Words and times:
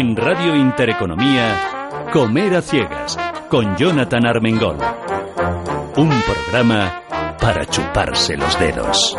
En 0.00 0.14
Radio 0.14 0.54
Intereconomía, 0.54 2.06
Comer 2.12 2.54
a 2.54 2.62
Ciegas, 2.62 3.18
con 3.48 3.76
Jonathan 3.76 4.28
Armengol. 4.28 4.78
Un 5.96 6.22
programa 6.22 7.02
para 7.40 7.66
chuparse 7.66 8.36
los 8.36 8.56
dedos. 8.60 9.16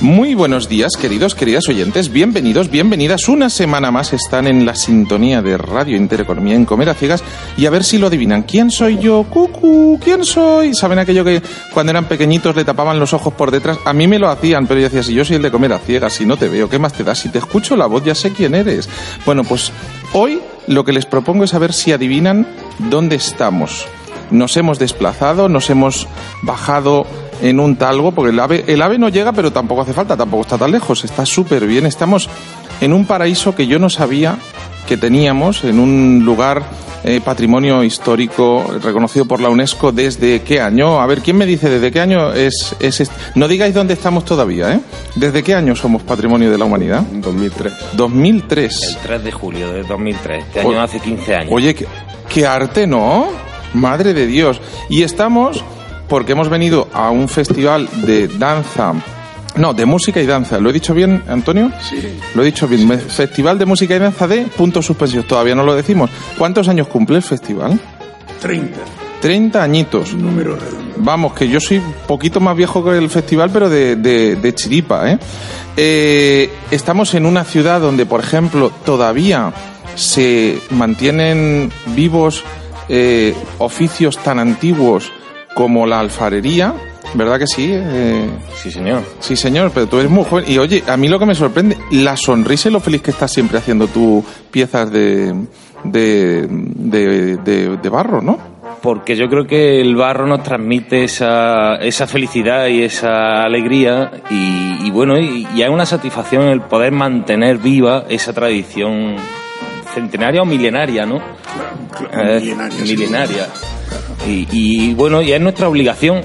Muy 0.00 0.36
buenos 0.36 0.68
días, 0.68 0.92
queridos, 0.96 1.34
queridas 1.34 1.68
oyentes. 1.68 2.12
Bienvenidos, 2.12 2.70
bienvenidas. 2.70 3.28
Una 3.28 3.50
semana 3.50 3.90
más 3.90 4.12
están 4.12 4.46
en 4.46 4.64
la 4.64 4.76
sintonía 4.76 5.42
de 5.42 5.58
Radio 5.58 5.96
Intereconomía 5.96 6.54
en 6.54 6.66
Comer 6.66 6.90
a 6.90 6.94
Ciegas 6.94 7.24
y 7.56 7.66
a 7.66 7.70
ver 7.70 7.82
si 7.82 7.98
lo 7.98 8.06
adivinan. 8.06 8.44
¿Quién 8.44 8.70
soy 8.70 8.98
yo? 8.98 9.24
Cucu, 9.24 9.98
¿quién 10.00 10.24
soy? 10.24 10.72
¿Saben 10.72 11.00
aquello 11.00 11.24
que 11.24 11.42
cuando 11.74 11.90
eran 11.90 12.04
pequeñitos 12.04 12.54
le 12.54 12.64
tapaban 12.64 13.00
los 13.00 13.12
ojos 13.12 13.34
por 13.34 13.50
detrás? 13.50 13.76
A 13.84 13.92
mí 13.92 14.06
me 14.06 14.20
lo 14.20 14.28
hacían, 14.28 14.68
pero 14.68 14.78
yo 14.78 14.84
decía, 14.84 15.02
si 15.02 15.14
yo 15.14 15.24
soy 15.24 15.34
el 15.34 15.42
de 15.42 15.50
Comer 15.50 15.72
a 15.72 15.80
Ciegas, 15.80 16.12
si 16.12 16.24
no 16.24 16.36
te 16.36 16.48
veo, 16.48 16.68
¿qué 16.68 16.78
más 16.78 16.92
te 16.92 17.02
da? 17.02 17.16
Si 17.16 17.28
te 17.28 17.38
escucho 17.38 17.74
la 17.74 17.86
voz 17.86 18.04
ya 18.04 18.14
sé 18.14 18.30
quién 18.30 18.54
eres. 18.54 18.88
Bueno, 19.26 19.42
pues 19.42 19.72
hoy 20.12 20.40
lo 20.68 20.84
que 20.84 20.92
les 20.92 21.06
propongo 21.06 21.42
es 21.42 21.50
saber 21.50 21.72
si 21.72 21.90
adivinan 21.90 22.46
dónde 22.88 23.16
estamos. 23.16 23.86
Nos 24.30 24.56
hemos 24.56 24.78
desplazado, 24.78 25.48
nos 25.48 25.70
hemos 25.70 26.06
bajado 26.42 27.04
en 27.42 27.60
un 27.60 27.76
talgo, 27.76 28.12
porque 28.12 28.30
el 28.30 28.40
ave, 28.40 28.64
el 28.66 28.82
ave 28.82 28.98
no 28.98 29.08
llega, 29.08 29.32
pero 29.32 29.52
tampoco 29.52 29.82
hace 29.82 29.92
falta, 29.92 30.16
tampoco 30.16 30.42
está 30.42 30.58
tan 30.58 30.70
lejos, 30.70 31.04
está 31.04 31.24
súper 31.24 31.66
bien. 31.66 31.86
Estamos 31.86 32.28
en 32.80 32.92
un 32.92 33.06
paraíso 33.06 33.54
que 33.54 33.66
yo 33.66 33.78
no 33.78 33.90
sabía 33.90 34.38
que 34.86 34.96
teníamos, 34.96 35.64
en 35.64 35.78
un 35.78 36.22
lugar 36.24 36.62
eh, 37.04 37.20
patrimonio 37.24 37.84
histórico 37.84 38.64
reconocido 38.82 39.24
por 39.24 39.40
la 39.40 39.50
UNESCO 39.50 39.92
desde 39.92 40.42
qué 40.42 40.60
año. 40.60 41.00
A 41.00 41.06
ver, 41.06 41.20
¿quién 41.20 41.36
me 41.36 41.46
dice 41.46 41.68
desde 41.68 41.92
qué 41.92 42.00
año 42.00 42.32
es, 42.32 42.74
es 42.80 43.00
este? 43.00 43.14
No 43.34 43.46
digáis 43.46 43.74
dónde 43.74 43.94
estamos 43.94 44.24
todavía, 44.24 44.74
¿eh? 44.74 44.80
¿Desde 45.14 45.42
qué 45.42 45.54
año 45.54 45.76
somos 45.76 46.02
patrimonio 46.02 46.50
de 46.50 46.58
la 46.58 46.64
humanidad? 46.64 47.02
2003. 47.02 47.72
2003. 47.92 48.82
El 48.82 48.96
3 48.96 49.24
de 49.24 49.32
julio 49.32 49.72
de 49.72 49.82
2003. 49.84 50.44
Este 50.44 50.60
año 50.60 50.80
hace 50.80 51.00
15 51.00 51.34
años. 51.34 51.50
Oye, 51.52 51.74
qué, 51.74 51.86
qué 52.28 52.46
arte, 52.46 52.86
¿no? 52.86 53.28
Madre 53.74 54.14
de 54.14 54.26
Dios. 54.26 54.60
Y 54.88 55.02
estamos 55.02 55.62
porque 56.08 56.32
hemos 56.32 56.48
venido 56.48 56.88
a 56.92 57.10
un 57.10 57.28
festival 57.28 57.88
de 58.02 58.28
danza. 58.28 58.94
No, 59.56 59.74
de 59.74 59.86
música 59.86 60.20
y 60.20 60.26
danza. 60.26 60.58
¿Lo 60.58 60.70
he 60.70 60.72
dicho 60.72 60.94
bien, 60.94 61.22
Antonio? 61.26 61.72
Sí. 61.88 62.18
Lo 62.34 62.42
he 62.42 62.46
dicho 62.46 62.68
bien. 62.68 62.88
Festival 63.00 63.58
de 63.58 63.66
música 63.66 63.96
y 63.96 63.98
danza 63.98 64.28
de 64.28 64.42
puntos 64.42 64.86
suspensivos. 64.86 65.26
Todavía 65.26 65.54
no 65.54 65.64
lo 65.64 65.74
decimos. 65.74 66.10
¿Cuántos 66.36 66.68
años 66.68 66.86
cumple 66.86 67.16
el 67.16 67.22
festival? 67.22 67.78
30. 68.40 68.78
30 69.20 69.62
añitos. 69.62 70.14
Número 70.14 70.56
redondo. 70.56 70.94
Vamos, 70.98 71.32
que 71.32 71.48
yo 71.48 71.60
soy 71.60 71.78
un 71.78 71.92
poquito 72.06 72.40
más 72.40 72.56
viejo 72.56 72.84
que 72.84 72.96
el 72.96 73.10
festival, 73.10 73.50
pero 73.52 73.68
de, 73.68 73.96
de, 73.96 74.36
de 74.36 74.54
chiripa, 74.54 75.10
¿eh? 75.10 75.18
¿eh? 75.76 76.50
Estamos 76.70 77.14
en 77.14 77.26
una 77.26 77.44
ciudad 77.44 77.80
donde, 77.80 78.06
por 78.06 78.20
ejemplo, 78.20 78.70
todavía 78.84 79.52
se 79.96 80.60
mantienen 80.70 81.72
vivos 81.96 82.44
eh, 82.88 83.34
oficios 83.58 84.18
tan 84.18 84.38
antiguos 84.38 85.12
como 85.58 85.88
la 85.88 85.98
alfarería, 85.98 86.72
¿verdad 87.14 87.40
que 87.40 87.48
sí? 87.48 87.68
Eh, 87.72 88.30
sí, 88.54 88.70
señor. 88.70 89.02
Sí, 89.18 89.34
señor, 89.34 89.72
pero 89.74 89.88
tú 89.88 89.98
eres 89.98 90.08
muy 90.08 90.22
joven. 90.22 90.44
Y 90.46 90.56
oye, 90.56 90.84
a 90.86 90.96
mí 90.96 91.08
lo 91.08 91.18
que 91.18 91.26
me 91.26 91.34
sorprende, 91.34 91.76
la 91.90 92.16
sonrisa 92.16 92.68
y 92.68 92.72
lo 92.72 92.78
feliz 92.78 93.02
que 93.02 93.10
estás 93.10 93.32
siempre 93.32 93.58
haciendo 93.58 93.88
tú 93.88 94.24
piezas 94.52 94.88
de, 94.92 95.34
de, 95.82 96.46
de, 96.48 97.36
de, 97.38 97.76
de 97.76 97.88
barro, 97.88 98.22
¿no? 98.22 98.38
Porque 98.80 99.16
yo 99.16 99.28
creo 99.28 99.48
que 99.48 99.80
el 99.80 99.96
barro 99.96 100.28
nos 100.28 100.44
transmite 100.44 101.02
esa, 101.02 101.74
esa 101.80 102.06
felicidad 102.06 102.68
y 102.68 102.84
esa 102.84 103.42
alegría 103.42 104.12
y, 104.30 104.86
y 104.86 104.90
bueno, 104.92 105.18
y, 105.18 105.44
y 105.56 105.62
hay 105.62 105.70
una 105.70 105.86
satisfacción 105.86 106.44
el 106.44 106.60
poder 106.60 106.92
mantener 106.92 107.58
viva 107.58 108.04
esa 108.08 108.32
tradición 108.32 109.16
centenaria 109.98 110.42
o 110.42 110.44
milenaria, 110.44 111.04
¿no? 111.04 111.18
Claro, 111.18 112.10
claro, 112.10 112.40
milenaria. 112.40 112.86
sí. 112.86 112.96
milenaria. 112.96 113.46
Claro. 113.46 114.30
Y, 114.30 114.48
y 114.52 114.94
bueno, 114.94 115.22
y 115.22 115.32
es 115.32 115.40
nuestra 115.40 115.68
obligación 115.68 116.22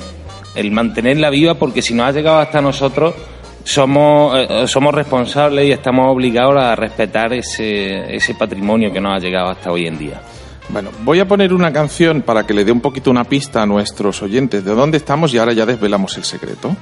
el 0.56 0.72
mantenerla 0.72 1.29
viva 1.29 1.56
porque 1.56 1.81
si 1.81 1.94
nos 1.94 2.07
ha 2.07 2.12
llegado 2.12 2.39
hasta 2.39 2.62
nosotros 2.62 3.16
somos, 3.63 4.38
eh, 4.38 4.67
somos 4.67 4.94
responsables 4.94 5.66
y 5.67 5.72
estamos 5.72 6.07
obligados 6.07 6.56
a 6.57 6.75
respetar 6.75 7.33
ese, 7.33 8.16
ese 8.16 8.35
patrimonio 8.35 8.91
que 8.91 9.00
nos 9.00 9.16
ha 9.16 9.19
llegado 9.19 9.50
hasta 9.50 9.72
hoy 9.72 9.88
en 9.88 9.97
día. 9.97 10.22
Bueno, 10.69 10.89
voy 11.03 11.19
a 11.19 11.28
poner 11.28 11.53
una 11.53 11.72
canción 11.72 12.22
para 12.22 12.45
que 12.45 12.53
le 12.53 12.63
dé 12.66 12.72
un 12.72 12.81
poquito 12.81 13.12
una 13.12 13.23
pista 13.23 13.62
a 13.62 13.66
nuestros 13.66 14.22
oyentes 14.22 14.63
de 14.63 14.73
dónde 14.73 14.97
estamos 14.97 15.33
y 15.33 15.38
ahora 15.38 15.53
ya 15.53 15.66
desvelamos 15.66 16.17
el 16.17 16.23
secreto. 16.23 16.75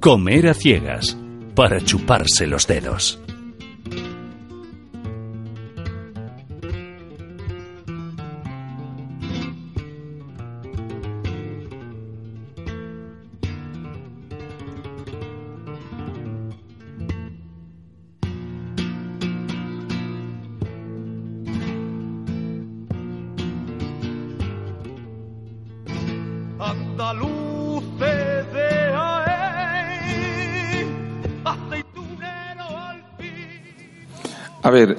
Comer 0.00 0.48
a 0.48 0.54
Ciegas, 0.54 1.16
para 1.58 1.80
chuparse 1.80 2.46
los 2.46 2.68
dedos. 2.68 3.18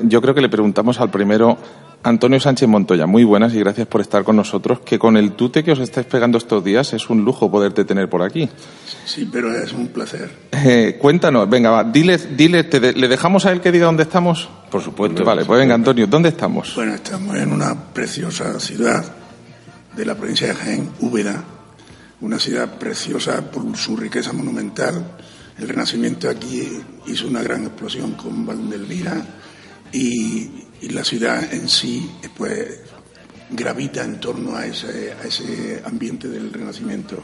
Yo 0.03 0.21
creo 0.21 0.33
que 0.35 0.41
le 0.41 0.49
preguntamos 0.49 0.99
al 0.99 1.09
primero, 1.09 1.57
Antonio 2.03 2.39
Sánchez 2.39 2.67
Montoya, 2.69 3.05
muy 3.05 3.23
buenas 3.23 3.53
y 3.53 3.59
gracias 3.59 3.85
por 3.87 3.99
estar 4.01 4.23
con 4.23 4.35
nosotros, 4.37 4.79
que 4.79 4.97
con 4.97 5.17
el 5.17 5.33
tute 5.33 5.63
que 5.63 5.71
os 5.73 5.79
estáis 5.79 6.07
pegando 6.07 6.37
estos 6.37 6.63
días 6.63 6.93
es 6.93 7.09
un 7.09 7.25
lujo 7.25 7.51
poderte 7.51 7.83
tener 7.83 8.09
por 8.09 8.21
aquí. 8.21 8.49
Sí, 9.05 9.27
pero 9.31 9.53
es 9.53 9.73
un 9.73 9.87
placer. 9.89 10.29
Eh, 10.51 10.97
cuéntanos, 10.99 11.49
venga, 11.49 11.71
va, 11.71 11.83
dile, 11.83 12.17
dile 12.17 12.63
te 12.63 12.79
de- 12.79 12.93
¿le 12.93 13.07
dejamos 13.07 13.45
a 13.45 13.51
él 13.51 13.59
que 13.59 13.71
diga 13.71 13.85
dónde 13.87 14.03
estamos? 14.03 14.47
Por 14.71 14.81
supuesto. 14.81 15.25
Vale, 15.25 15.43
pues 15.45 15.59
venga, 15.59 15.75
Antonio, 15.75 16.07
¿dónde 16.07 16.29
estamos? 16.29 16.73
Bueno, 16.75 16.93
estamos 16.93 17.35
en 17.35 17.51
una 17.51 17.75
preciosa 17.93 18.57
ciudad 18.59 19.03
de 19.95 20.05
la 20.05 20.15
provincia 20.15 20.47
de 20.47 20.55
Jaén, 20.55 20.89
Úbeda, 21.01 21.43
una 22.21 22.39
ciudad 22.39 22.77
preciosa 22.77 23.41
por 23.51 23.75
su 23.75 23.97
riqueza 23.97 24.31
monumental. 24.31 25.03
El 25.57 25.67
Renacimiento 25.67 26.29
aquí 26.29 26.69
hizo 27.07 27.27
una 27.27 27.41
gran 27.43 27.63
explosión 27.63 28.13
con 28.13 28.45
Valdelvira 28.45 29.21
y, 29.93 30.49
y 30.81 30.89
la 30.89 31.03
ciudad 31.03 31.53
en 31.53 31.67
sí 31.69 32.09
pues 32.37 32.81
gravita 33.51 34.03
en 34.03 34.19
torno 34.19 34.55
a 34.55 34.65
ese, 34.65 35.13
a 35.21 35.25
ese 35.27 35.81
ambiente 35.85 36.27
del 36.27 36.53
Renacimiento. 36.53 37.17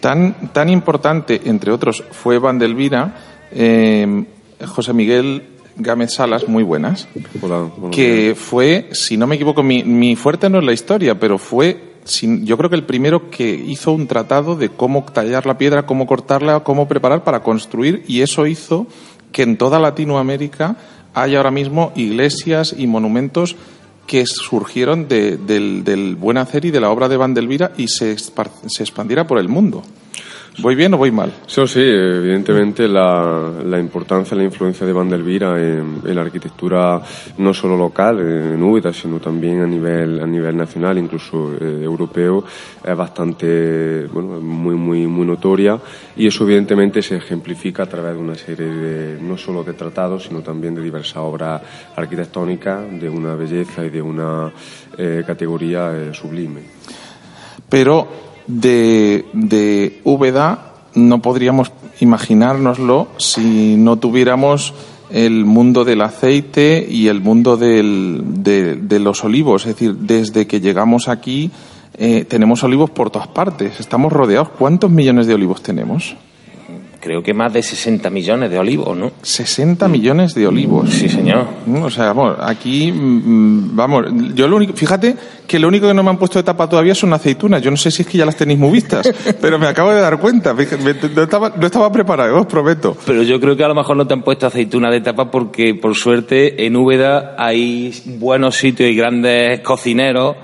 Tan, 0.00 0.52
tan 0.52 0.68
importante, 0.68 1.40
entre 1.44 1.72
otros, 1.72 2.02
fue 2.10 2.38
Vandelvira, 2.38 3.14
eh, 3.50 4.24
José 4.66 4.92
Miguel 4.92 5.42
Gámez 5.76 6.14
Salas, 6.14 6.48
muy 6.48 6.62
buenas, 6.62 7.06
que 7.90 8.34
fue, 8.34 8.88
si 8.92 9.16
no 9.16 9.26
me 9.26 9.34
equivoco, 9.34 9.62
mi, 9.62 9.84
mi 9.84 10.16
fuerte 10.16 10.48
no 10.48 10.58
es 10.58 10.64
la 10.64 10.72
historia, 10.72 11.18
pero 11.18 11.38
fue, 11.38 11.96
sin- 12.04 12.46
yo 12.46 12.56
creo 12.56 12.70
que 12.70 12.76
el 12.76 12.84
primero 12.84 13.30
que 13.30 13.50
hizo 13.54 13.92
un 13.92 14.06
tratado 14.06 14.56
de 14.56 14.70
cómo 14.70 15.04
tallar 15.04 15.44
la 15.44 15.58
piedra, 15.58 15.84
cómo 15.86 16.06
cortarla, 16.06 16.60
cómo 16.60 16.88
preparar 16.88 17.24
para 17.24 17.42
construir, 17.42 18.04
y 18.08 18.22
eso 18.22 18.46
hizo 18.46 18.86
que 19.32 19.42
en 19.42 19.58
toda 19.58 19.78
Latinoamérica 19.78 20.76
haya 21.16 21.38
ahora 21.38 21.50
mismo 21.50 21.92
iglesias 21.96 22.74
y 22.78 22.86
monumentos 22.86 23.56
que 24.06 24.24
surgieron 24.26 25.08
de- 25.08 25.36
del, 25.36 25.82
del 25.82 26.14
buen 26.14 26.36
hacer 26.38 26.64
y 26.64 26.70
de 26.70 26.80
la 26.80 26.90
obra 26.90 27.08
de 27.08 27.16
Vandelvira 27.16 27.72
y 27.76 27.88
se, 27.88 28.16
se 28.18 28.82
expandiera 28.82 29.26
por 29.26 29.38
el 29.38 29.48
mundo. 29.48 29.82
¿Voy 30.58 30.74
bien 30.74 30.94
o 30.94 30.96
voy 30.96 31.10
mal? 31.10 31.30
Eso 31.46 31.66
sí, 31.66 31.82
evidentemente 31.82 32.88
la, 32.88 33.52
la 33.62 33.78
importancia, 33.78 34.34
la 34.34 34.44
influencia 34.44 34.86
de 34.86 34.92
Vandelvira 34.92 35.58
en, 35.60 36.00
en 36.02 36.14
la 36.14 36.22
arquitectura 36.22 37.02
no 37.36 37.52
solo 37.52 37.76
local, 37.76 38.20
en 38.20 38.62
Úbeda, 38.62 38.90
sino 38.90 39.20
también 39.20 39.60
a 39.60 39.66
nivel, 39.66 40.18
a 40.18 40.26
nivel 40.26 40.56
nacional, 40.56 40.96
incluso 40.96 41.52
eh, 41.60 41.82
europeo, 41.82 42.42
es 42.82 42.96
bastante, 42.96 44.06
bueno, 44.06 44.40
muy, 44.40 44.76
muy, 44.76 45.06
muy 45.06 45.26
notoria 45.26 45.78
y 46.16 46.26
eso 46.26 46.44
evidentemente 46.44 47.02
se 47.02 47.16
ejemplifica 47.16 47.82
a 47.82 47.86
través 47.86 48.14
de 48.14 48.18
una 48.18 48.34
serie 48.34 48.66
de, 48.66 49.20
no 49.20 49.36
solo 49.36 49.62
de 49.62 49.74
tratados, 49.74 50.24
sino 50.24 50.40
también 50.40 50.74
de 50.74 50.80
diversas 50.80 51.18
obras 51.18 51.60
arquitectónicas 51.94 52.98
de 52.98 53.10
una 53.10 53.34
belleza 53.34 53.84
y 53.84 53.90
de 53.90 54.00
una 54.00 54.50
eh, 54.96 55.22
categoría 55.26 55.92
eh, 55.94 56.14
sublime. 56.14 56.62
Pero 57.68 58.35
de, 58.46 59.24
de 59.32 60.00
Úbeda 60.04 60.72
no 60.94 61.20
podríamos 61.20 61.72
imaginárnoslo 62.00 63.08
si 63.18 63.76
no 63.76 63.96
tuviéramos 63.98 64.72
el 65.10 65.44
mundo 65.44 65.84
del 65.84 66.00
aceite 66.00 66.86
y 66.90 67.08
el 67.08 67.20
mundo 67.20 67.56
del- 67.56 68.22
de, 68.42 68.98
los 68.98 69.22
olivos. 69.24 69.62
Es 69.66 69.74
decir, 69.74 69.94
desde 69.94 70.46
que 70.46 70.60
llegamos 70.60 71.08
aquí 71.08 71.50
eh, 71.98 72.24
tenemos 72.28 72.62
olivos 72.64 72.90
por 72.90 73.10
todas 73.10 73.28
partes. 73.28 73.78
Estamos 73.80 74.12
rodeados. 74.12 74.48
¿Cuántos 74.58 74.90
millones 74.90 75.26
de 75.26 75.34
olivos 75.34 75.62
tenemos? 75.62 76.16
Creo 77.00 77.22
que 77.22 77.34
más 77.34 77.52
de 77.52 77.62
60 77.62 78.08
millones 78.10 78.50
de 78.50 78.58
olivos, 78.58 78.96
¿no? 78.96 79.12
60 79.22 79.86
millones 79.88 80.34
de 80.34 80.46
olivos. 80.46 80.90
Sí, 80.90 81.08
señor. 81.08 81.46
Mm, 81.66 81.82
O 81.82 81.90
sea, 81.90 82.12
vamos, 82.12 82.36
aquí, 82.40 82.90
mm, 82.90 83.76
vamos, 83.76 84.06
yo 84.34 84.48
lo 84.48 84.56
único, 84.56 84.72
fíjate 84.72 85.14
que 85.46 85.58
lo 85.58 85.68
único 85.68 85.86
que 85.86 85.94
no 85.94 86.02
me 86.02 86.10
han 86.10 86.18
puesto 86.18 86.38
de 86.38 86.42
tapa 86.42 86.68
todavía 86.68 86.94
son 86.94 87.12
aceitunas. 87.12 87.62
Yo 87.62 87.70
no 87.70 87.76
sé 87.76 87.90
si 87.90 88.02
es 88.02 88.08
que 88.08 88.18
ya 88.18 88.24
las 88.26 88.36
tenéis 88.36 88.58
muy 88.58 88.70
vistas, 88.70 89.08
pero 89.40 89.58
me 89.58 89.66
acabo 89.66 89.90
de 89.92 90.00
dar 90.00 90.18
cuenta. 90.18 90.54
No, 90.54 91.22
estaba, 91.22 91.52
no 91.56 91.66
estaba 91.66 91.92
preparado, 91.92 92.40
os 92.40 92.46
prometo. 92.46 92.96
Pero 93.06 93.22
yo 93.22 93.38
creo 93.40 93.56
que 93.56 93.64
a 93.64 93.68
lo 93.68 93.74
mejor 93.74 93.96
no 93.96 94.06
te 94.06 94.14
han 94.14 94.22
puesto 94.22 94.46
aceituna 94.46 94.90
de 94.90 95.00
tapa 95.00 95.30
porque, 95.30 95.74
por 95.74 95.94
suerte, 95.94 96.66
en 96.66 96.76
Úbeda 96.76 97.36
hay 97.38 97.94
buenos 98.18 98.56
sitios 98.56 98.90
y 98.90 98.94
grandes 98.96 99.60
cocineros 99.60 100.36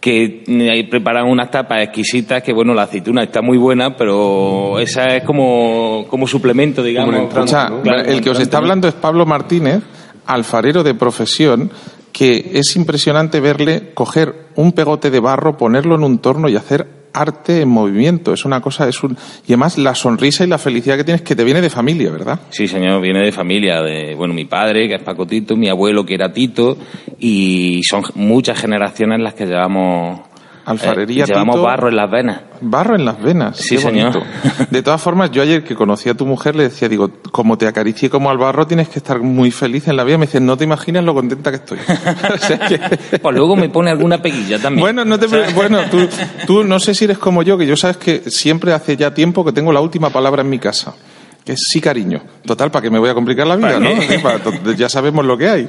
que 0.00 0.44
eh, 0.46 0.88
preparan 0.88 1.26
unas 1.28 1.50
tapas 1.50 1.82
exquisitas 1.82 2.42
que, 2.42 2.52
bueno, 2.52 2.72
la 2.72 2.84
aceituna 2.84 3.22
está 3.22 3.42
muy 3.42 3.58
buena, 3.58 3.96
pero 3.96 4.78
esa 4.78 5.16
es 5.16 5.24
como, 5.24 6.06
como 6.08 6.26
suplemento, 6.26 6.82
digamos. 6.82 7.14
Como 7.14 7.26
entrante, 7.26 7.52
Escucha, 7.52 7.68
¿no? 7.68 7.82
Claro, 7.82 8.02
el 8.08 8.20
que 8.22 8.30
os 8.30 8.40
está 8.40 8.56
hablando 8.56 8.88
es 8.88 8.94
Pablo 8.94 9.26
Martínez, 9.26 9.82
alfarero 10.26 10.82
de 10.82 10.94
profesión, 10.94 11.70
que 12.12 12.52
es 12.54 12.74
impresionante 12.76 13.40
verle 13.40 13.92
coger 13.92 14.46
un 14.56 14.72
pegote 14.72 15.10
de 15.10 15.20
barro, 15.20 15.56
ponerlo 15.56 15.96
en 15.96 16.04
un 16.04 16.18
torno 16.18 16.48
y 16.48 16.56
hacer 16.56 16.99
arte 17.12 17.62
en 17.62 17.68
movimiento. 17.68 18.32
Es 18.32 18.44
una 18.44 18.60
cosa, 18.60 18.88
es 18.88 19.02
un... 19.02 19.16
Y 19.46 19.52
además 19.52 19.78
la 19.78 19.94
sonrisa 19.94 20.44
y 20.44 20.46
la 20.46 20.58
felicidad 20.58 20.96
que 20.96 21.04
tienes 21.04 21.22
que 21.22 21.34
te 21.34 21.44
viene 21.44 21.60
de 21.60 21.70
familia, 21.70 22.10
¿verdad? 22.10 22.40
Sí, 22.50 22.68
señor, 22.68 23.00
viene 23.00 23.24
de 23.24 23.32
familia, 23.32 23.82
de, 23.82 24.14
bueno, 24.14 24.34
mi 24.34 24.44
padre, 24.44 24.88
que 24.88 24.94
es 24.94 25.02
Paco 25.02 25.26
Tito, 25.26 25.56
mi 25.56 25.68
abuelo, 25.68 26.04
que 26.04 26.14
era 26.14 26.32
Tito, 26.32 26.76
y 27.18 27.80
son 27.82 28.02
muchas 28.14 28.60
generaciones 28.60 29.20
las 29.20 29.34
que 29.34 29.46
llevamos... 29.46 30.29
Alfarería, 30.70 31.24
eh, 31.24 31.26
llevamos 31.26 31.56
Tito. 31.56 31.66
barro 31.66 31.88
en 31.88 31.96
las 31.96 32.10
venas. 32.10 32.40
Barro 32.60 32.94
en 32.94 33.04
las 33.04 33.20
venas. 33.22 33.56
Sí, 33.56 33.76
qué 33.76 33.82
señor. 33.82 34.12
bonito. 34.12 34.26
De 34.70 34.82
todas 34.82 35.00
formas, 35.00 35.30
yo 35.30 35.42
ayer 35.42 35.64
que 35.64 35.74
conocí 35.74 36.08
a 36.08 36.14
tu 36.14 36.26
mujer 36.26 36.54
le 36.56 36.64
decía, 36.64 36.88
digo, 36.88 37.10
como 37.32 37.56
te 37.58 37.66
acaricié 37.66 38.10
como 38.10 38.30
al 38.30 38.38
barro, 38.38 38.66
tienes 38.66 38.88
que 38.88 38.98
estar 38.98 39.20
muy 39.20 39.50
feliz 39.50 39.88
en 39.88 39.96
la 39.96 40.04
vida. 40.04 40.18
Me 40.18 40.26
dice, 40.26 40.40
no 40.40 40.56
te 40.56 40.64
imaginas 40.64 41.04
lo 41.04 41.14
contenta 41.14 41.50
que 41.50 41.56
estoy. 41.56 41.78
O 42.34 42.38
sea 42.38 42.58
que- 42.58 43.18
Pues 43.18 43.36
luego 43.36 43.56
me 43.56 43.68
pone 43.68 43.90
alguna 43.90 44.20
peguilla 44.22 44.58
también. 44.58 44.80
Bueno, 44.82 45.04
no 45.04 45.18
te 45.18 45.26
bueno, 45.54 45.78
tú, 45.90 46.08
tú 46.46 46.64
no 46.64 46.78
sé 46.80 46.94
si 46.94 47.04
eres 47.04 47.18
como 47.18 47.42
yo, 47.42 47.56
que 47.58 47.66
yo 47.66 47.76
sabes 47.76 47.96
que 47.96 48.30
siempre 48.30 48.72
hace 48.72 48.96
ya 48.96 49.12
tiempo 49.14 49.44
que 49.44 49.52
tengo 49.52 49.72
la 49.72 49.80
última 49.80 50.10
palabra 50.10 50.42
en 50.42 50.50
mi 50.50 50.58
casa. 50.58 50.94
Que 51.44 51.52
es 51.52 51.60
sí, 51.70 51.80
cariño. 51.80 52.20
Total, 52.44 52.70
para 52.70 52.82
que 52.82 52.90
me 52.90 52.98
voy 52.98 53.08
a 53.08 53.14
complicar 53.14 53.46
la 53.46 53.56
vida, 53.56 53.78
¿Para 54.22 54.38
¿no? 54.44 54.72
ya 54.76 54.90
sabemos 54.90 55.24
lo 55.24 55.38
que 55.38 55.48
hay. 55.48 55.68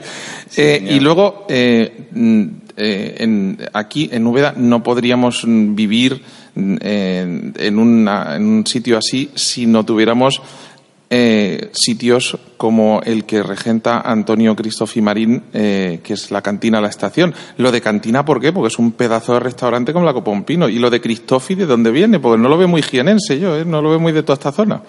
Eh, 0.58 0.86
y 0.92 1.00
luego, 1.00 1.46
eh, 1.48 2.08
mm, 2.12 2.46
eh, 2.78 3.16
en, 3.20 3.58
aquí 3.74 4.10
en 4.12 4.26
Úbeda 4.28 4.54
no 4.58 4.84
podríamos 4.84 5.44
vivir 5.48 6.22
una- 6.56 8.36
en 8.36 8.44
un 8.48 8.68
sitio 8.68 8.98
así 8.98 9.30
si 9.36 9.66
no 9.66 9.86
tuviéramos 9.86 10.42
eh, 11.14 11.70
sitios 11.74 12.38
como 12.56 13.02
el 13.04 13.26
que 13.26 13.44
regenta 13.44 14.00
Antonio 14.00 14.56
Cristofi 14.56 15.02
Marín, 15.02 15.44
eh, 15.52 16.00
que 16.02 16.14
es 16.14 16.32
la 16.32 16.42
cantina 16.42 16.80
La 16.80 16.88
Estación. 16.88 17.34
Lo 17.58 17.70
de 17.70 17.82
cantina, 17.82 18.24
¿por 18.24 18.40
qué? 18.40 18.54
Porque 18.54 18.70
es 18.70 18.80
un 18.80 18.94
pedazo 18.94 19.34
de 19.34 19.42
restaurante 19.42 19.92
como 19.92 20.06
la 20.06 20.14
Copompino. 20.14 20.70
Y 20.70 20.80
lo 20.80 20.90
de 20.90 21.02
Cristofi, 21.02 21.56
¿de 21.56 21.66
dónde 21.66 21.92
viene? 21.92 22.22
Porque 22.22 22.42
no 22.42 22.48
lo 22.48 22.58
veo 22.58 22.70
muy 22.70 22.82
jienense 22.82 23.38
yo, 23.40 23.58
¿eh? 23.58 23.66
no 23.66 23.82
lo 23.82 23.90
veo 23.90 24.00
muy 24.00 24.14
de 24.14 24.24
toda 24.24 24.36
esta 24.36 24.54
zona. 24.54 24.82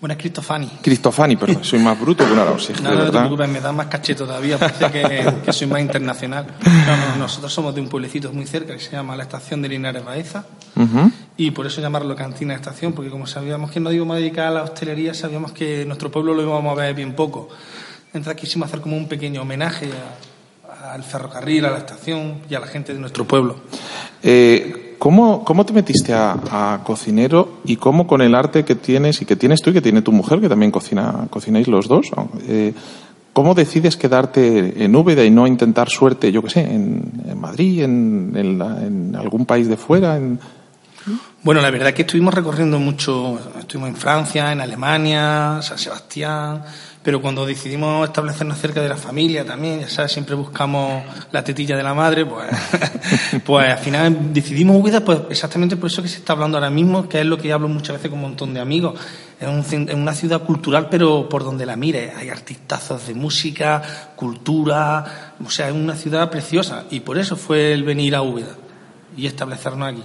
Bueno, 0.00 0.12
es 0.12 0.18
Cristofani. 0.18 0.68
Cristofani, 0.82 1.36
perdón, 1.36 1.62
soy 1.64 1.78
más 1.78 1.98
bruto 1.98 2.24
que 2.26 2.32
una 2.32 2.58
sí, 2.58 2.72
de 2.74 2.82
No, 2.82 2.94
no 2.94 3.04
te 3.06 3.10
preocupes, 3.12 3.48
me 3.48 3.60
da 3.60 3.72
más 3.72 3.86
caché 3.86 4.14
todavía, 4.14 4.58
parece 4.58 4.90
que, 4.90 5.34
que 5.44 5.52
soy 5.52 5.66
más 5.66 5.80
internacional. 5.80 6.46
No, 6.64 6.96
no, 6.96 7.16
nosotros 7.16 7.52
somos 7.52 7.74
de 7.74 7.80
un 7.80 7.88
pueblecito 7.88 8.30
muy 8.32 8.46
cerca 8.46 8.74
que 8.74 8.80
se 8.80 8.92
llama 8.92 9.16
la 9.16 9.22
estación 9.22 9.62
de 9.62 9.68
Linares 9.70 10.04
Baeza 10.04 10.44
y 11.38 11.50
por 11.52 11.66
eso 11.66 11.80
llamarlo 11.80 12.14
cantina 12.14 12.52
de 12.52 12.60
estación, 12.60 12.92
porque 12.92 13.10
como 13.10 13.26
sabíamos 13.26 13.70
que 13.70 13.80
nos 13.80 13.94
íbamos 13.94 14.16
a 14.16 14.18
dedicar 14.20 14.48
a 14.48 14.50
la 14.50 14.62
hostelería, 14.62 15.14
sabíamos 15.14 15.52
que 15.52 15.84
nuestro 15.86 16.10
pueblo 16.10 16.34
lo 16.34 16.42
íbamos 16.42 16.72
a 16.78 16.82
ver 16.82 16.94
bien 16.94 17.14
poco. 17.14 17.48
Entonces 18.12 18.38
quisimos 18.40 18.68
hacer 18.68 18.80
como 18.82 18.96
un 18.96 19.08
pequeño 19.08 19.40
homenaje 19.42 19.88
a- 20.70 20.92
al 20.92 21.02
ferrocarril, 21.02 21.64
a 21.64 21.70
la 21.70 21.78
estación 21.78 22.42
y 22.50 22.54
a 22.54 22.60
la 22.60 22.66
gente 22.66 22.92
de 22.92 23.00
nuestro 23.00 23.24
pueblo. 23.26 23.56
Eh, 24.22 24.85
¿cómo, 24.98 25.44
¿Cómo 25.44 25.64
te 25.66 25.72
metiste 25.72 26.12
a, 26.14 26.32
a 26.50 26.80
cocinero 26.84 27.58
y 27.64 27.76
cómo 27.76 28.06
con 28.06 28.20
el 28.22 28.34
arte 28.34 28.64
que 28.64 28.74
tienes 28.74 29.20
y 29.22 29.24
que 29.24 29.36
tienes 29.36 29.60
tú 29.62 29.70
y 29.70 29.72
que 29.74 29.82
tiene 29.82 30.02
tu 30.02 30.12
mujer, 30.12 30.40
que 30.40 30.48
también 30.48 30.70
cocina, 30.70 31.26
cocináis 31.30 31.68
los 31.68 31.88
dos, 31.88 32.06
eh, 32.48 32.72
¿cómo 33.32 33.54
decides 33.54 33.96
quedarte 33.96 34.82
en 34.84 34.96
Úbeda 34.96 35.24
y 35.24 35.30
no 35.30 35.46
intentar 35.46 35.88
suerte, 35.90 36.32
yo 36.32 36.42
qué 36.42 36.50
sé, 36.50 36.60
en, 36.60 37.22
en 37.28 37.40
Madrid, 37.40 37.82
en, 37.82 38.32
en 38.34 38.58
la- 38.58 38.82
en 38.84 39.14
algún 39.16 39.44
país 39.46 39.68
de 39.68 39.76
fuera? 39.76 40.16
En... 40.16 40.38
Bueno, 41.42 41.60
la 41.60 41.70
verdad 41.70 41.90
es 41.90 41.94
que 41.94 42.02
estuvimos 42.02 42.34
recorriendo 42.34 42.80
mucho, 42.80 43.38
estuvimos 43.60 43.90
en 43.90 43.96
Francia, 43.96 44.50
en 44.52 44.60
Alemania, 44.60 45.58
San 45.62 45.78
Sebastián, 45.78 46.62
pero 47.06 47.22
cuando 47.22 47.46
decidimos 47.46 48.08
establecernos 48.08 48.58
cerca 48.58 48.80
de 48.82 48.88
la 48.88 48.96
familia 48.96 49.44
también, 49.44 49.78
ya 49.78 49.88
sabes, 49.88 50.10
siempre 50.10 50.34
buscamos 50.34 51.04
la 51.30 51.44
tetilla 51.44 51.76
de 51.76 51.84
la 51.84 51.94
madre, 51.94 52.26
pues, 52.26 52.50
pues 53.46 53.70
al 53.70 53.78
final 53.78 54.34
decidimos 54.34 54.82
Úbeda, 54.82 55.04
pues 55.04 55.20
exactamente 55.30 55.76
por 55.76 55.88
eso 55.88 56.02
que 56.02 56.08
se 56.08 56.16
está 56.16 56.32
hablando 56.32 56.58
ahora 56.58 56.68
mismo, 56.68 57.08
que 57.08 57.20
es 57.20 57.26
lo 57.26 57.38
que 57.38 57.52
hablo 57.52 57.68
muchas 57.68 57.94
veces 57.94 58.10
con 58.10 58.18
un 58.18 58.24
montón 58.24 58.52
de 58.54 58.58
amigos. 58.58 58.98
Es, 59.38 59.46
un 59.46 59.88
es 59.88 59.94
una 59.94 60.14
ciudad 60.14 60.42
cultural, 60.42 60.88
pero 60.90 61.28
por 61.28 61.44
donde 61.44 61.64
la 61.64 61.76
mires, 61.76 62.12
hay 62.16 62.28
artistazos 62.28 63.06
de 63.06 63.14
música, 63.14 64.10
cultura, 64.16 65.36
o 65.46 65.48
sea, 65.48 65.68
es 65.68 65.74
una 65.74 65.94
ciudad 65.94 66.28
preciosa, 66.28 66.86
y 66.90 66.98
por 66.98 67.18
eso 67.18 67.36
fue 67.36 67.72
el 67.72 67.84
venir 67.84 68.16
a 68.16 68.22
Úbeda 68.22 68.56
y 69.16 69.26
establecernos 69.26 69.92
aquí. 69.92 70.02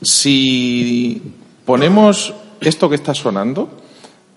Si 0.00 1.34
ponemos 1.66 2.32
esto 2.62 2.88
que 2.88 2.94
está 2.94 3.12
sonando, 3.12 3.80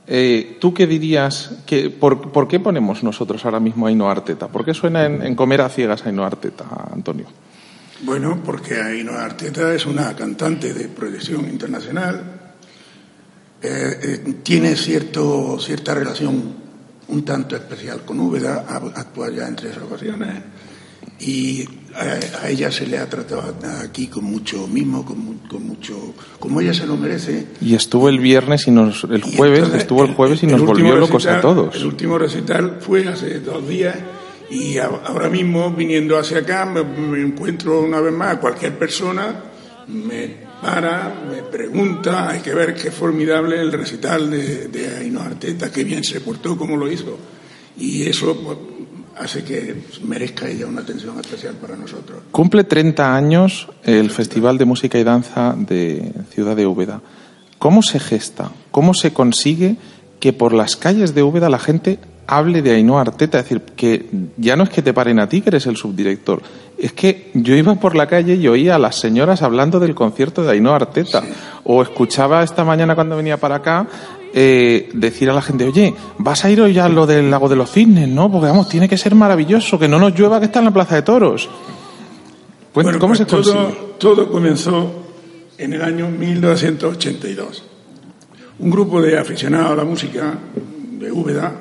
eh, 0.08 0.58
¿tú 0.60 0.74
qué 0.74 0.86
dirías? 0.86 1.52
Que, 1.66 1.90
por, 1.90 2.32
por 2.32 2.48
qué 2.48 2.60
ponemos 2.60 3.04
nosotros 3.04 3.44
ahora 3.46 3.60
mismo 3.60 3.88
Ainhoa 3.88 4.12
Arteta? 4.12 4.48
¿Por 4.48 4.66
qué 4.66 4.74
suena 4.74 5.06
en, 5.06 5.36
Comer 5.36 5.62
a 5.62 5.70
Ciegas 5.70 6.06
Ainhoa 6.06 6.28
Arteta, 6.28 6.66
Antonio? 6.92 7.26
Bueno, 8.02 8.42
porque 8.44 8.82
Ainhoa 8.82 9.24
Arteta 9.24 9.74
es 9.74 9.86
una 9.86 10.14
cantante 10.16 10.74
de 10.74 10.90
proyección 10.90 11.48
internacional, 11.50 12.42
eh, 13.62 14.00
eh, 14.02 14.34
tiene 14.44 14.76
cierto, 14.76 15.58
cierta 15.60 15.94
relación 15.94 16.64
un 17.08 17.26
tanto 17.26 17.56
especial 17.56 18.02
con 18.04 18.20
Úbeda, 18.20 18.66
ha 18.68 19.30
ya 19.30 19.48
en 19.48 19.56
tres 19.56 19.78
ocasiones 19.78 20.42
y 21.20 21.66
a, 21.96 22.44
a 22.46 22.50
ella 22.50 22.72
se 22.72 22.86
le 22.88 22.98
ha 22.98 23.10
tratado 23.10 23.56
aquí 23.84 24.08
con 24.08 24.24
mucho 24.26 24.68
mimo, 24.68 25.06
con, 25.06 25.40
con 25.50 25.66
mucho, 25.68 26.14
como 26.40 26.60
ella 26.62 26.74
se 26.74 26.86
lo 26.86 26.98
merece. 26.98 27.48
Y 27.62 27.76
estuvo 27.76 28.10
el 28.10 28.20
viernes 28.20 28.68
y 28.68 28.72
nos, 28.72 29.04
el 29.06 29.22
jueves, 29.22 29.60
entonces, 29.60 29.82
estuvo 29.82 30.04
el 30.04 30.14
jueves 30.14 30.42
y 30.44 30.46
el 30.48 30.54
nos 30.54 30.62
último 30.62 30.90
volvió 30.90 30.96
locos 31.00 31.26
a 31.26 31.38
recital- 31.38 31.42
todos. 31.42 31.76
El 31.76 31.86
último 31.86 32.18
recital 32.18 32.78
fue 32.82 33.08
hace 33.08 33.40
dos 33.40 33.68
días 33.68 33.96
y 34.50 34.78
a- 34.78 34.86
ahora 34.86 35.30
mismo 35.30 35.72
viniendo 35.72 36.18
hacia 36.18 36.40
acá 36.40 36.66
me, 36.66 36.84
me 36.84 37.22
encuentro 37.22 37.82
una 37.82 38.02
vez 38.02 38.14
más 38.14 38.34
a 38.36 38.40
cualquier 38.40 38.78
persona, 38.78 39.36
me 39.88 40.44
para, 40.64 41.14
me 41.30 41.44
pregunta, 41.44 42.30
hay 42.30 42.40
que 42.40 42.54
ver 42.54 42.74
qué 42.74 42.90
formidable 42.90 43.60
el 43.60 43.70
recital 43.72 44.32
de, 44.32 44.70
de 44.70 44.96
Ainhoa 44.96 45.26
Arteta, 45.26 45.70
qué 45.70 45.84
bien 45.84 46.06
se 46.06 46.22
portó, 46.22 46.56
cómo 46.58 46.78
lo 46.78 46.90
hizo. 46.90 47.18
Y 47.78 48.04
eso 48.04 48.34
pues, 48.42 48.58
hace 49.18 49.44
que 49.44 49.76
merezca 50.04 50.48
ella 50.48 50.66
una 50.66 50.82
atención 50.82 51.20
especial 51.20 51.56
para 51.56 51.76
nosotros. 51.76 52.20
Cumple 52.32 52.64
30 52.64 53.16
años 53.16 53.68
el 53.84 54.10
Festival 54.10 54.58
de 54.58 54.66
Música 54.66 54.98
y 54.98 55.04
Danza 55.04 55.56
de 55.58 56.12
Ciudad 56.32 56.56
de 56.56 56.66
Úbeda. 56.66 57.02
¿Cómo 57.60 57.82
se 57.82 58.00
gesta? 58.00 58.52
¿Cómo 58.72 58.94
se 58.94 59.14
consigue 59.14 59.78
que 60.20 60.34
por 60.34 60.54
las 60.54 60.76
calles 60.76 61.14
de 61.14 61.24
Úbeda 61.24 61.50
la 61.50 61.60
gente 61.60 62.00
hable 62.28 62.62
de 62.62 62.72
Ainhoa 62.72 63.02
Arteta, 63.02 63.40
es 63.40 63.46
decir, 63.46 63.62
que 63.76 64.10
ya 64.38 64.56
no 64.56 64.64
es 64.64 64.70
que 64.70 64.82
te 64.82 64.94
paren 64.94 65.20
a 65.20 65.28
ti, 65.28 65.42
que 65.42 65.50
eres 65.50 65.68
el 65.68 65.76
subdirector, 65.76 66.42
es 66.78 66.94
que 66.94 67.30
yo 67.34 67.56
iba 67.56 67.76
por 67.76 67.96
la 67.96 68.08
calle 68.08 68.36
y 68.36 68.48
oía 68.48 68.76
a 68.76 68.80
las 68.80 68.96
señoras 68.96 69.42
hablando 69.42 69.80
del 69.80 69.96
concierto 69.96 70.44
de 70.44 70.52
Ainhoa 70.52 70.78
Arteta, 70.78 71.24
o 71.64 71.82
escuchaba 71.82 72.44
esta 72.44 72.64
mañana 72.64 72.96
cuando 72.96 73.18
venía 73.18 73.38
para 73.38 73.56
acá 73.56 73.88
eh, 74.34 74.90
decir 74.94 75.30
a 75.30 75.34
la 75.34 75.42
gente, 75.42 75.66
oye, 75.66 75.94
vas 76.18 76.44
a 76.44 76.50
ir 76.50 76.60
hoy 76.60 76.78
a 76.80 76.90
lo 76.90 77.06
del 77.06 77.30
lago 77.30 77.48
de 77.48 77.56
los 77.56 77.72
cisnes, 77.72 78.08
¿no? 78.10 78.32
Porque 78.32 78.48
vamos, 78.48 78.68
tiene 78.68 78.90
que 78.90 78.98
ser 78.98 79.14
maravilloso, 79.14 79.78
que 79.78 79.88
no 79.88 80.00
nos 80.00 80.18
llueva 80.18 80.40
que 80.40 80.48
está 80.48 80.60
en 80.60 80.66
la 80.66 80.74
Plaza 80.74 80.96
de 80.96 81.04
Toros. 81.04 81.50
Pues, 82.74 82.86
Bueno, 82.86 83.00
¿Cómo 83.00 83.14
pues 83.14 83.20
se 83.20 83.26
todo, 83.26 83.68
todo 84.00 84.32
comenzó 84.32 85.04
en 85.58 85.74
el 85.74 85.82
año 85.82 86.10
1982. 86.10 87.64
Un 88.60 88.70
grupo 88.72 89.02
de 89.02 89.18
aficionados 89.18 89.72
a 89.72 89.76
la 89.76 89.84
música 89.84 90.34
de 91.00 91.12
Úbeda 91.12 91.54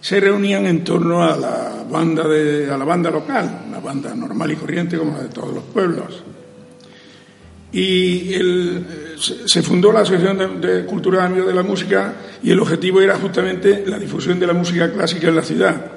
se 0.00 0.20
reunían 0.20 0.66
en 0.66 0.84
torno 0.84 1.22
a 1.22 1.36
la 1.36 1.84
banda 1.90 2.26
de, 2.26 2.70
a 2.70 2.76
la 2.76 2.84
banda 2.84 3.10
local, 3.10 3.64
una 3.68 3.80
banda 3.80 4.14
normal 4.14 4.50
y 4.50 4.56
corriente 4.56 4.98
como 4.98 5.12
la 5.12 5.24
de 5.24 5.28
todos 5.28 5.54
los 5.54 5.64
pueblos. 5.64 6.22
Y 7.74 8.30
se 9.18 9.62
fundó 9.62 9.90
la 9.90 10.00
Asociación 10.00 10.38
de, 10.38 10.66
de 10.68 10.86
Cultura 10.86 11.28
de 11.28 11.52
la 11.52 11.62
Música 11.64 12.14
y 12.40 12.52
el 12.52 12.60
objetivo 12.60 13.00
era 13.00 13.16
justamente 13.16 13.82
la 13.84 13.98
difusión 13.98 14.38
de 14.38 14.46
la 14.46 14.52
música 14.52 14.92
clásica 14.92 15.28
en 15.28 15.34
la 15.34 15.42
ciudad. 15.42 15.92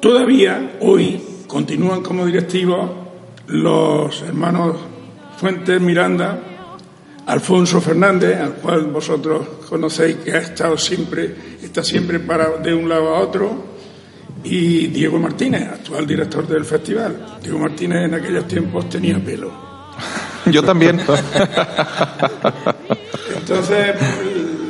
Todavía 0.00 0.76
hoy 0.80 1.20
continúan 1.46 2.02
como 2.02 2.24
directivos 2.24 2.90
los 3.48 4.22
hermanos 4.22 4.76
Fuentes 5.36 5.80
Miranda, 5.80 6.40
Alfonso 7.26 7.80
Fernández, 7.80 8.38
al 8.40 8.54
cual 8.54 8.86
vosotros 8.86 9.46
conocéis 9.68 10.16
que 10.16 10.32
ha 10.32 10.38
estado 10.38 10.78
siempre, 10.78 11.34
está 11.62 11.82
siempre 11.82 12.20
para 12.20 12.58
de 12.58 12.74
un 12.74 12.88
lado 12.88 13.14
a 13.14 13.20
otro, 13.20 13.74
y 14.44 14.88
Diego 14.88 15.18
Martínez, 15.18 15.62
actual 15.62 16.06
director 16.06 16.46
del 16.46 16.64
festival. 16.64 17.38
Diego 17.42 17.58
Martínez 17.58 18.04
en 18.04 18.14
aquellos 18.14 18.46
tiempos 18.46 18.88
tenía 18.88 19.18
pelo. 19.18 19.63
Yo 20.46 20.62
también. 20.62 21.00
Entonces, 23.36 23.94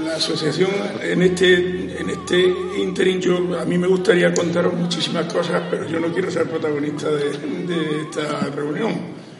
la 0.07 0.14
asociación 0.14 0.71
en 1.02 1.23
este, 1.23 1.54
en 2.00 2.11
este 2.11 2.54
interín, 2.78 3.21
yo, 3.21 3.59
a 3.59 3.64
mí 3.64 3.78
me 3.78 3.87
gustaría 3.87 4.33
contaros 4.33 4.75
muchísimas 4.75 5.33
cosas, 5.33 5.62
pero 5.71 5.88
yo 5.88 6.00
no 6.00 6.12
quiero 6.12 6.31
ser 6.31 6.45
protagonista 6.45 7.09
de, 7.11 7.31
de 7.66 8.02
esta 8.02 8.50
reunión, 8.54 8.95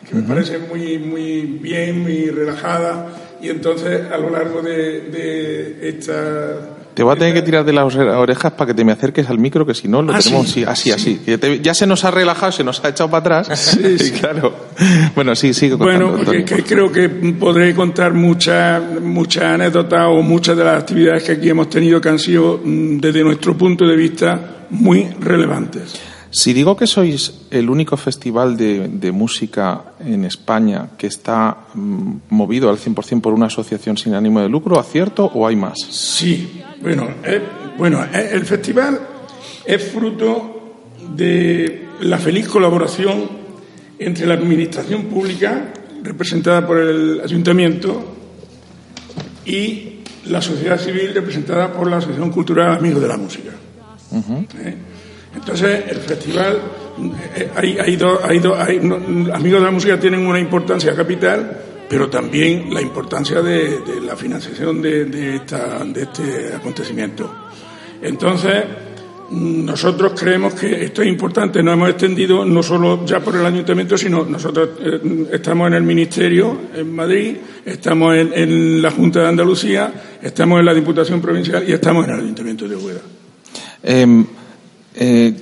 que 0.09 0.15
me 0.17 0.23
parece 0.23 0.59
muy, 0.59 0.99
muy 0.99 1.43
bien, 1.43 2.01
muy 2.01 2.31
relajada, 2.31 3.37
y 3.41 3.49
entonces 3.51 4.11
a 4.11 4.19
lo 4.19 4.31
largo 4.31 4.63
de, 4.63 5.01
de 5.03 5.89
esta... 5.89 6.74
Te 6.95 7.03
voy 7.03 7.15
a 7.15 7.19
tener 7.19 7.35
que 7.35 7.43
tirar 7.43 7.65
de 7.65 7.73
las 7.73 7.85
ore- 7.95 8.09
orejas 8.17 8.53
para 8.53 8.69
que 8.69 8.75
te 8.75 8.85
me 8.85 8.93
acerques 8.93 9.29
al 9.29 9.39
micro, 9.39 9.67
que 9.67 9.75
si 9.75 9.89
no 9.89 10.01
lo 10.01 10.15
Ah, 10.15 10.19
tenemos 10.21 10.49
sí. 10.49 10.63
así, 10.65 10.93
así. 10.93 11.17
te- 11.17 11.61
ya 11.61 11.75
se 11.75 11.87
nos 11.87 12.05
ha 12.05 12.11
relajado, 12.13 12.53
se 12.53 12.63
nos 12.63 12.85
ha 12.85 12.91
echado 12.91 13.11
para 13.11 13.41
atrás. 13.41 13.59
Sí, 13.75 13.99
sí. 13.99 14.13
Y 14.15 14.19
claro. 14.19 14.55
Bueno, 15.15 15.35
sí, 15.35 15.53
sigue 15.53 15.77
contando. 15.77 16.11
Bueno, 16.13 16.25
porque 16.25 16.45
que 16.45 16.63
creo 16.63 16.93
que 16.93 17.09
podré 17.09 17.75
contar 17.75 18.15
muchas 18.15 18.81
muchas 19.03 19.43
anécdotas 19.45 20.07
o 20.09 20.23
muchas 20.23 20.57
de 20.57 20.65
las 20.65 20.81
actividades 20.83 21.25
que 21.25 21.33
aquí 21.33 21.49
hemos 21.49 21.69
tenido 21.69 22.01
que 22.01 22.09
han 22.09 22.19
sido, 22.19 22.61
mm, 22.65 22.99
desde 22.99 23.25
nuestro 23.25 23.57
punto 23.57 23.85
de 23.87 23.97
vista, 23.97 24.67
muy 24.71 25.09
relevantes. 25.21 25.95
Si 26.37 26.53
digo 26.53 26.77
que 26.77 26.89
sois 26.89 27.33
el 27.53 27.71
único 27.71 27.97
festival 27.97 28.57
de, 28.57 28.89
de 28.89 29.13
música 29.13 29.83
en 30.01 30.25
España 30.25 30.89
que 30.99 31.07
está 31.07 31.57
mm, 31.75 32.13
movido 32.31 32.69
al 32.71 32.77
100% 32.77 33.21
por 33.21 33.33
una 33.35 33.47
asociación 33.47 33.97
sin 33.97 34.15
ánimo 34.15 34.41
de 34.41 34.49
lucro, 34.49 34.79
¿acierto 34.81 35.27
o 35.33 35.47
hay 35.47 35.55
más? 35.55 35.75
Sí, 35.89 36.61
bueno, 36.85 37.09
eh, 37.25 37.41
bueno, 37.77 38.05
eh, 38.05 38.31
el 38.33 38.45
festival 38.47 39.01
es 39.65 39.83
fruto 39.91 40.77
de 41.17 41.89
la 42.03 42.19
feliz 42.19 42.47
colaboración 42.49 43.29
entre 43.99 44.27
la 44.27 44.35
administración 44.35 45.05
pública, 45.05 45.73
representada 46.03 46.67
por 46.67 46.79
el 46.79 47.21
ayuntamiento, 47.25 48.13
y 49.47 50.01
la 50.27 50.41
sociedad 50.41 50.79
civil, 50.79 51.13
representada 51.15 51.73
por 51.73 51.89
la 51.91 51.99
Asociación 51.99 52.31
Cultural 52.31 52.77
Amigos 52.77 53.03
de 53.03 53.09
la 53.09 53.17
Música. 53.17 53.51
¿Eh? 54.65 54.75
Entonces, 55.35 55.85
el 55.89 55.97
festival, 55.99 56.59
hay, 57.57 57.77
hay 57.79 57.97
dos- 57.97 58.21
hay 58.23 58.39
dos- 58.39 58.59
hay- 58.59 58.79
no, 58.81 58.97
Amigos 59.35 59.61
de 59.61 59.65
la 59.67 59.71
Música 59.71 59.99
tienen 59.99 60.27
una 60.27 60.39
importancia 60.39 60.95
capital, 60.95 61.59
pero 61.89 62.09
también 62.09 62.73
la 62.73 62.81
importancia 62.81 63.41
de, 63.43 63.81
la 64.05 64.17
financiación 64.17 64.81
de, 64.83 65.05
de 65.07 65.37
esta- 65.37 65.85
de 65.85 66.03
este 66.03 66.55
acontecimiento. 66.55 67.31
Entonces, 68.03 68.65
nosotros 69.31 70.13
creemos 70.21 70.55
que 70.55 70.85
esto 70.85 71.03
es 71.03 71.09
importante, 71.09 71.63
nos 71.63 71.75
hemos 71.75 71.89
extendido 71.91 72.45
no 72.45 72.63
solo 72.63 73.05
ya 73.07 73.21
por 73.21 73.35
el 73.37 73.45
ayuntamiento, 73.47 73.97
sino 73.97 74.25
nosotros 74.25 74.71
eh, 74.81 75.27
estamos 75.33 75.67
en 75.69 75.75
el 75.75 75.83
Ministerio 75.83 76.59
en 76.75 76.95
Madrid, 76.95 77.37
estamos 77.65 78.15
en, 78.17 78.33
en 78.35 78.83
la 78.83 78.91
Junta 78.91 79.21
de 79.23 79.29
Andalucía, 79.29 80.19
estamos 80.23 80.61
en 80.61 80.67
la 80.67 80.75
Diputación 80.75 81.21
Provincial 81.21 81.65
y 81.67 81.73
estamos 81.73 82.07
en 82.07 82.15
el 82.15 82.21
Ayuntamiento 82.21 82.69
de 82.69 82.77
eh, 84.95 85.35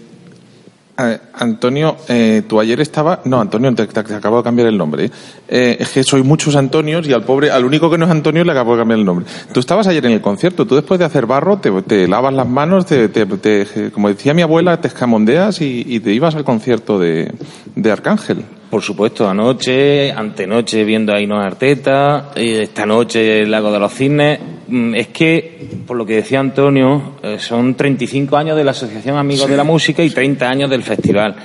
a- 1.03 1.21
Antonio, 1.35 1.97
eh, 2.09 2.43
tú 2.49 2.59
ayer 2.61 2.81
estaba. 2.81 3.21
No, 3.25 3.41
Antonio, 3.41 3.75
te, 3.75 3.87
te- 3.87 4.01
acabo 4.15 4.39
de 4.39 4.43
cambiar 4.45 4.69
el 4.69 4.79
nombre. 4.79 5.07
¿eh? 5.07 5.11
Eh, 5.49 5.77
es 5.81 5.91
que 5.91 6.03
soy 6.05 6.23
muchos 6.23 6.57
Antonios 6.57 7.07
y 7.07 7.13
al 7.13 7.25
pobre, 7.25 7.51
al 7.51 7.65
único 7.65 7.91
que 7.91 7.99
no 7.99 8.05
es 8.07 8.11
Antonio 8.11 8.45
le 8.45 8.53
acabo 8.53 8.73
de 8.75 8.81
cambiar 8.81 9.01
el 9.01 9.05
nombre. 9.05 9.27
Tú 9.53 9.61
estabas 9.61 9.87
ayer 9.89 10.05
en 10.07 10.13
el 10.13 10.21
concierto, 10.21 10.67
tú 10.67 10.75
después 10.77 10.99
de 10.99 11.05
hacer 11.05 11.27
barro 11.27 11.59
te, 11.59 11.71
lavas 12.09 12.33
las 12.33 12.49
manos, 12.49 12.87
te- 12.87 13.91
como 13.93 14.09
decía 14.09 14.33
mi 14.35 14.43
abuela, 14.43 14.81
te 14.81 14.89
escamondeas 14.89 15.61
y, 15.61 15.85
y 15.87 16.01
te 16.01 16.13
ibas 16.13 16.35
al 16.35 16.45
concierto 16.45 16.99
de, 16.99 17.33
de 17.77 17.91
Arcángel. 17.93 18.45
Por 18.73 18.81
supuesto, 18.81 19.29
anoche, 19.29 20.11
antenoche 20.11 20.83
viendo 20.83 21.13
a 21.13 21.17
Ainhoa 21.17 21.45
Arteta, 21.45 22.31
esta 22.35 22.87
noche 22.87 23.43
el 23.43 23.51
Lago 23.51 23.71
de 23.71 23.79
los 23.79 23.93
Cisnes. 23.93 24.39
Mm, 24.67 24.95
Es 24.95 25.09
que, 25.09 25.69
por 25.87 25.99
lo 25.99 26.07
que 26.07 26.15
decía 26.15 26.41
Antonio, 26.41 27.17
eh, 27.23 27.37
son 27.39 27.75
35 27.75 28.35
años 28.35 28.57
de 28.57 28.65
la 28.65 28.71
Asociación 28.71 29.19
Amigos 29.19 29.51
de 29.51 29.59
la 29.59 29.65
Música 29.65 30.03
y 30.03 30.09
30 30.09 30.49
años 30.49 30.71
del 30.71 30.83
festival. 30.83 31.37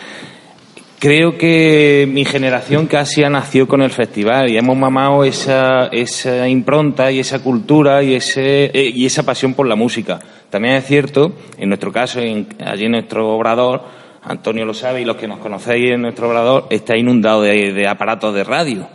Creo 0.99 1.37
que 1.37 2.07
mi 2.09 2.23
generación 2.23 2.87
casi 2.87 3.25
ha 3.25 3.29
nacido 3.29 3.67
con 3.67 3.81
el 3.81 3.91
festival 3.91 4.49
y 4.49 4.57
hemos 4.57 4.77
mamado 4.77 5.25
esa, 5.25 5.87
esa 5.87 6.47
impronta 6.47 7.11
y 7.11 7.19
esa 7.19 7.39
cultura 7.39 8.01
y, 8.03 8.15
ese, 8.15 8.71
eh, 8.73 8.89
y 8.95 9.05
esa 9.05 9.23
pasión 9.23 9.53
por 9.53 9.67
la 9.67 9.75
música. 9.75 10.17
También 10.49 10.75
es 10.75 10.85
cierto, 10.85 11.33
en 11.57 11.67
nuestro 11.67 11.91
caso, 11.91 12.21
en- 12.21 12.47
allí 12.65 12.85
en 12.85 12.91
nuestro 12.93 13.35
obrador, 13.35 14.06
Antonio 14.27 14.65
lo 14.65 14.73
sabe 14.73 15.01
y 15.01 15.05
los 15.05 15.15
que 15.15 15.27
nos 15.27 15.39
conocéis 15.39 15.93
en 15.93 16.01
nuestro 16.01 16.27
obrador, 16.27 16.67
está 16.69 16.97
inundado 16.97 17.43
de, 17.43 17.71
de 17.71 17.87
aparatos 17.87 18.33
de 18.35 18.43
radio. 18.43 18.87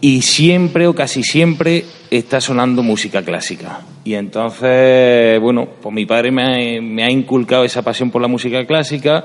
Y 0.00 0.22
siempre 0.22 0.86
o 0.86 0.94
casi 0.94 1.22
siempre 1.22 1.84
está 2.10 2.40
sonando 2.40 2.82
música 2.82 3.22
clásica. 3.22 3.80
Y 4.04 4.14
entonces, 4.14 5.40
bueno, 5.40 5.66
pues 5.82 5.94
mi 5.94 6.06
padre 6.06 6.30
me 6.30 6.42
ha, 6.42 6.80
me 6.80 7.02
ha 7.02 7.10
inculcado 7.10 7.64
esa 7.64 7.82
pasión 7.82 8.10
por 8.10 8.22
la 8.22 8.28
música 8.28 8.64
clásica 8.66 9.24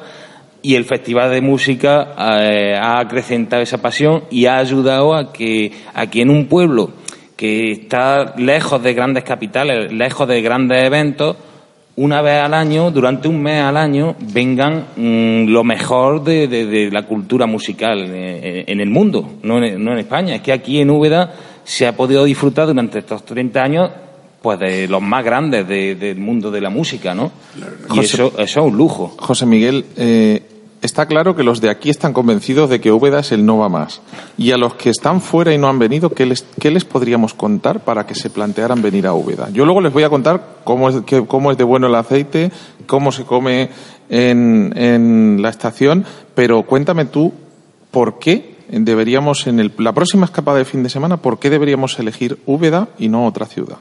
y 0.61 0.75
el 0.75 0.85
Festival 0.85 1.31
de 1.31 1.41
Música 1.41 2.15
eh, 2.41 2.75
ha 2.75 2.99
acrecentado 2.99 3.61
esa 3.61 3.81
pasión 3.81 4.23
y 4.29 4.45
ha 4.45 4.57
ayudado 4.57 5.13
a 5.15 5.31
que 5.31 5.71
aquí 5.93 6.21
en 6.21 6.29
un 6.29 6.47
pueblo 6.47 6.91
que 7.35 7.71
está 7.71 8.35
lejos 8.37 8.81
de 8.83 8.93
grandes 8.93 9.23
capitales, 9.23 9.91
lejos 9.93 10.27
de 10.27 10.41
grandes 10.41 10.83
eventos, 10.83 11.37
una 12.01 12.21
vez 12.21 12.41
al 12.41 12.53
año, 12.53 12.91
durante 12.91 13.27
un 13.27 13.41
mes 13.41 13.61
al 13.61 13.75
año, 13.77 14.15
vengan 14.33 14.85
mm, 14.95 15.47
lo 15.49 15.63
mejor 15.63 16.23
de, 16.23 16.47
de- 16.47 16.65
de 16.65 16.91
la 16.91 17.03
cultura 17.03 17.45
musical 17.45 18.05
eh, 18.07 18.63
en 18.67 18.79
el 18.79 18.89
mundo, 18.89 19.33
no 19.43 19.61
en, 19.63 19.83
no 19.83 19.91
en 19.91 19.99
España. 19.99 20.35
Es 20.35 20.41
que 20.41 20.53
aquí 20.53 20.79
en 20.79 20.89
Úbeda 20.89 21.33
se 21.63 21.85
ha 21.87 21.95
podido 21.95 22.23
disfrutar 22.23 22.67
durante 22.67 22.99
estos 22.99 23.23
30 23.25 23.61
años 23.63 23.91
pues 24.41 24.57
de 24.59 24.87
los 24.87 25.01
más 25.01 25.25
grandes 25.25 25.67
de- 25.67 25.95
del 25.95 26.17
mundo 26.17 26.49
de 26.49 26.61
la 26.61 26.69
música, 26.69 27.13
¿no? 27.13 27.31
Y 27.93 27.99
eso, 27.99 28.27
eso 28.37 28.59
es 28.61 28.65
un 28.71 28.77
lujo. 28.77 29.13
José 29.19 29.45
Miguel, 29.45 29.83
eh, 29.97 30.41
está 30.81 31.05
claro 31.07 31.35
que 31.35 31.43
los 31.43 31.61
de 31.61 31.69
aquí 31.69 31.89
están 31.89 32.13
convencidos 32.13 32.69
de 32.69 32.79
que 32.79 32.91
Úbeda 32.91 33.19
es 33.19 33.31
el 33.31 33.45
no 33.45 33.57
va 33.57 33.69
más. 33.69 34.01
Y 34.37 34.51
a 34.51 34.57
los 34.57 34.75
que 34.75 34.89
están 34.89 35.21
fuera 35.21 35.53
y 35.53 35.57
no 35.57 35.67
han 35.67 35.79
venido, 35.79 36.09
¿qué 36.11 36.25
les, 36.25 36.85
podríamos 36.85 37.33
contar 37.33 37.81
para 37.81 38.05
que 38.05 38.15
se 38.15 38.29
plantearan 38.29 38.81
venir 38.81 39.05
a 39.07 39.13
Úbeda? 39.13 39.49
Yo 39.51 39.65
luego 39.65 39.81
les 39.81 39.91
voy 39.93 40.03
a 40.03 40.09
contar 40.09 40.57
cómo 40.63 40.89
es, 40.89 41.05
de 41.57 41.63
bueno 41.63 41.87
el 41.87 41.95
aceite, 41.95 42.51
cómo 42.87 43.11
se 43.11 43.23
come 43.25 43.69
en, 44.09 44.73
en 44.77 45.41
la 45.41 45.49
estación, 45.49 46.05
pero 46.35 46.63
cuéntame 46.63 47.05
tú 47.05 47.33
por 47.91 48.19
qué 48.19 48.55
deberíamos, 48.69 49.47
en 49.47 49.59
el- 49.59 49.73
la 49.79 49.93
próxima 49.93 50.25
escapada 50.25 50.59
de 50.59 50.65
fin 50.65 50.83
de 50.83 50.89
semana, 50.89 51.17
por 51.17 51.39
qué 51.39 51.49
deberíamos 51.49 51.97
elegir 51.99 52.39
Úbeda 52.45 52.87
y 52.99 53.09
no 53.09 53.25
otra 53.25 53.45
ciudad. 53.47 53.77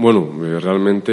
Bueno, 0.00 0.28
eh, 0.44 0.60
realmente, 0.60 1.12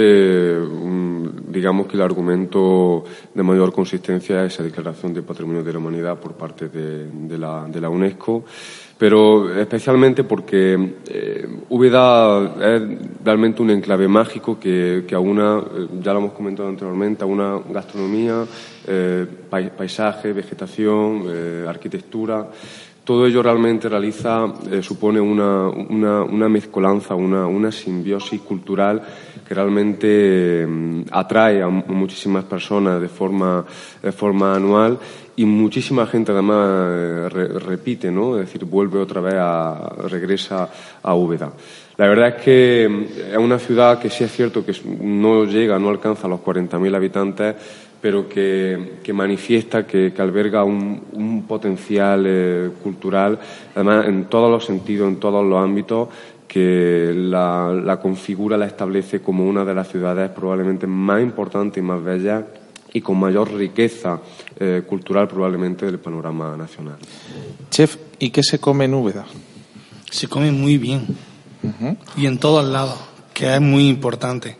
digamos 1.48 1.88
que 1.88 1.96
el 1.96 2.02
argumento 2.02 3.02
de 3.34 3.42
mayor 3.42 3.72
consistencia 3.72 4.44
es 4.44 4.54
esa 4.54 4.62
declaración 4.62 5.12
de 5.12 5.22
Patrimonio 5.22 5.64
de 5.64 5.72
la 5.72 5.78
Humanidad 5.78 6.20
por 6.20 6.34
parte 6.34 6.68
de, 6.68 7.36
la, 7.36 7.66
de 7.66 7.80
la 7.80 7.88
UNESCO 7.90 8.44
pero 8.98 9.54
especialmente 9.60 10.24
porque 10.24 10.72
eh, 11.08 11.46
es 11.68 11.92
realmente 13.22 13.60
un 13.60 13.68
enclave 13.70 14.08
mágico 14.08 14.58
que, 14.58 15.04
que 15.06 15.14
aúna, 15.14 15.58
eh, 15.58 15.86
ya 16.00 16.14
lo 16.14 16.20
hemos 16.20 16.32
comentado 16.32 16.66
anteriormente, 16.70 17.22
una 17.22 17.58
gastronomía, 17.70 18.46
eh, 18.86 19.26
pai- 19.50 19.70
paisaje, 19.76 20.32
vegetación, 20.32 21.24
eh, 21.26 21.66
arquitectura. 21.68 22.48
Todo 23.06 23.24
ello 23.24 23.40
realmente 23.40 23.88
realiza, 23.88 24.52
eh, 24.68 24.82
supone 24.82 25.20
una, 25.20 25.68
una, 25.68 26.22
una 26.24 26.48
mezcolanza, 26.48 27.14
una, 27.14 27.46
una 27.46 27.70
simbiosis 27.70 28.40
cultural 28.40 29.00
que 29.46 29.54
realmente 29.54 30.08
eh, 30.10 31.04
atrae 31.12 31.62
a 31.62 31.68
mu- 31.68 31.84
muchísimas 31.86 32.42
personas 32.44 33.00
de 33.00 33.08
forma, 33.08 33.64
de 34.02 34.10
forma 34.10 34.56
anual 34.56 34.98
y 35.36 35.44
muchísima 35.44 36.04
gente 36.08 36.32
además 36.32 36.66
eh, 36.68 37.28
re- 37.30 37.58
repite, 37.60 38.10
¿no? 38.10 38.40
Es 38.40 38.46
decir, 38.46 38.64
vuelve 38.64 38.98
otra 38.98 39.20
vez 39.20 39.34
a, 39.38 39.88
regresa 40.08 40.68
a 41.00 41.14
Úbeda. 41.14 41.52
La 41.98 42.08
verdad 42.08 42.28
es 42.36 42.42
que 42.42 42.88
mm, 42.90 43.30
es 43.34 43.38
una 43.38 43.60
ciudad 43.60 44.00
que 44.00 44.10
sí 44.10 44.24
es 44.24 44.32
cierto 44.32 44.64
que 44.66 44.74
no 45.00 45.44
llega, 45.44 45.78
no 45.78 45.90
alcanza 45.90 46.26
los 46.26 46.40
40.000 46.40 46.96
habitantes, 46.96 47.54
pero 48.00 48.28
que, 48.28 48.98
que 49.02 49.12
manifiesta 49.12 49.86
que, 49.86 50.12
que 50.12 50.22
alberga 50.22 50.64
un, 50.64 51.02
un 51.12 51.44
potencial 51.44 52.24
eh, 52.26 52.70
cultural, 52.82 53.38
además 53.74 54.06
en 54.06 54.26
todos 54.26 54.50
los 54.50 54.64
sentidos, 54.64 55.08
en 55.08 55.16
todos 55.16 55.44
los 55.44 55.62
ámbitos, 55.62 56.08
que 56.46 57.12
la, 57.14 57.72
la 57.72 57.98
configura, 58.00 58.56
la 58.56 58.66
establece 58.66 59.20
como 59.20 59.44
una 59.46 59.64
de 59.64 59.74
las 59.74 59.88
ciudades 59.88 60.30
probablemente 60.30 60.86
más 60.86 61.20
importantes 61.20 61.78
y 61.78 61.82
más 61.82 62.02
bellas 62.02 62.44
y 62.92 63.00
con 63.00 63.18
mayor 63.18 63.52
riqueza 63.52 64.20
eh, 64.58 64.82
cultural 64.86 65.28
probablemente 65.28 65.84
del 65.84 65.98
panorama 65.98 66.56
nacional. 66.56 66.96
Chef, 67.70 67.96
¿y 68.18 68.30
qué 68.30 68.42
se 68.42 68.58
come 68.58 68.86
en 68.86 68.94
Úbeda? 68.94 69.26
Se 70.10 70.28
come 70.28 70.50
muy 70.50 70.78
bien 70.78 71.04
y 72.16 72.26
en 72.26 72.38
todos 72.38 72.64
lados, 72.64 72.98
que 73.34 73.54
es 73.54 73.60
muy 73.60 73.88
importante. 73.88 74.56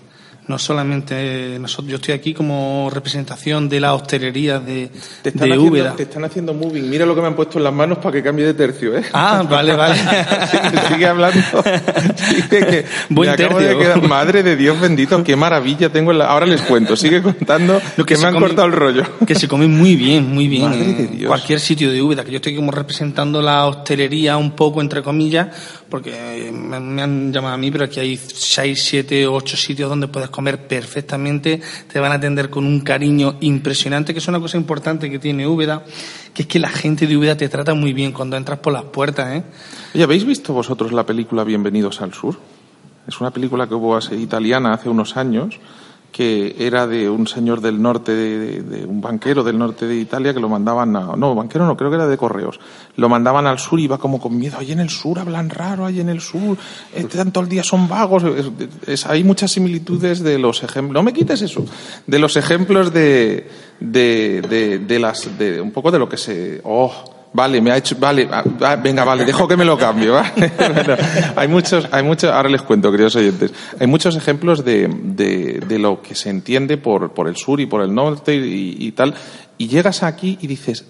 No 0.49 0.59
solamente 0.61 1.59
nosotros, 1.59 1.91
yo 1.91 1.97
estoy 1.97 2.15
aquí 2.15 2.33
como 2.33 2.88
representación 2.95 3.69
de 3.69 3.81
la 3.81 3.95
hostelería 3.95 4.61
de, 4.61 4.91
Te 5.23 5.31
están, 5.31 5.49
de 5.49 5.55
haciendo, 5.55 5.62
Úbeda. 5.73 5.97
te 5.97 6.03
están 6.05 6.25
haciendo 6.25 6.55
moving. 6.55 6.88
Mira 6.88 7.05
lo 7.05 7.17
que 7.17 7.21
me 7.21 7.26
han 7.26 7.35
puesto 7.35 7.59
en 7.59 7.65
las 7.65 7.73
manos 7.73 7.99
para 7.99 8.12
que 8.12 8.23
cambie 8.23 8.45
de 8.47 8.55
tercio, 8.55 8.97
¿eh? 8.97 9.03
Ah, 9.12 9.43
vale, 9.49 9.75
vale. 9.75 9.97
sigue, 10.50 10.81
sigue 10.88 11.07
hablando. 11.07 11.41
Sigue 12.17 12.49
que 12.67 12.85
Buen 13.11 13.29
me 13.31 13.35
acabo 13.35 13.59
de 13.59 13.67
tercio. 13.75 13.83
quedar- 13.83 14.03
madre 14.09 14.43
de 14.43 14.55
Dios 14.57 14.81
bendito, 14.81 15.23
qué 15.25 15.35
maravilla 15.37 15.88
tengo 15.91 16.12
en 16.12 16.19
la... 16.19 16.26
Ahora 16.26 16.47
les 16.47 16.62
cuento, 16.62 16.97
sigue 16.97 17.23
contando 17.23 17.81
Lo 17.97 18.05
que, 18.07 18.15
se 18.17 18.23
me 18.23 18.29
han 18.29 18.35
come- 18.35 18.47
cortado 18.47 18.67
el 18.69 18.73
rollo. 18.73 19.03
Que 19.26 19.35
se 19.35 19.49
come 19.49 19.67
muy 19.67 19.97
bien, 19.97 20.33
muy 20.33 20.49
bien. 20.49 20.62
Madre 20.71 20.85
de 20.95 21.07
Dios. 21.09 21.29
cualquier 21.29 21.59
sitio 21.61 21.91
de 21.91 22.00
Úbeda, 22.00 22.25
que 22.25 22.31
yo 22.31 22.37
estoy 22.37 22.55
como 22.55 22.71
representando 22.71 23.43
la 23.43 23.67
hostelería 23.67 24.37
un 24.37 24.53
poco, 24.53 24.81
entre 24.81 25.03
comillas, 25.03 25.49
porque 25.88 26.50
me, 26.52 26.81
me 26.81 27.02
han 27.02 27.33
llamado 27.33 27.55
a 27.55 27.57
mí, 27.57 27.71
pero 27.71 27.85
aquí 27.85 28.00
hay 28.00 28.16
seis, 28.16 28.83
siete, 28.83 29.26
ocho 29.26 29.57
sitios 29.57 29.88
donde 29.88 30.09
puedes 30.09 30.31
comer 30.31 30.66
perfectamente, 30.66 31.61
te 31.93 32.00
van 32.00 32.12
a 32.12 32.16
atender 32.16 32.50
con 32.50 32.64
un 32.64 32.81
cariño 32.81 33.37
impresionante, 33.40 34.12
que 34.12 34.19
es 34.19 34.28
una 34.28 34.40
cosa 34.40 34.57
importante 34.57 35.11
que 35.11 35.19
tiene 35.19 35.47
Úbeda, 35.47 35.85
que 36.35 36.43
es 36.43 36.49
que 36.49 36.59
la 36.59 36.69
gente 36.69 37.07
de 37.07 37.16
Úbeda 37.16 37.37
te 37.37 37.49
trata 37.49 37.75
muy 37.75 37.93
bien 37.93 38.12
cuando 38.12 38.37
entras 38.37 38.59
por 38.59 38.73
las 38.73 38.85
puertas, 38.85 39.37
¿eh? 39.37 39.43
Oye, 39.95 40.05
¿habéis 40.05 40.25
visto 40.25 40.52
vosotros 40.52 40.93
la 40.93 41.07
película 41.07 41.45
Bienvenidos 41.45 42.00
al 42.02 42.12
Sur? 42.12 42.37
Es 43.07 43.21
una 43.21 43.31
película 43.31 43.69
que 43.69 43.75
hubo 43.75 43.99
italiana 43.99 44.75
hace 44.75 44.88
unos 44.88 45.16
años 45.16 45.59
que 46.16 46.56
era 46.58 46.87
de 46.87 47.11
un 47.11 47.26
señor 47.26 47.61
del 47.61 47.82
norte, 47.82 48.12
de, 48.14 48.62
de- 48.62 48.87
un 48.87 49.02
banquero 49.02 49.44
del 49.44 49.58
norte 49.58 49.87
de 49.87 49.96
Italia 49.96 50.32
que 50.32 50.40
lo 50.40 50.49
mandaban 50.49 50.96
a... 50.96 51.14
No, 51.14 51.35
banquero 51.35 51.66
no, 51.66 51.76
creo 51.76 51.90
que 51.90 51.96
era 51.96 52.06
de 52.06 52.16
correos. 52.16 52.58
Lo 52.96 53.11
mandaban 53.11 53.46
al 53.46 53.58
sur 53.58 53.78
y 53.78 53.85
iba 53.85 53.99
como 53.99 54.18
con 54.18 54.35
miedo. 54.35 54.56
Ahí 54.58 54.73
en 54.73 54.80
el 54.80 54.88
sur 54.88 55.18
hablan 55.18 55.50
raro, 55.50 55.85
ahí 55.85 56.00
en 56.00 56.08
el 56.08 56.23
sur, 56.23 56.56
están 56.94 57.32
todo 57.32 57.44
el 57.44 57.50
día 57.50 57.62
son 57.62 57.87
vagos. 57.87 58.23
Es- 58.87 59.04
hay 59.04 59.25
muchas 59.25 59.50
similitudes 59.50 60.20
de 60.23 60.38
los 60.38 60.62
ejemplos... 60.62 60.94
No 60.94 61.02
me 61.02 61.12
quites 61.12 61.42
eso. 61.42 61.66
De 62.06 62.18
los 62.18 62.37
ejemplos 62.38 62.94
de... 62.94 63.46
de, 63.80 64.40
de, 64.49 64.78
de 64.78 64.99
las... 64.99 65.37
de 65.37 65.61
un 65.61 65.70
poco 65.70 65.90
de 65.90 65.99
lo 65.99 66.08
que 66.08 66.16
se... 66.16 66.62
Oh, 66.64 66.90
Vale, 67.37 67.61
me 67.61 67.71
ha 67.71 67.76
hecho, 67.76 67.97
vale, 67.99 68.26
ah, 68.33 68.43
ah, 68.62 68.76
venga, 68.76 69.05
vale, 69.05 69.26
dejo 69.26 69.47
que 69.47 69.59
me 69.59 69.64
lo. 69.66 69.76
Bueno, 69.76 70.16
hay 71.37 71.49
muchos, 71.49 71.87
hay 71.93 72.02
muchos, 72.02 72.33
ahora 72.33 72.49
les 72.49 72.62
cuento, 72.62 72.90
queridos 72.90 73.14
oyentes, 73.16 73.52
hay 73.78 73.87
muchos 73.87 74.16
ejemplos 74.16 74.64
de, 74.64 74.88
de, 74.88 75.61
de 75.69 75.78
lo 75.78 76.00
que 76.00 76.14
se 76.14 76.31
entiende 76.31 76.78
por, 76.78 77.12
por 77.12 77.28
el 77.28 77.37
sur 77.37 77.61
y 77.61 77.66
por 77.66 77.83
el 77.83 77.95
norte 77.95 78.35
y, 78.35 78.76
y 78.78 78.93
tal, 78.93 79.14
y 79.59 79.69
llegas 79.69 80.02
aquí 80.02 80.38
y 80.40 80.47
dices, 80.47 80.87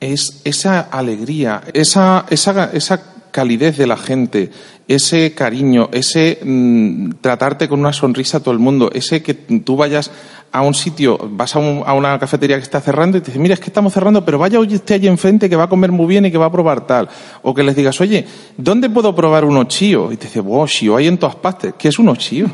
es 0.00 0.40
esa 0.42 0.80
alegría, 0.80 1.62
esa, 1.72 2.26
esa, 2.28 2.70
esa 2.72 3.13
calidez 3.34 3.76
de 3.76 3.88
la 3.88 3.96
gente, 3.96 4.50
ese 4.86 5.34
cariño, 5.34 5.88
ese 5.92 6.38
mm, 6.44 7.14
tratarte 7.20 7.68
con 7.68 7.80
una 7.80 7.92
sonrisa 7.92 8.36
a 8.38 8.40
todo 8.40 8.52
el 8.54 8.60
mundo, 8.60 8.92
ese 8.94 9.24
que 9.24 9.34
tú 9.34 9.74
vayas 9.76 10.12
a 10.52 10.62
un 10.62 10.72
sitio, 10.72 11.18
vas 11.32 11.56
a, 11.56 11.58
un- 11.58 11.82
a 11.84 11.94
una 11.94 12.16
cafetería 12.20 12.56
que 12.56 12.62
está 12.62 12.80
cerrando 12.80 13.18
y 13.18 13.22
te 13.22 13.26
dice, 13.32 13.40
mira, 13.40 13.54
es 13.54 13.60
que 13.60 13.66
estamos 13.66 13.92
cerrando, 13.92 14.24
pero 14.24 14.38
vaya 14.38 14.60
usted 14.60 14.94
allí 14.94 15.08
enfrente 15.08 15.50
que 15.50 15.56
va 15.56 15.64
a 15.64 15.68
comer 15.68 15.90
muy 15.90 16.06
bien 16.06 16.26
y 16.26 16.30
que 16.30 16.38
va 16.38 16.46
a 16.46 16.52
probar 16.52 16.86
tal. 16.86 17.08
O 17.42 17.52
que 17.52 17.64
les 17.64 17.74
digas, 17.74 18.00
oye, 18.00 18.24
¿dónde 18.56 18.88
puedo 18.88 19.12
probar 19.16 19.44
un 19.44 19.56
ochío? 19.56 20.12
Y 20.12 20.16
te 20.16 20.26
dice, 20.28 20.38
wow, 20.38 20.68
chío 20.68 20.94
hay 20.96 21.08
en 21.08 21.18
todas 21.18 21.34
partes. 21.34 21.74
¿Qué 21.76 21.88
es 21.88 21.98
un 21.98 22.08
ochío? 22.08 22.46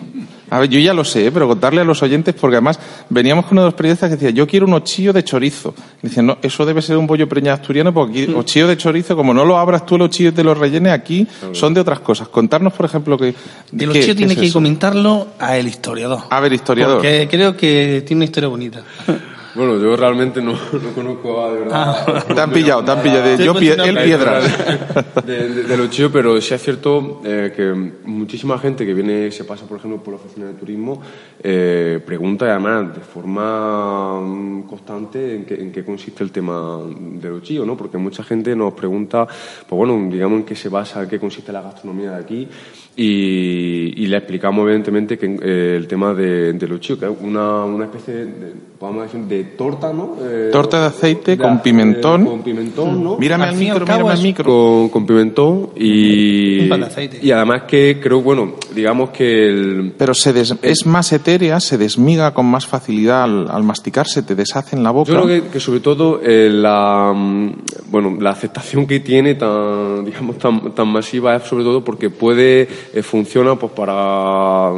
A 0.50 0.58
ver, 0.58 0.68
yo 0.68 0.80
ya 0.80 0.92
lo 0.92 1.04
sé, 1.04 1.26
¿eh? 1.26 1.32
pero 1.32 1.48
contarle 1.48 1.80
a 1.80 1.84
los 1.84 2.02
oyentes, 2.02 2.34
porque 2.34 2.56
además 2.56 2.78
veníamos 3.08 3.46
con 3.46 3.54
uno 3.54 3.62
de 3.62 3.66
los 3.68 3.74
periodistas 3.74 4.10
que 4.10 4.16
decía, 4.16 4.30
yo 4.30 4.46
quiero 4.46 4.66
un 4.66 4.74
ochillo 4.74 5.12
de 5.12 5.22
chorizo. 5.22 5.74
Y 6.02 6.20
no, 6.20 6.38
eso 6.42 6.66
debe 6.66 6.82
ser 6.82 6.96
un 6.96 7.06
bollo 7.06 7.28
preñado 7.28 7.56
asturiano, 7.56 7.94
porque 7.94 8.24
aquí 8.24 8.34
ochillo 8.34 8.66
de 8.66 8.76
chorizo, 8.76 9.16
como 9.16 9.32
no 9.32 9.44
lo 9.44 9.58
abras 9.58 9.86
tú 9.86 9.96
el 9.96 10.02
ochillo 10.02 10.30
y 10.30 10.32
te 10.32 10.44
lo 10.44 10.54
rellenes 10.54 10.92
aquí, 10.92 11.26
son 11.52 11.72
de 11.72 11.80
otras 11.80 12.00
cosas. 12.00 12.28
Contarnos, 12.28 12.72
por 12.72 12.86
ejemplo, 12.86 13.16
que... 13.16 13.34
Chicos 13.76 13.94
qué 13.94 14.14
tiene 14.14 14.32
es 14.32 14.38
que 14.38 14.46
eso. 14.46 14.54
comentarlo 14.54 15.28
a 15.38 15.56
el 15.56 15.68
historiador. 15.68 16.22
A 16.28 16.40
ver, 16.40 16.52
historiador. 16.52 16.96
Porque 16.96 17.28
creo 17.30 17.56
que 17.56 18.02
tiene 18.06 18.18
una 18.18 18.24
historia 18.24 18.48
bonita. 18.48 18.82
Bueno, 19.54 19.78
yo 19.78 19.96
realmente 19.96 20.40
no, 20.40 20.52
no 20.52 20.92
conozco 20.94 21.44
a, 21.44 21.52
de 21.52 21.58
verdad. 21.60 22.04
Ah. 22.06 22.24
Te 22.34 22.40
han 22.40 22.50
pillado, 22.52 22.84
te 22.84 22.90
han 22.92 23.02
pillado. 23.02 23.22
de- 23.36 23.44
yo, 23.44 23.54
pie- 23.54 23.76
él 23.84 23.98
piedras. 24.04 24.44
de, 25.26 25.48
de, 25.48 25.62
de 25.64 25.76
lo 25.76 25.86
chido, 25.88 26.10
pero 26.12 26.40
sí 26.40 26.54
es 26.54 26.62
cierto 26.62 27.20
eh, 27.24 27.52
que 27.54 27.72
muchísima 28.04 28.58
gente 28.58 28.86
que 28.86 28.94
viene, 28.94 29.30
se 29.32 29.44
pasa, 29.44 29.66
por 29.66 29.78
ejemplo, 29.78 30.02
por 30.02 30.14
la 30.14 30.20
oficina 30.20 30.46
de 30.46 30.54
turismo, 30.54 31.02
eh, 31.42 32.00
pregunta 32.04 32.46
además 32.46 32.94
de 32.94 33.00
forma 33.00 34.20
mm, 34.20 34.62
constante 34.68 35.34
en 35.36 35.44
qué, 35.44 35.54
en 35.54 35.72
qué 35.72 35.84
consiste 35.84 36.22
el 36.22 36.30
tema 36.30 36.78
de 36.88 37.28
lo 37.28 37.40
chido, 37.40 37.66
¿no? 37.66 37.76
Porque 37.76 37.98
mucha 37.98 38.22
gente 38.22 38.54
nos 38.54 38.74
pregunta, 38.74 39.26
pues 39.26 39.76
bueno, 39.76 39.98
digamos 40.10 40.40
en 40.40 40.44
qué 40.44 40.54
se 40.54 40.68
basa, 40.68 41.02
en 41.02 41.08
qué 41.08 41.18
consiste 41.18 41.52
la 41.52 41.62
gastronomía 41.62 42.12
de 42.12 42.16
aquí 42.22 42.48
y, 43.02 44.02
y 44.02 44.06
le 44.06 44.16
explicamos 44.18 44.64
evidentemente 44.64 45.16
que 45.18 45.26
eh, 45.42 45.74
el 45.76 45.86
tema 45.86 46.12
de, 46.12 46.52
de 46.52 46.68
lo 46.68 46.78
chido, 46.78 46.98
que 46.98 47.06
es 47.06 47.12
una, 47.22 47.64
una 47.64 47.84
especie 47.86 48.14
de, 48.14 48.52
podemos 48.78 49.04
decir, 49.04 49.20
de 49.22 49.44
torta, 49.56 49.92
¿no? 49.92 50.16
Eh, 50.22 50.50
Torta 50.52 50.80
de 50.80 50.86
aceite 50.86 51.38
con 51.38 51.60
pimentón. 51.62 52.26
con 52.26 52.42
pimentón, 52.42 53.02
¿no? 53.02 53.16
Mírame 53.18 53.44
Al 53.44 53.56
micro, 53.56 53.80
mírame 53.80 54.08
al 54.10 54.16
es- 54.18 54.22
micro. 54.22 54.44
con, 54.44 54.88
con 54.90 55.06
pimentón 55.06 55.70
y, 55.76 56.60
Un 56.60 56.68
pan 56.68 56.80
de 56.80 56.86
aceite. 56.86 57.18
y 57.22 57.30
además 57.30 57.62
que 57.66 57.98
creo, 58.02 58.20
bueno, 58.20 58.52
digamos 58.74 59.10
que 59.10 59.48
el, 59.48 59.92
Pero 59.96 60.12
se 60.14 60.32
des- 60.32 60.54
es 60.62 60.84
más 60.86 61.12
etérea, 61.12 61.58
se 61.60 61.78
desmiga 61.78 62.34
con 62.34 62.46
más 62.46 62.66
facilidad 62.66 63.22
al, 63.24 63.50
al 63.50 63.62
masticarse, 63.62 64.22
te 64.22 64.34
deshace 64.34 64.76
en 64.76 64.82
la 64.82 64.90
boca. 64.90 65.10
yo 65.12 65.22
creo 65.22 65.42
que, 65.44 65.48
que 65.48 65.60
sobre 65.60 65.80
todo 65.80 66.20
eh, 66.22 66.50
la, 66.52 67.12
mm, 67.14 67.52
bueno, 67.90 68.16
la 68.20 68.30
aceptación 68.30 68.86
que 68.86 69.00
tiene 69.00 69.34
tan, 69.36 70.04
digamos, 70.10 70.38
tan, 70.38 70.74
tan 70.74 70.88
masiva 70.88 71.36
es 71.36 71.44
sobre 71.44 71.64
todo 71.64 71.82
porque 71.84 72.10
puede, 72.10 72.68
eh, 72.92 73.02
funciona 73.02 73.54
pues 73.56 73.72
para, 73.72 74.72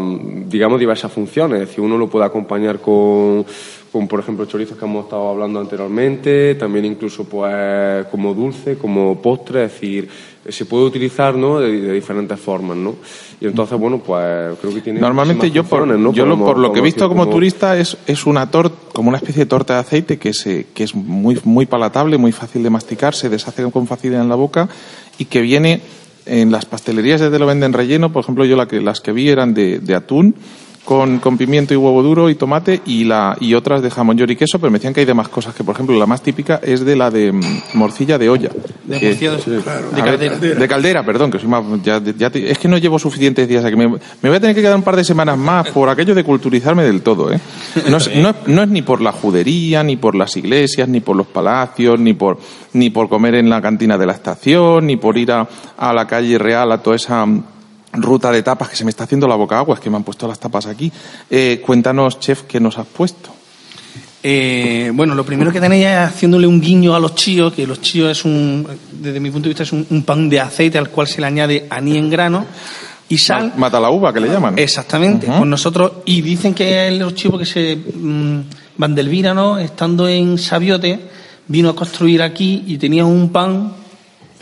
digamos, 0.48 0.78
diversas 0.78 1.10
funciones. 1.12 1.62
Es 1.62 1.68
decir, 1.68 1.82
uno 1.84 1.96
lo 1.98 2.08
puede 2.08 2.26
acompañar 2.26 2.78
con, 2.80 3.44
con, 3.90 4.08
por 4.08 4.20
ejemplo, 4.20 4.44
chorizos 4.46 4.76
que 4.78 4.84
hemos 4.84 5.04
estado 5.04 5.28
hablando 5.28 5.60
anteriormente, 5.60 6.54
también 6.56 6.84
incluso 6.84 7.24
pues 7.24 8.06
como 8.10 8.34
dulce, 8.34 8.76
como 8.78 9.20
postre, 9.20 9.64
es 9.64 9.72
decir, 9.72 10.08
se 10.48 10.64
puede 10.64 10.84
utilizar, 10.84 11.34
¿no? 11.36 11.60
De, 11.60 11.70
de 11.80 11.92
diferentes 11.92 12.38
formas, 12.40 12.76
¿no? 12.76 12.96
Y 13.40 13.46
entonces, 13.46 13.78
bueno, 13.78 13.98
pues 13.98 14.56
creo 14.60 14.74
que 14.74 14.80
tiene 14.80 15.00
Normalmente 15.00 15.50
yo, 15.50 15.62
por, 15.64 15.86
yo 16.12 16.26
lo- 16.26 16.36
por 16.44 16.58
lo 16.58 16.72
que 16.72 16.80
he 16.80 16.82
visto 16.82 17.04
decir 17.04 17.08
como 17.16 17.24
turista 17.32 17.78
es, 17.78 17.96
es 18.06 18.26
una 18.26 18.50
torta, 18.50 18.76
como 18.92 19.08
una 19.08 19.18
especie 19.18 19.40
de 19.44 19.46
torta 19.46 19.74
de 19.74 19.80
aceite 19.80 20.18
que, 20.18 20.32
se, 20.34 20.66
que 20.74 20.84
es 20.84 20.94
muy, 20.94 21.38
muy 21.44 21.66
palatable, 21.66 22.18
muy 22.18 22.32
fácil 22.32 22.62
de 22.62 22.70
masticar, 22.70 23.14
se 23.14 23.28
deshace 23.28 23.68
con 23.70 23.86
facilidad 23.86 24.22
en 24.22 24.28
la 24.28 24.34
boca 24.34 24.68
y 25.18 25.26
que 25.26 25.40
viene 25.40 25.80
en 26.26 26.50
las 26.50 26.64
pastelerías 26.66 27.20
desde 27.20 27.38
lo 27.38 27.46
venden 27.46 27.72
relleno, 27.72 28.12
por 28.12 28.22
ejemplo 28.22 28.44
yo 28.44 28.56
la 28.56 28.66
que, 28.66 28.80
las 28.80 29.00
que 29.00 29.12
vi 29.12 29.28
eran 29.28 29.54
de, 29.54 29.78
de 29.80 29.94
atún 29.94 30.34
con, 30.84 31.18
con 31.20 31.38
pimiento 31.38 31.72
y 31.72 31.76
huevo 31.76 32.02
duro 32.02 32.28
y 32.28 32.34
tomate 32.34 32.80
y 32.86 33.04
la 33.04 33.36
y 33.40 33.54
otras 33.54 33.82
de 33.82 33.90
jamón 33.90 34.18
york 34.18 34.32
y 34.32 34.36
queso, 34.36 34.58
pero 34.58 34.70
me 34.70 34.78
decían 34.78 34.92
que 34.92 35.00
hay 35.00 35.06
demás 35.06 35.28
cosas, 35.28 35.54
que 35.54 35.62
por 35.62 35.74
ejemplo 35.76 35.96
la 35.96 36.06
más 36.06 36.22
típica 36.22 36.60
es 36.62 36.84
de 36.84 36.96
la 36.96 37.08
de 37.10 37.30
mm, 37.32 37.40
morcilla 37.74 38.18
de 38.18 38.28
olla. 38.28 38.50
De 38.84 38.98
que- 38.98 39.06
morcilla 39.10 39.30
de- 39.32 39.62
claro. 39.62 39.90
de 39.90 40.00
a 40.00 40.04
ver, 40.04 40.18
caldera. 40.18 40.54
de 40.60 40.68
caldera, 40.68 41.06
perdón, 41.06 41.30
que 41.30 41.38
soy 41.38 41.48
más, 41.48 41.62
ya, 41.84 42.02
ya 42.18 42.30
te- 42.30 42.50
es 42.50 42.58
que 42.58 42.66
no 42.66 42.78
llevo 42.78 42.98
suficientes 42.98 43.46
días 43.48 43.64
aquí. 43.64 43.76
Me, 43.76 43.86
me 43.88 43.98
voy 44.28 44.34
a 44.36 44.40
tener 44.40 44.56
que 44.56 44.62
quedar 44.62 44.74
un 44.76 44.82
par 44.82 44.96
de 44.96 45.04
semanas 45.04 45.38
más 45.38 45.68
por 45.70 45.88
aquello 45.88 46.14
de 46.16 46.24
culturizarme 46.24 46.82
del 46.82 47.02
todo, 47.02 47.32
¿eh? 47.32 47.38
No 47.88 47.98
es, 47.98 48.14
no, 48.16 48.30
es- 48.30 48.36
no 48.48 48.62
es 48.62 48.68
ni 48.68 48.82
por 48.82 49.00
la 49.00 49.12
judería, 49.12 49.84
ni 49.84 49.96
por 49.96 50.16
las 50.16 50.36
iglesias, 50.36 50.88
ni 50.88 51.00
por 51.00 51.14
los 51.16 51.28
palacios, 51.28 52.00
ni 52.00 52.12
por, 52.14 52.38
ni 52.72 52.90
por 52.90 53.08
comer 53.08 53.36
en 53.36 53.48
la 53.48 53.62
cantina 53.62 53.96
de 53.96 54.06
la 54.06 54.14
estación, 54.14 54.86
ni 54.88 54.96
por 54.96 55.16
ir 55.16 55.30
a, 55.30 55.48
a 55.78 55.92
la 55.92 56.06
calle 56.08 56.38
real, 56.38 56.72
a 56.72 56.78
toda 56.82 56.96
esa 56.96 57.24
ruta 57.92 58.30
de 58.30 58.42
tapas 58.42 58.68
que 58.68 58.76
se 58.76 58.84
me 58.84 58.90
está 58.90 59.04
haciendo 59.04 59.28
la 59.28 59.36
boca 59.36 59.58
agua, 59.58 59.74
es 59.74 59.80
que 59.80 59.90
me 59.90 59.96
han 59.96 60.04
puesto 60.04 60.26
las 60.26 60.38
tapas 60.38 60.66
aquí. 60.66 60.90
Eh, 61.30 61.62
cuéntanos, 61.64 62.18
chef, 62.18 62.42
qué 62.42 62.60
nos 62.60 62.78
has 62.78 62.86
puesto. 62.86 63.30
Eh, 64.24 64.92
bueno, 64.94 65.14
lo 65.14 65.24
primero 65.26 65.52
que 65.52 65.60
tenéis 65.60 65.86
es 65.86 65.96
haciéndole 65.96 66.46
un 66.46 66.60
guiño 66.60 66.94
a 66.94 67.00
los 67.00 67.14
chíos, 67.16 67.52
que 67.52 67.66
los 67.66 67.80
chíos 67.80 68.10
es 68.10 68.24
un, 68.24 68.66
desde 68.92 69.18
mi 69.18 69.30
punto 69.30 69.44
de 69.44 69.48
vista, 69.48 69.64
es 69.64 69.72
un, 69.72 69.84
un 69.90 70.04
pan 70.04 70.28
de 70.28 70.40
aceite 70.40 70.78
al 70.78 70.90
cual 70.90 71.08
se 71.08 71.20
le 71.20 71.26
añade 71.26 71.66
aní 71.68 71.96
en 71.96 72.08
grano 72.08 72.46
y 73.08 73.18
sal. 73.18 73.52
Mata 73.56 73.80
la 73.80 73.90
uva, 73.90 74.12
que 74.12 74.20
le 74.20 74.28
llaman. 74.28 74.58
Exactamente. 74.58 75.26
Ujú. 75.26 75.38
Pues 75.38 75.48
nosotros, 75.48 75.92
y 76.04 76.22
dicen 76.22 76.54
que 76.54 76.90
los 76.92 77.14
chivos 77.14 77.40
que 77.40 77.46
se 77.46 77.76
mm, 77.76 78.40
Vandelvira, 78.78 79.34
¿no? 79.34 79.58
Estando 79.58 80.08
en 80.08 80.38
Sabiote, 80.38 80.98
vino 81.48 81.70
a 81.70 81.74
construir 81.74 82.22
aquí 82.22 82.64
y 82.66 82.78
tenía 82.78 83.04
un 83.04 83.30
pan 83.30 83.81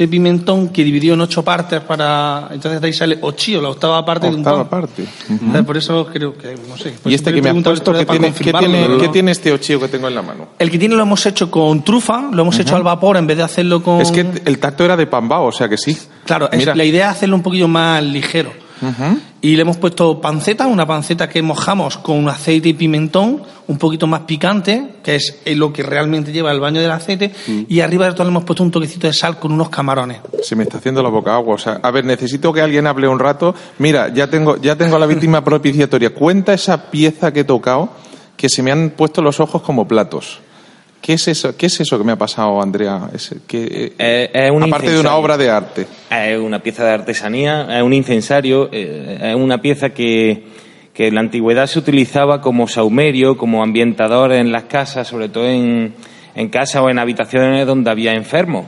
de 0.05 0.09
pimentón 0.09 0.69
que 0.71 0.83
dividió 0.83 1.15
en 1.15 1.21
ocho 1.21 1.43
partes 1.45 1.81
para. 1.81 2.49
Entonces 2.51 2.81
de 2.81 2.87
ahí 2.87 2.93
sale 2.93 3.19
ochío, 3.21 3.61
la 3.61 3.69
octava 3.69 4.05
parte 4.05 4.27
de 4.29 4.33
un 4.35 4.41
Octava 4.41 4.69
pan. 4.69 4.81
parte. 4.83 5.05
Entonces, 5.29 5.65
Por 5.65 5.77
eso 5.77 6.07
creo 6.13 6.37
que, 6.37 6.55
no 6.69 6.77
sé. 6.77 6.91
por 7.03 7.13
Y 7.13 7.15
este 7.15 7.31
te 7.31 7.37
que 7.37 7.43
me 7.43 7.49
pregunto 7.49 7.71
puesto, 7.71 7.93
¿qué 7.93 8.07
tiene, 8.07 8.33
¿qué, 8.33 8.53
tiene, 8.53 8.89
qué 8.99 9.09
tiene 9.09 9.31
este 9.33 9.53
ochío 9.53 9.79
que 9.79 9.89
tengo 9.89 10.09
en 10.09 10.15
la 10.15 10.23
mano? 10.23 10.49
El 10.59 10.71
que 10.71 10.79
tiene 10.79 10.95
lo 10.95 11.03
hemos 11.03 11.25
hecho 11.27 11.51
con 11.51 11.85
trufa, 11.85 12.31
lo 12.33 12.43
hemos 12.43 12.59
hecho 12.59 12.77
al 12.77 12.83
vapor 12.83 13.17
en 13.19 13.27
vez 13.27 13.37
de 13.37 13.43
hacerlo 13.43 13.83
con. 13.83 14.01
Es 14.01 14.11
que 14.11 14.27
el 14.45 14.59
tacto 14.59 14.85
era 14.85 14.97
de 14.97 15.07
pambao, 15.07 15.47
o 15.47 15.53
sea 15.53 15.69
que 15.69 15.77
sí. 15.77 15.97
Claro, 16.25 16.51
es- 16.51 16.65
la 16.75 16.85
idea 16.85 17.11
es 17.11 17.17
hacerlo 17.17 17.37
un 17.37 17.43
poquillo 17.43 17.69
más 17.69 18.03
ligero. 18.03 18.51
Y 19.43 19.57
le 19.57 19.63
hemos 19.63 19.77
puesto 19.77 20.21
panceta, 20.21 20.67
una 20.67 20.87
panceta 20.87 21.29
que 21.29 21.43
mojamos 21.43 21.99
con 21.99 22.29
aceite 22.29 22.71
y 22.71 22.73
pimentón, 22.75 23.43
un 23.67 23.79
poquito 23.79 24.07
más 24.07 24.21
picante, 24.23 24.95
que 25.03 25.17
es 25.17 25.41
eh, 25.45 25.55
lo 25.55 25.73
que 25.73 25.83
realmente 25.83 26.33
lleva 26.33 26.51
el 26.53 26.61
baño 26.61 26.81
del 26.81 26.91
aceite, 26.91 27.33
Mm. 27.47 27.63
y 27.69 27.81
arriba 27.81 28.07
de 28.07 28.13
todo 28.13 28.25
le 28.25 28.31
hemos 28.31 28.45
puesto 28.45 28.63
un 28.63 28.71
toquecito 28.71 29.07
de 29.07 29.13
sal 29.13 29.39
con 29.39 29.53
unos 29.53 29.69
camarones. 29.71 30.19
Se 30.43 30.57
me 30.57 30.65
está 30.65 30.79
haciendo 30.79 31.03
la 31.03 31.09
boca 31.09 31.35
agua. 31.35 31.55
O 31.55 31.59
sea, 31.59 31.81
a 31.83 31.91
ver, 31.91 32.05
necesito 32.05 32.53
que 32.53 32.61
alguien 32.61 32.87
hable 32.87 33.09
un 33.09 33.19
rato. 33.19 33.55
Mira, 33.79 34.09
ya 34.13 34.29
tengo, 34.29 34.57
ya 34.57 34.77
tengo 34.77 34.97
a 34.97 34.99
la 34.99 35.07
víctima 35.07 35.43
propiciatoria. 35.45 36.15
Cuenta 36.15 36.53
esa 36.53 36.91
pieza 36.91 37.33
que 37.33 37.41
he 37.41 37.45
tocado 37.45 37.91
que 38.37 38.49
se 38.49 38.63
me 38.63 38.73
han 38.73 38.91
puesto 38.91 39.21
los 39.23 39.39
ojos 39.41 39.63
como 39.63 39.87
platos. 39.87 40.41
¿Qué 41.01 41.15
es 41.15 41.29
eso, 41.29 41.57
¿Qué 41.57 41.67
es 41.67 41.81
eso 41.81 41.97
que 41.97 42.05
me 42.05 42.13
ha 42.13 42.17
pasado, 42.17 42.61
Andrea? 42.61 43.09
Es, 43.15 43.35
que, 43.47 43.95
Eh, 43.99 44.31
es 44.33 44.51
un 44.51 44.63
aparte 44.65 44.91
de 44.91 45.01
una 45.01 45.15
obra 45.15 45.39
de 45.39 45.49
arte. 45.49 45.87
Es 46.11 46.39
una 46.39 46.59
pieza 46.63 46.85
de 46.85 46.91
artesanía, 46.91 47.67
es 47.79 47.83
un 47.83 47.95
incensario, 47.95 48.69
eh, 48.71 49.19
es 49.23 49.35
una 49.35 49.63
pieza 49.63 49.91
que, 49.91 50.45
que 50.93 51.09
en 51.09 51.15
la 51.15 51.21
antigüedad 51.21 51.67
se 51.67 51.79
utilizaba 51.79 52.41
como 52.43 52.69
saumerio, 52.69 53.37
como 53.37 53.63
ambientador 53.63 54.33
en 54.33 54.53
las 54.53 54.65
casas, 54.65 55.09
sobre 55.09 55.31
todo 55.31 55.47
en, 55.47 55.95
en 56.35 56.49
casas 56.51 56.83
o 56.83 56.91
en 56.91 56.99
habitaciones 56.99 57.67
donde 57.67 57.91
había 57.91 58.13
enfermos. 58.13 58.67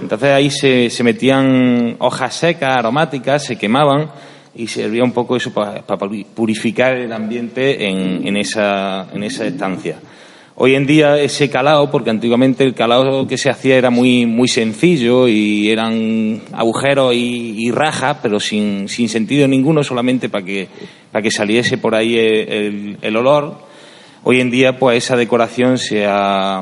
Entonces 0.00 0.30
ahí 0.30 0.50
se, 0.50 0.90
se 0.90 1.02
metían 1.02 1.96
hojas 1.98 2.34
secas, 2.36 2.76
aromáticas, 2.76 3.44
se 3.44 3.56
quemaban 3.56 4.10
y 4.54 4.68
servía 4.68 5.02
un 5.02 5.12
poco 5.12 5.36
eso 5.36 5.52
para, 5.52 5.82
para 5.82 6.08
purificar 6.34 6.94
el 6.96 7.12
ambiente 7.12 7.88
en, 7.88 8.26
en, 8.26 8.36
esa, 8.36 9.08
en 9.12 9.24
esa 9.24 9.44
estancia. 9.44 9.96
Hoy 10.56 10.76
en 10.76 10.86
día 10.86 11.20
ese 11.20 11.50
calado, 11.50 11.90
porque 11.90 12.10
antiguamente 12.10 12.62
el 12.62 12.74
calado 12.74 13.26
que 13.26 13.36
se 13.36 13.50
hacía 13.50 13.76
era 13.76 13.90
muy, 13.90 14.24
muy 14.24 14.46
sencillo 14.46 15.26
y 15.26 15.68
eran 15.68 16.42
agujeros 16.52 17.12
y, 17.12 17.56
y 17.58 17.72
rajas, 17.72 18.18
pero 18.22 18.38
sin, 18.38 18.88
sin 18.88 19.08
sentido 19.08 19.48
ninguno, 19.48 19.82
solamente 19.82 20.28
para 20.28 20.44
que, 20.44 20.68
para 21.10 21.24
que 21.24 21.32
saliese 21.32 21.76
por 21.76 21.96
ahí 21.96 22.16
el, 22.16 23.16
olor. 23.16 23.58
Hoy 24.22 24.40
en 24.40 24.52
día, 24.52 24.78
pues 24.78 24.98
esa 25.04 25.16
decoración 25.16 25.76
se 25.76 26.06
ha, 26.06 26.60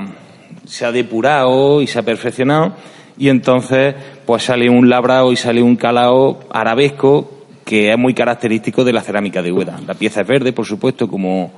se 0.65 0.87
ha 0.87 0.93
depurado 0.93 1.83
y 1.83 1.87
se 1.87 1.99
ha 1.99 2.03
perfeccionado 2.03 2.75
y 3.19 3.29
entonces, 3.29 3.95
pues 4.25 4.45
sale 4.45 4.71
un 4.71 4.89
labrado 4.89 5.33
y 5.33 5.37
sale 5.37 5.63
un 5.63 5.77
calado 5.77 6.41
arabesco 6.51 7.31
que 7.67 7.93
es 7.93 7.99
muy 7.99 8.15
característico 8.15 8.85
de 8.85 8.95
la 8.95 9.03
cerámica 9.03 9.43
de 9.43 9.53
Úbeda. 9.53 9.79
La 9.87 9.95
pieza 9.95 10.23
es 10.23 10.27
verde, 10.27 10.55
por 10.55 10.65
supuesto, 10.65 11.07
como, 11.09 11.53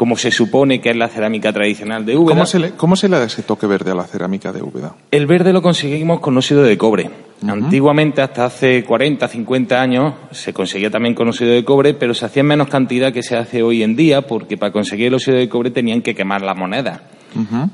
como 0.00 0.16
se 0.16 0.30
supone 0.30 0.80
que 0.80 0.88
es 0.88 0.96
la 0.96 1.08
cerámica 1.08 1.52
tradicional 1.52 2.06
de 2.06 2.16
Úbeda. 2.16 2.30
¿Cómo 2.30 2.46
se, 2.46 2.58
le, 2.58 2.70
¿Cómo 2.70 2.96
se 2.96 3.06
le 3.06 3.18
da 3.18 3.24
ese 3.24 3.42
toque 3.42 3.66
verde 3.66 3.90
a 3.90 3.94
la 3.94 4.04
cerámica 4.04 4.50
de 4.50 4.62
Úbeda? 4.62 4.94
El 5.10 5.26
verde 5.26 5.52
lo 5.52 5.60
conseguimos 5.60 6.20
con 6.20 6.38
óxido 6.38 6.62
de 6.62 6.78
cobre. 6.78 7.10
Antiguamente, 7.46 8.20
hasta 8.20 8.44
hace 8.44 8.84
40, 8.84 9.26
50 9.26 9.80
años, 9.80 10.14
se 10.30 10.52
conseguía 10.52 10.90
también 10.90 11.14
con 11.14 11.28
óxido 11.28 11.52
de 11.52 11.64
cobre, 11.64 11.94
pero 11.94 12.12
se 12.12 12.26
hacía 12.26 12.40
en 12.40 12.48
menos 12.48 12.68
cantidad 12.68 13.12
que 13.12 13.22
se 13.22 13.36
hace 13.36 13.62
hoy 13.62 13.82
en 13.82 13.96
día, 13.96 14.22
porque 14.22 14.56
para 14.56 14.72
conseguir 14.72 15.06
el 15.06 15.14
óxido 15.14 15.38
de 15.38 15.48
cobre 15.48 15.70
tenían 15.70 16.02
que 16.02 16.14
quemar 16.14 16.42
las 16.42 16.56
monedas. 16.56 17.00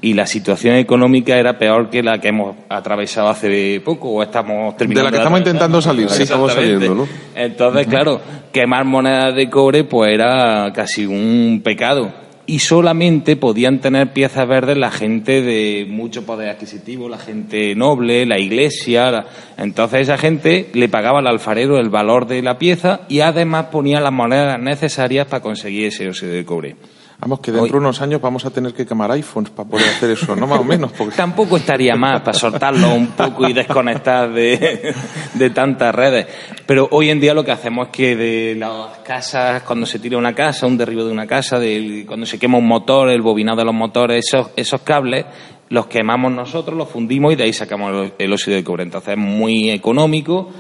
Y 0.02 0.12
la 0.12 0.26
situación 0.26 0.76
económica 0.76 1.38
era 1.38 1.58
peor 1.58 1.88
que 1.88 2.02
la 2.02 2.20
que 2.20 2.28
hemos 2.28 2.56
atravesado 2.68 3.28
hace 3.28 3.80
poco, 3.80 4.10
o 4.10 4.22
estamos 4.22 4.76
terminando. 4.76 5.06
De 5.06 5.10
la 5.10 5.10
que 5.10 5.16
estamos 5.16 5.38
intentando 5.40 5.80
salir, 5.80 6.10
sí. 6.10 6.24
Estamos 6.24 6.52
saliendo, 6.52 6.94
¿no? 6.94 7.08
Entonces, 7.34 7.86
claro, 7.86 8.20
quemar 8.52 8.84
monedas 8.84 9.34
de 9.34 9.48
cobre 9.48 9.84
pues 9.84 10.12
era 10.12 10.70
casi 10.74 11.06
un 11.06 11.62
pecado. 11.64 12.25
Y 12.48 12.60
solamente 12.60 13.34
podían 13.36 13.80
tener 13.80 14.12
piezas 14.12 14.46
verdes 14.46 14.76
la 14.76 14.92
gente 14.92 15.42
de 15.42 15.84
mucho 15.88 16.24
poder 16.24 16.48
adquisitivo, 16.48 17.08
la 17.08 17.18
gente 17.18 17.74
noble, 17.74 18.24
la 18.24 18.38
iglesia. 18.38 19.10
la- 19.10 19.26
Entonces 19.58 20.02
esa 20.02 20.16
gente 20.16 20.68
le 20.72 20.88
pagaba 20.88 21.18
al 21.18 21.26
alfarero 21.26 21.78
el 21.78 21.88
valor 21.90 22.26
de 22.28 22.42
la 22.42 22.56
pieza 22.56 23.00
y 23.08 23.18
además 23.20 23.66
ponía 23.72 24.00
las 24.00 24.12
monedas 24.12 24.60
necesarias 24.60 25.26
para 25.26 25.42
conseguir 25.42 25.86
ese 25.86 26.08
óxido 26.08 26.32
de 26.32 26.44
cobre. 26.44 26.76
Vamos, 27.18 27.40
que 27.40 27.50
dentro 27.50 27.72
de 27.72 27.78
unos 27.78 28.02
años 28.02 28.20
vamos 28.20 28.44
a 28.44 28.50
tener 28.50 28.74
que 28.74 28.84
quemar 28.84 29.10
iPhones 29.12 29.50
para 29.50 29.68
poder 29.68 29.86
hacer 29.88 30.10
eso, 30.10 30.36
¿no? 30.36 30.46
Más 30.46 30.60
o 30.60 30.64
menos. 30.64 30.92
Porque... 30.92 31.14
Tampoco 31.16 31.56
estaría 31.56 31.96
mal 31.96 32.22
para 32.22 32.34
soltarlo 32.38 32.92
un 32.94 33.06
poco 33.08 33.48
y 33.48 33.54
desconectar 33.54 34.30
de, 34.32 34.94
de 35.32 35.50
tantas 35.50 35.94
redes. 35.94 36.26
Pero 36.66 36.88
hoy 36.90 37.08
en 37.08 37.18
día 37.18 37.32
lo 37.32 37.42
que 37.44 37.52
hacemos 37.52 37.86
es 37.86 37.92
que 37.92 38.16
de 38.16 38.54
las 38.56 38.98
casas, 38.98 39.62
cuando 39.62 39.86
se 39.86 39.98
tira 39.98 40.18
una 40.18 40.34
casa, 40.34 40.66
un 40.66 40.76
derribo 40.76 41.04
de 41.04 41.12
una 41.12 41.26
casa, 41.26 41.58
del- 41.58 42.04
cuando 42.06 42.26
se 42.26 42.38
quema 42.38 42.58
un 42.58 42.66
motor, 42.68 43.08
el 43.08 43.22
bobinado 43.22 43.56
de 43.58 43.64
los 43.64 43.74
motores, 43.74 44.26
esos, 44.26 44.50
esos 44.54 44.82
cables, 44.82 45.24
los 45.70 45.86
quemamos 45.86 46.30
nosotros, 46.32 46.76
los 46.76 46.88
fundimos 46.88 47.32
y 47.32 47.36
de 47.36 47.44
ahí 47.44 47.52
sacamos 47.54 47.92
el, 47.92 48.12
el 48.18 48.32
óxido 48.32 48.56
de 48.56 48.62
cobre. 48.62 48.82
Entonces 48.82 49.12
es 49.14 49.18
muy 49.18 49.70
económico, 49.70 50.50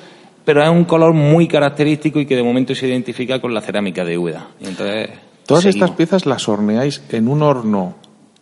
pero 0.44 0.62
es 0.62 0.70
un 0.70 0.84
color 0.84 1.12
muy 1.12 1.46
característico 1.46 2.18
y 2.18 2.24
que 2.24 2.34
de 2.34 2.42
momento 2.42 2.74
se 2.74 2.88
identifica 2.88 3.40
con 3.42 3.52
la 3.52 3.60
cerámica 3.60 4.04
de 4.06 4.16
Úbeda. 4.16 4.48
Y 4.58 4.66
entonces, 4.68 5.10
Todas 5.46 5.62
seguimos. 5.64 5.86
estas 5.88 5.96
piezas 5.96 6.26
las 6.26 6.48
horneáis 6.48 7.02
en 7.10 7.28
un 7.28 7.42
horno 7.42 7.94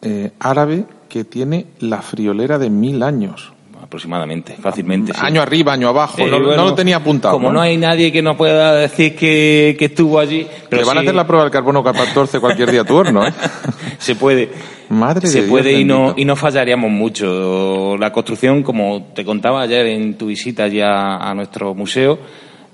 eh, 0.03 0.33
árabe 0.41 0.85
que 1.09 1.25
tiene 1.25 1.67
la 1.81 2.03
friolera 2.03 2.59
de 2.59 2.71
mil 2.71 3.03
años. 3.03 3.53
aproximadamente, 3.83 4.57
fácilmente. 4.61 5.13
sí. 5.13 5.21
Año 5.23 5.41
arriba, 5.43 5.73
año 5.75 5.89
abajo. 5.89 6.19
Eh, 6.19 6.27
no, 6.29 6.39
no 6.41 6.57
lo 6.65 6.75
tenía 6.75 6.97
apuntado. 6.97 7.35
Como 7.35 7.49
no, 7.49 7.55
¿no? 7.55 7.61
hay 7.61 7.77
nadie 7.77 8.11
que 8.11 8.23
nos 8.23 8.37
pueda 8.37 8.75
decir 8.75 9.15
que, 9.15 9.77
que 9.79 9.85
estuvo 9.85 10.19
allí. 10.19 10.47
Pero 10.69 10.83
Le 10.83 10.89
van 10.89 10.99
a 10.99 11.01
hacer 11.03 11.15
la 11.15 11.27
prueba 11.27 11.45
del 11.45 11.53
carbono 11.53 11.83
14 11.85 12.41
cualquier 12.41 12.71
día 12.73 12.83
tu 12.85 12.97
horno, 12.97 13.25
¿eh? 13.27 13.33
Se 13.99 14.17
puede. 14.17 14.51
Madre 14.89 15.27
se 15.29 15.43
de 15.43 15.49
puede 15.49 15.71
Dios 15.71 15.81
y 15.81 15.85
no, 15.85 15.99
bendito. 15.99 16.21
y 16.21 16.25
no 16.25 16.37
fallaríamos 16.37 16.91
mucho. 16.91 17.97
La 17.99 18.11
construcción, 18.13 18.63
como 18.63 19.07
te 19.15 19.25
contaba 19.25 19.63
ayer 19.63 19.87
en 19.87 20.19
tu 20.19 20.27
visita 20.27 20.67
ya 20.69 21.17
a 21.17 21.33
nuestro 21.35 21.75
museo, 21.75 22.19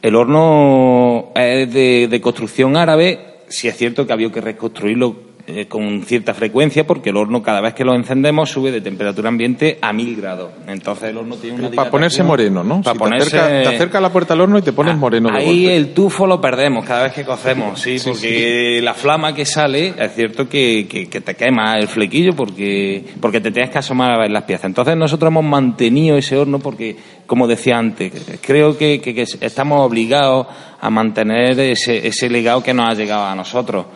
el 0.03 0.17
horno 0.17 1.29
es 1.35 1.73
de, 1.73 2.09
de 2.09 2.21
construcción 2.21 2.77
árabe. 2.77 3.27
Sí 3.51 3.69
es 3.69 3.77
cierto 3.77 4.07
que 4.07 4.13
había 4.15 4.31
que 4.33 4.41
reconstruirlo 4.41 5.29
eh, 5.47 5.67
con 5.67 6.03
cierta 6.05 6.35
frecuencia 6.35 6.87
porque 6.87 7.11
el 7.11 7.17
horno 7.17 7.43
cada 7.43 7.61
vez 7.61 7.75
que 7.75 7.83
lo 7.85 7.95
encendemos 7.97 8.51
sube 8.51 8.71
de 8.71 8.81
temperatura 8.83 9.31
ambiente 9.31 9.79
a 9.83 9.93
mil 9.93 10.15
grados. 10.15 10.51
Entonces 10.69 11.09
el 11.11 11.17
horno 11.17 11.35
tiene 11.37 11.59
una 11.59 11.71
Para 11.71 11.91
ponerse 11.91 12.23
moreno, 12.23 12.63
¿no? 12.63 12.83
Para 12.83 12.93
Si 12.93 12.99
ponerse... 12.99 13.31
te, 13.31 13.37
acerca, 13.39 13.71
te 13.71 13.75
acerca 13.77 13.99
a 13.99 14.01
la 14.03 14.13
puerta 14.13 14.35
al 14.35 14.43
horno 14.43 14.59
y 14.59 14.63
te 14.63 14.73
pones 14.73 14.97
moreno 14.97 15.31
de 15.31 15.39
Ahí 15.39 15.63
golpe. 15.65 15.77
el 15.77 15.95
tufo 15.95 16.27
lo 16.27 16.41
perdemos 16.41 16.85
cada 16.85 17.05
vez 17.05 17.13
que 17.15 17.25
cocemos, 17.25 17.81
sí, 17.83 17.97
porque 18.05 18.81
la 18.83 18.95
flama 18.95 19.35
que 19.35 19.45
sale 19.45 19.95
es 19.99 20.15
cierto 20.15 20.49
que, 20.49 20.87
que- 20.89 21.09
que 21.09 21.21
te 21.21 21.35
quema 21.35 21.79
el 21.79 21.89
flequillo 21.89 22.37
porque, 22.37 23.03
porque 23.21 23.41
te 23.41 23.51
tienes 23.51 23.71
que 23.71 23.79
asomar 23.79 24.13
a 24.13 24.19
ver 24.19 24.31
las 24.31 24.45
piezas. 24.45 24.67
Entonces 24.67 24.97
nosotros 24.97 25.29
hemos 25.31 25.45
mantenido 25.45 26.17
ese 26.17 26.37
horno 26.37 26.61
porque, 26.61 26.97
como 27.31 27.47
decía 27.47 27.79
antes, 27.79 28.13
creo 28.45 28.77
que, 28.77 29.01
que- 29.01 29.15
que 29.15 29.23
estamos 29.23 29.87
obligados 29.87 30.49
a 30.81 30.91
mantener 30.91 31.61
ese, 31.61 32.05
ese 32.09 32.29
legado 32.29 32.61
que 32.61 32.75
nos 32.75 32.89
ha 32.91 32.95
llegado 32.95 33.25
a 33.25 33.37
nosotros. 33.37 33.87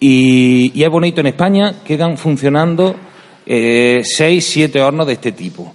Y, 0.00 0.72
y 0.74 0.82
es 0.82 0.90
bonito, 0.90 1.20
en 1.20 1.28
España 1.28 1.74
quedan 1.84 2.18
funcionando 2.18 2.96
eh, 3.46 4.00
seis, 4.02 4.44
siete 4.46 4.80
hornos 4.82 5.06
de 5.06 5.12
este 5.12 5.30
tipo. 5.30 5.72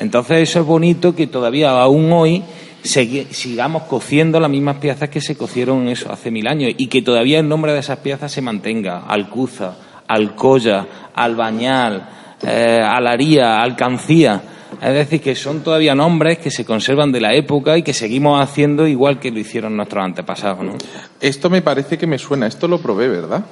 Entonces 0.00 0.38
eso 0.48 0.58
es 0.58 0.66
bonito 0.66 1.14
que 1.14 1.28
todavía 1.28 1.70
aún 1.80 2.10
hoy 2.10 2.42
sigamos 2.82 3.84
cociendo 3.84 4.40
las 4.40 4.50
mismas 4.50 4.78
piezas 4.78 5.08
que 5.10 5.20
se 5.20 5.36
cocieron 5.36 5.86
eso 5.86 6.10
hace 6.12 6.32
mil 6.32 6.48
años 6.48 6.72
y 6.76 6.88
que 6.88 7.02
todavía 7.02 7.38
el 7.38 7.48
nombre 7.48 7.72
de 7.72 7.78
esas 7.78 7.98
piezas 7.98 8.32
se 8.32 8.42
mantenga. 8.42 9.04
Alcuza, 9.06 9.76
Alcoya, 10.08 10.86
Albañal, 11.14 12.08
eh, 12.42 12.80
Alaría, 12.82 13.60
Alcancía. 13.60 14.42
Es 14.80 14.92
decir, 14.94 15.20
que 15.20 15.34
son 15.34 15.60
todavía 15.60 15.94
nombres 15.94 16.38
que 16.38 16.50
se 16.50 16.64
conservan 16.64 17.10
de 17.12 17.20
la 17.20 17.34
época 17.34 17.76
y 17.76 17.82
que 17.82 17.92
seguimos 17.94 18.40
haciendo 18.40 18.86
igual 18.86 19.18
que 19.18 19.30
lo 19.30 19.38
hicieron 19.40 19.76
nuestros 19.76 20.04
antepasados. 20.04 20.64
¿no? 20.64 20.74
Esto 21.20 21.50
me 21.50 21.62
parece 21.62 21.98
que 21.98 22.06
me 22.06 22.18
suena. 22.18 22.46
Esto 22.46 22.68
lo 22.68 22.78
probé, 22.80 23.08
¿verdad? 23.08 23.44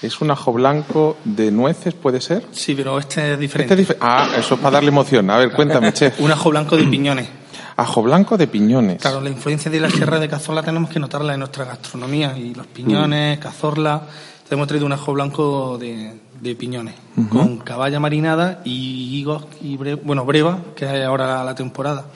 Es 0.00 0.20
un 0.20 0.30
ajo 0.32 0.52
blanco 0.52 1.16
de 1.24 1.52
nueces, 1.52 1.94
¿puede 1.94 2.20
ser? 2.20 2.44
Sí, 2.50 2.74
pero 2.74 2.98
este 2.98 3.34
es 3.34 3.38
diferente. 3.38 3.74
Este 3.74 3.82
es 3.84 3.90
dif- 3.90 3.98
ah, 4.00 4.28
eso 4.36 4.54
es 4.54 4.60
para 4.60 4.72
darle 4.72 4.88
emoción. 4.88 5.30
A 5.30 5.38
ver, 5.38 5.52
cuéntame, 5.52 5.92
chef. 5.92 6.18
Un 6.20 6.32
ajo 6.32 6.50
blanco 6.50 6.76
de 6.76 6.84
piñones. 6.84 7.28
Ajo 7.76 8.02
blanco 8.02 8.36
de 8.36 8.48
piñones. 8.48 9.00
Claro, 9.00 9.20
la 9.20 9.30
influencia 9.30 9.70
de 9.70 9.78
la 9.80 9.88
sierra 9.90 10.18
de 10.18 10.28
Cazorla 10.28 10.62
tenemos 10.62 10.90
que 10.90 10.98
notarla 10.98 11.34
en 11.34 11.38
nuestra 11.38 11.64
gastronomía. 11.66 12.36
Y 12.36 12.52
los 12.54 12.66
piñones, 12.66 13.38
Cazorla. 13.38 14.02
Te 14.48 14.56
hemos 14.56 14.66
traído 14.66 14.86
un 14.86 14.92
ajo 14.92 15.12
blanco 15.12 15.78
de, 15.78 16.12
de 16.42 16.54
piñones. 16.56 16.94
Con 17.30 17.58
caballa 17.58 18.00
marinada 18.00 18.60
y 18.64 19.16
higos 19.18 19.46
y 19.62 19.76
bre- 19.76 19.98
bueno, 20.02 20.24
breva, 20.24 20.58
que 20.74 20.84
es 20.84 21.04
ahora 21.06 21.44
la 21.44 21.54
temporada. 21.54 22.06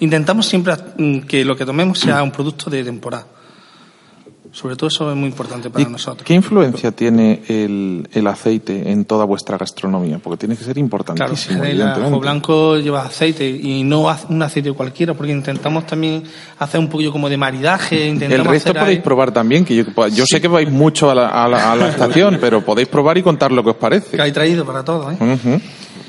Intentamos 0.00 0.46
siempre 0.46 0.74
mm, 0.98 1.18
que 1.20 1.44
lo 1.44 1.54
que 1.56 1.66
tomemos 1.66 1.98
sea 2.00 2.22
un 2.22 2.30
producto 2.32 2.70
de 2.70 2.82
temporada. 2.82 3.26
Sobre 4.54 4.76
todo 4.76 4.86
eso 4.86 5.10
es 5.10 5.16
muy 5.16 5.28
importante 5.28 5.68
para 5.68 5.82
¿Y 5.84 5.90
nosotros. 5.90 6.24
¿Qué 6.24 6.32
influencia 6.32 6.92
tiene 6.92 7.42
el, 7.48 8.08
el 8.12 8.26
aceite 8.28 8.92
en 8.92 9.04
toda 9.04 9.24
vuestra 9.24 9.58
gastronomía? 9.58 10.20
Porque 10.22 10.36
tiene 10.46 10.54
que 10.56 10.62
ser 10.62 10.74
Claro, 10.74 10.80
importantísimo, 10.84 11.62
el 11.64 11.70
evidentemente. 11.70 12.06
ajo 12.08 12.20
blanco 12.20 12.76
lleva 12.76 13.02
aceite 13.04 13.50
y 13.50 13.82
no 13.82 14.06
un 14.28 14.42
aceite 14.42 14.72
cualquiera, 14.72 15.12
porque 15.14 15.32
intentamos 15.32 15.86
también 15.88 16.22
hacer 16.60 16.78
un 16.78 16.88
poquillo 16.88 17.10
como 17.10 17.28
de 17.28 17.36
maridaje. 17.36 18.06
Intentamos 18.06 18.46
El 18.46 18.52
resto 18.52 18.70
hacer 18.70 18.80
podéis 18.80 18.98
ahí- 18.98 19.02
probar 19.04 19.32
también, 19.32 19.64
que 19.64 19.74
yo, 19.74 19.84
yo 20.14 20.24
sé 20.24 20.40
que 20.40 20.46
vais 20.46 20.70
mucho 20.70 21.10
a 21.10 21.16
la, 21.16 21.28
a 21.44 21.48
la- 21.48 21.72
a 21.72 21.74
la 21.74 21.88
estación, 21.88 22.38
pero 22.40 22.64
podéis 22.64 22.86
probar 22.86 23.18
y 23.18 23.22
contar 23.24 23.50
lo 23.50 23.64
que 23.64 23.70
os 23.70 23.76
parece. 23.76 24.16
que 24.16 24.22
hay 24.22 24.30
traído 24.30 24.64
para 24.64 24.84
todos. 24.84 25.12
¿eh? 25.14 25.16
Ujú. 25.20 25.60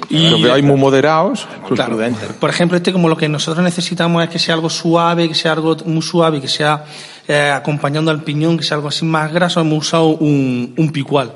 Y- 0.09 0.29
Lo 0.29 0.39
veo 0.39 0.53
ahí 0.53 0.61
muy 0.61 0.77
moderados. 0.77 1.47
Claro. 1.67 1.97
Por 2.39 2.49
ejemplo, 2.49 2.77
este 2.77 2.91
como 2.93 3.09
lo 3.09 3.17
que 3.17 3.27
nosotros 3.29 3.63
necesitamos 3.63 4.23
es 4.23 4.29
que 4.29 4.39
sea 4.39 4.53
algo 4.55 4.69
suave, 4.69 5.27
que 5.27 5.35
sea 5.35 5.53
algo 5.53 5.75
muy 5.85 6.01
suave, 6.01 6.39
que 6.41 6.47
sea 6.47 6.83
eh, 7.27 7.51
acompañando 7.53 8.11
al 8.11 8.21
piñón, 8.23 8.57
que 8.57 8.63
sea 8.63 8.75
algo 8.75 8.89
así 8.89 9.03
más 9.05 9.33
graso. 9.33 9.59
Hemos 9.61 9.79
usado 9.87 10.07
un, 10.09 10.73
un 10.77 10.91
picual 10.91 11.31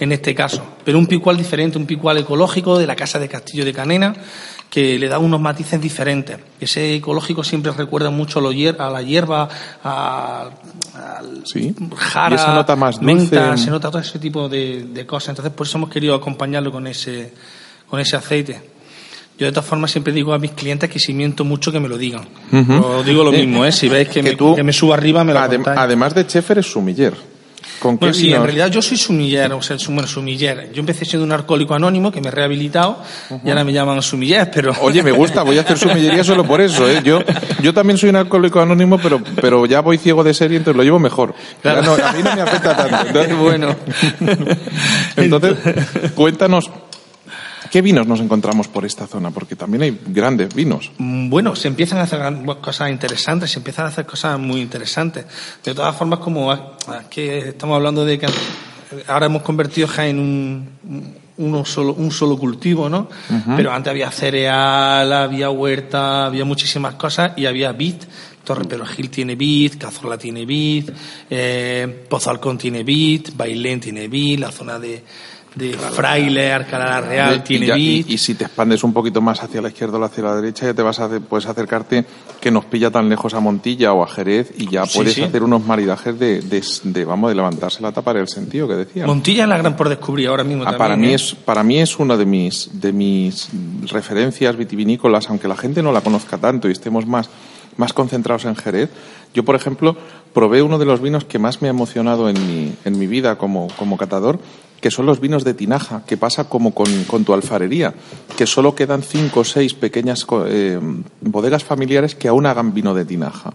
en 0.00 0.12
este 0.12 0.34
caso, 0.34 0.62
pero 0.84 0.96
un 0.98 1.06
picual 1.06 1.36
diferente, 1.36 1.76
un 1.78 1.86
picual 1.86 2.18
ecológico 2.18 2.78
de 2.78 2.86
la 2.86 2.94
casa 2.96 3.18
de 3.18 3.28
Castillo 3.28 3.64
de 3.64 3.72
Canena 3.72 4.14
que 4.70 4.98
le 4.98 5.08
da 5.08 5.18
unos 5.18 5.40
matices 5.40 5.80
diferentes. 5.80 6.38
Ese 6.60 6.94
ecológico 6.96 7.42
siempre 7.42 7.72
recuerda 7.72 8.10
mucho 8.10 8.38
a 8.40 8.42
la 8.42 9.02
hierba, 9.02 9.48
a- 9.82 10.50
al 10.94 11.42
Sí. 11.46 11.74
jara, 11.96 12.34
Y 12.34 12.38
esa 12.38 12.52
nota 12.54 12.76
más 12.76 13.00
dulce. 13.00 13.14
menta, 13.14 13.56
se 13.56 13.70
nota 13.70 13.90
todo 13.90 14.00
ese 14.02 14.18
tipo 14.18 14.48
de, 14.48 14.84
de 14.92 15.06
cosas. 15.06 15.30
Entonces, 15.30 15.52
por 15.52 15.66
eso 15.66 15.78
hemos 15.78 15.90
querido 15.90 16.14
acompañarlo 16.14 16.70
con 16.70 16.86
ese, 16.86 17.32
con 17.88 18.00
ese 18.00 18.16
aceite. 18.16 18.60
Yo, 19.38 19.46
de 19.46 19.52
todas 19.52 19.66
formas, 19.66 19.90
siempre 19.92 20.12
digo 20.12 20.32
a 20.34 20.38
mis 20.38 20.50
clientes 20.50 20.90
que 20.90 20.98
si 20.98 21.12
miento 21.14 21.44
mucho, 21.44 21.70
que 21.70 21.78
me 21.78 21.88
lo 21.88 21.96
digan. 21.96 22.26
Os 22.82 23.06
digo 23.06 23.22
lo 23.22 23.32
Eh, 23.32 23.38
mismo, 23.46 23.64
¿eh? 23.64 23.70
Si 23.72 23.88
veis 23.88 24.08
que, 24.08 24.14
que 24.14 24.22
me, 24.30 24.36
tú- 24.36 24.56
que 24.56 24.64
me 24.64 24.72
subo 24.72 24.92
arriba, 24.94 25.22
me 25.22 25.32
lo 25.32 25.38
Adem- 25.38 25.56
contáis. 25.56 25.78
además 25.78 26.14
de 26.14 26.26
chef, 26.26 26.50
eres 26.50 26.66
sumiller. 26.66 27.14
¿Con 27.78 27.96
qué 27.96 28.06
Bueno, 28.06 28.14
sí, 28.14 28.32
en 28.32 28.42
realidad 28.42 28.68
yo 28.72 28.82
soy 28.82 28.96
sumiller, 28.96 29.52
o 29.52 29.62
sea, 29.62 29.76
bueno, 29.90 30.08
sumiller. 30.08 30.72
Yo 30.72 30.80
empecé 30.80 31.04
siendo 31.04 31.24
un 31.24 31.30
alcohólico 31.30 31.74
anónimo 31.74 32.10
que 32.10 32.20
me 32.20 32.26
he 32.26 32.30
rehabilitado 32.32 33.00
y 33.44 33.48
ahora 33.50 33.62
me 33.62 33.72
llaman 33.72 34.02
sumiller, 34.02 34.50
pero... 34.52 34.72
Oye, 34.80 35.00
me 35.04 35.12
gusta, 35.12 35.44
voy 35.44 35.58
a 35.58 35.60
hacer 35.60 35.78
sumillería 35.78 36.24
solo 36.24 36.44
por 36.44 36.60
eso, 36.60 36.90
¿eh? 36.90 37.00
Yo, 37.04 37.20
yo 37.62 37.72
también 37.72 37.96
soy 37.96 38.08
un 38.10 38.16
alcohólico 38.16 38.58
anónimo, 38.60 38.98
pero, 38.98 39.20
pero 39.40 39.64
ya 39.66 39.78
voy 39.80 39.98
ciego 39.98 40.24
de 40.24 40.34
serie, 40.34 40.56
entonces 40.56 40.76
lo 40.76 40.82
llevo 40.82 40.98
mejor. 40.98 41.32
Ya 41.62 41.80
no, 41.80 41.92
a 41.94 42.12
mí 42.12 42.22
no 42.24 42.34
me 42.34 42.42
afecta 42.42 42.76
tanto. 42.76 43.06
Entonces, 43.06 43.36
bueno. 43.38 43.76
Entonces, 45.16 45.54
cuéntanos, 46.16 46.70
¿qué 47.70 47.82
vinos 47.82 48.06
nos 48.06 48.20
encontramos 48.20 48.68
por 48.68 48.84
esta 48.84 49.06
zona? 49.06 49.30
Porque 49.30 49.56
también 49.56 49.82
hay 49.82 49.98
grandes 50.06 50.54
vinos. 50.54 50.90
Mm, 50.98 51.28
Bueno, 51.30 51.54
se 51.56 51.68
empiezan 51.68 51.98
a 51.98 52.02
hacer 52.02 52.20
cosas 52.60 52.90
interesantes, 52.90 53.50
se 53.50 53.58
empiezan 53.58 53.86
a 53.86 53.88
hacer 53.88 54.06
cosas 54.06 54.38
muy 54.38 54.60
interesantes. 54.60 55.24
De 55.64 55.74
todas 55.74 55.94
formas, 55.96 56.18
como 56.20 56.50
a- 56.50 56.76
que 57.10 57.50
estamos 57.50 57.76
hablando 57.76 58.04
de 58.04 58.18
que 58.18 58.26
ahora 59.06 59.26
hemos 59.26 59.42
convertido 59.42 59.86
Jaén 59.88 60.16
en 60.16 60.22
un, 60.22 61.14
uno 61.38 61.64
solo, 61.64 61.92
un 61.94 62.10
solo 62.10 62.36
cultivo, 62.38 62.88
¿no? 62.88 63.08
Pero 63.56 63.70
antes 63.72 63.90
había 63.90 64.10
cereal, 64.10 65.12
había 65.12 65.50
huerta, 65.50 66.26
había 66.26 66.44
muchísimas 66.44 66.94
cosas 66.94 67.32
y 67.36 67.46
había 67.46 67.72
vid. 67.72 67.94
Torre 68.44 68.64
Perojil 68.64 69.10
tiene 69.10 69.36
vid, 69.36 69.74
Cazorla 69.78 70.16
tiene 70.16 70.46
vid, 70.46 70.88
eh, 71.28 72.06
Pozo 72.08 72.30
Alcón 72.30 72.56
tiene 72.56 72.82
vid, 72.82 73.28
Bailén 73.36 73.78
tiene 73.78 74.08
vid, 74.08 74.38
la 74.38 74.50
zona 74.50 74.78
de, 74.78 75.04
de 75.54 75.72
Fraile, 75.72 76.52
Alcalá 76.52 77.00
Real 77.00 77.36
Y 77.36 77.40
tiene 77.40 77.66
ya- 77.66 77.76
y, 77.78 78.04
y 78.06 78.18
si 78.18 78.34
te 78.34 78.44
expandes 78.44 78.84
un 78.84 78.92
poquito 78.92 79.20
más 79.20 79.42
hacia 79.42 79.60
la 79.60 79.68
izquierda 79.68 79.98
o 79.98 80.04
hacia 80.04 80.22
la 80.24 80.36
derecha, 80.36 80.66
ya 80.66 80.74
te 80.74 80.82
vas 80.82 81.00
a 81.00 81.06
hacer- 81.06 81.20
puedes 81.22 81.46
acercarte 81.46 82.04
que 82.40 82.50
nos 82.50 82.64
pilla 82.66 82.90
tan 82.90 83.08
lejos 83.08 83.34
a 83.34 83.40
Montilla 83.40 83.92
o 83.92 84.02
a 84.02 84.06
Jerez 84.08 84.52
y 84.56 84.68
ya 84.70 84.84
Sí, 84.86 84.98
puedes 84.98 85.14
sí. 85.14 85.22
hacer 85.22 85.42
unos 85.42 85.64
maridajes 85.64 86.18
de, 86.18 86.40
de, 86.42 86.62
de, 86.84 87.04
vamos, 87.04 87.30
de 87.30 87.34
levantarse 87.34 87.82
la 87.82 87.90
tapa 87.92 88.14
del 88.14 88.28
sentido 88.28 88.68
que 88.68 88.74
decía. 88.74 89.06
Montilla 89.06 89.42
es 89.44 89.48
la 89.48 89.58
gran 89.58 89.74
por 89.76 89.88
descubrir 89.88 90.28
ahora 90.28 90.44
mismo 90.44 90.62
Ah, 90.62 90.66
también. 90.66 90.78
para 90.78 90.96
mí 90.96 91.08
¿eh? 91.08 91.14
es 91.14 91.34
para 91.34 91.62
mí 91.64 91.78
es 91.80 91.98
una 91.98 92.16
de 92.16 92.26
mis 92.26 92.70
de 92.80 92.92
mis 92.92 93.48
referencias 93.90 94.56
vitivinícolas 94.56 95.28
aunque 95.30 95.48
la 95.48 95.56
gente 95.56 95.82
no 95.82 95.92
la 95.92 96.00
conozca 96.02 96.38
tanto 96.38 96.68
y 96.68 96.72
estemos 96.72 97.06
más 97.06 97.28
más 97.76 97.92
concentrados 97.92 98.44
en 98.44 98.54
Jerez 98.56 98.90
yo 99.34 99.44
por 99.44 99.54
ejemplo 99.56 99.96
probé 100.34 100.62
uno 100.62 100.78
de 100.78 100.84
los 100.84 101.00
vinos 101.00 101.24
que 101.24 101.38
más 101.38 101.62
me 101.62 101.68
ha 101.68 101.70
emocionado 101.70 102.28
en 102.28 102.36
mi 102.46 102.72
en 102.84 102.98
mi 102.98 103.06
vida 103.06 103.36
como 103.38 103.68
como 103.78 103.96
catador 103.96 104.38
que 104.80 104.90
son 104.90 105.06
los 105.06 105.20
vinos 105.20 105.44
de 105.44 105.54
tinaja 105.54 106.04
que 106.06 106.16
pasa 106.16 106.48
como 106.48 106.72
con, 106.72 107.24
tu 107.24 107.32
alfarería 107.32 107.94
que 108.36 108.46
solo 108.46 108.74
quedan 108.74 109.02
cinco 109.02 109.40
o 109.40 109.44
seis 109.44 109.74
pequeñas 109.74 110.26
eh, 110.46 110.78
bodegas 111.20 111.64
familiares 111.64 112.14
que 112.14 112.28
aún 112.28 112.46
hagan 112.46 112.74
vino 112.74 112.94
de 112.94 113.04
tinaja 113.04 113.54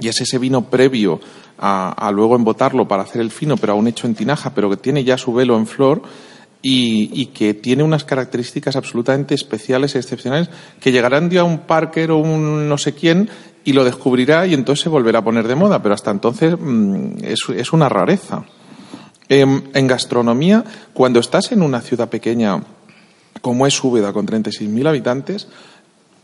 y 0.00 0.08
es 0.08 0.20
ese 0.20 0.38
vino 0.38 0.70
previo 0.70 1.20
a, 1.58 2.10
luego 2.12 2.36
embotarlo 2.36 2.86
para 2.86 3.02
hacer 3.02 3.20
el 3.20 3.30
fino, 3.30 3.56
pero 3.56 3.72
aún 3.72 3.88
hecho 3.88 4.06
en 4.06 4.14
tinaja, 4.14 4.54
pero 4.54 4.70
que 4.70 4.76
tiene 4.76 5.02
ya 5.04 5.18
su 5.18 5.32
velo 5.32 5.56
en 5.56 5.66
flor 5.66 6.02
y, 6.62 7.26
que 7.26 7.54
tiene 7.54 7.82
unas 7.82 8.04
características 8.04 8.76
absolutamente 8.76 9.34
especiales 9.34 9.94
y 9.94 9.98
excepcionales 9.98 10.50
que 10.80 10.92
llegará 10.92 11.18
un 11.18 11.28
día 11.28 11.44
un 11.44 11.58
Parker 11.60 12.10
o 12.12 12.18
un 12.18 12.68
no 12.68 12.78
sé 12.78 12.94
quién 12.94 13.28
y 13.64 13.72
lo 13.72 13.84
descubrirá 13.84 14.46
y 14.46 14.54
entonces 14.54 14.84
se 14.84 14.88
volverá 14.88 15.20
a 15.20 15.24
poner 15.24 15.48
de 15.48 15.54
moda, 15.54 15.82
pero 15.82 15.94
hasta 15.94 16.10
entonces 16.10 16.56
mm, 16.58 17.16
es 17.22 17.72
una 17.72 17.88
rareza. 17.88 18.44
Em, 19.28 19.64
en 19.74 19.86
gastronomía, 19.86 20.64
cuando 20.94 21.20
estás 21.20 21.52
en 21.52 21.62
una 21.62 21.82
ciudad 21.82 22.08
pequeña 22.08 22.62
como 23.42 23.66
es 23.66 23.82
Úbeda 23.84 24.12
con 24.12 24.26
36.000 24.26 24.88
habitantes, 24.88 25.48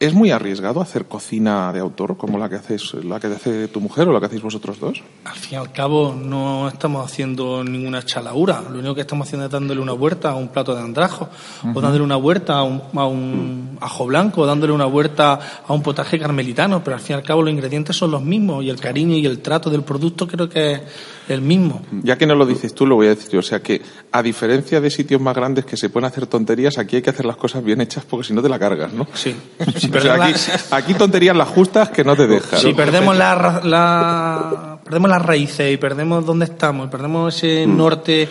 ¿es 0.01 0.15
muy 0.15 0.31
arriesgado 0.31 0.81
hacer 0.81 1.07
cocina 1.07 1.73
de 1.73 1.81
autor 1.81 2.17
como 2.17 2.39
la 2.39 2.49
que 2.49 2.57
haces, 2.57 2.95
la 3.05 3.21
que 3.21 3.29
hace 3.29 3.69
tu 3.69 3.81
mujer 3.81 4.09
o 4.09 4.13
la 4.13 4.21
que 4.21 4.27
hacéis 4.27 4.43
vosotros 4.43 4.81
dos? 4.81 5.03
Al 5.25 5.37
fin 5.37 5.55
y 5.55 5.57
al 5.57 5.73
cabo 5.73 6.15
no 6.15 6.69
estamos 6.69 7.05
haciendo 7.05 7.65
ninguna 7.65 8.03
chalaura. 8.05 8.63
Lo 8.71 8.79
único 8.79 8.95
que 8.95 9.03
estamos 9.03 9.27
haciendo 9.27 9.47
es 9.47 9.53
dándole 9.53 9.81
una 9.81 9.93
vuelta 9.93 10.31
a 10.31 10.35
un 10.37 10.49
plato 10.49 10.75
de 10.75 10.83
andrajo, 10.83 11.29
o 11.75 11.81
dándole 11.81 12.05
una 12.05 12.17
vuelta 12.17 12.55
a 12.55 12.63
un, 12.63 12.83
a 12.95 13.07
un 13.07 13.79
ajo 13.81 14.07
blanco, 14.07 14.43
o 14.43 14.47
dándole 14.47 14.73
una 14.73 14.87
vuelta 14.87 15.39
a 15.67 15.73
un 15.73 15.83
potaje 15.83 16.19
carmelitano, 16.19 16.83
pero 16.83 16.97
al 16.97 17.03
fin 17.03 17.17
y 17.17 17.19
al 17.19 17.25
cabo 17.25 17.43
los 17.43 17.53
ingredientes 17.53 17.97
son 17.97 18.11
los 18.11 18.23
mismos 18.23 18.65
y 18.65 18.71
el 18.71 18.81
cariño 18.81 19.17
y 19.17 19.27
el 19.27 19.41
trato 19.41 19.71
del 19.71 19.83
producto 19.83 20.27
creo 20.27 20.49
que 20.49 20.73
es 20.73 20.81
el 21.29 21.41
mismo. 21.41 21.83
Ya 22.03 22.19
que 22.19 22.27
no 22.27 22.35
lo 22.35 22.47
dices 22.47 22.75
tú, 22.75 22.87
lo 22.87 22.97
voy 22.97 23.07
a 23.07 23.11
decir. 23.11 23.39
O 23.39 23.43
sea 23.43 23.61
que, 23.61 23.81
a 24.13 24.23
diferencia 24.23 24.81
de 24.81 24.91
sitios 24.91 25.21
más 25.21 25.35
grandes 25.35 25.65
que 25.65 25.77
se 25.77 25.89
pueden 25.89 26.07
hacer 26.07 26.27
tonterías, 26.27 26.79
aquí 26.79 26.97
hay 26.97 27.03
que 27.03 27.11
hacer 27.11 27.25
las 27.25 27.37
cosas 27.37 27.65
bien 27.65 27.81
hechas 27.81 28.05
porque 28.05 28.27
si 28.27 28.35
no 28.35 28.43
te 28.43 28.49
la 28.49 28.59
cargas, 28.59 28.93
¿no? 28.93 29.07
Sí. 29.15 29.35
O 29.91 30.01
Si 30.01 30.01
sea, 30.01 30.15
aquí, 30.15 30.33
la- 30.71 30.77
aquí 30.77 30.95
tonterías 30.95 31.37
las 31.37 31.49
justas 31.49 31.89
que 31.91 32.05
no 32.05 32.15
te 32.17 32.27
dejan. 32.27 32.59
si 32.61 32.73
perdemos 32.75 33.17
la, 33.17 33.35
ra- 33.35 33.61
la- 33.65 34.79
perdemos 34.85 35.11
las 35.11 35.23
raíces 35.23 35.73
y 35.73 35.77
perdemos 35.77 36.25
dónde 36.27 36.45
estamos 36.47 36.87
y 36.87 36.91
perdemos 36.91 37.35
ese 37.37 37.67
norte 37.67 38.29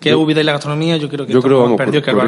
que 0.00 0.08
es 0.10 0.16
Úbeda 0.16 0.40
y 0.40 0.44
la 0.44 0.50
gastronomía, 0.52 0.96
yo 0.96 1.08
creo 1.08 1.24
que 1.24 1.32
Yo 1.32 1.40
creo, 1.40 1.60
vamos, 1.62 1.76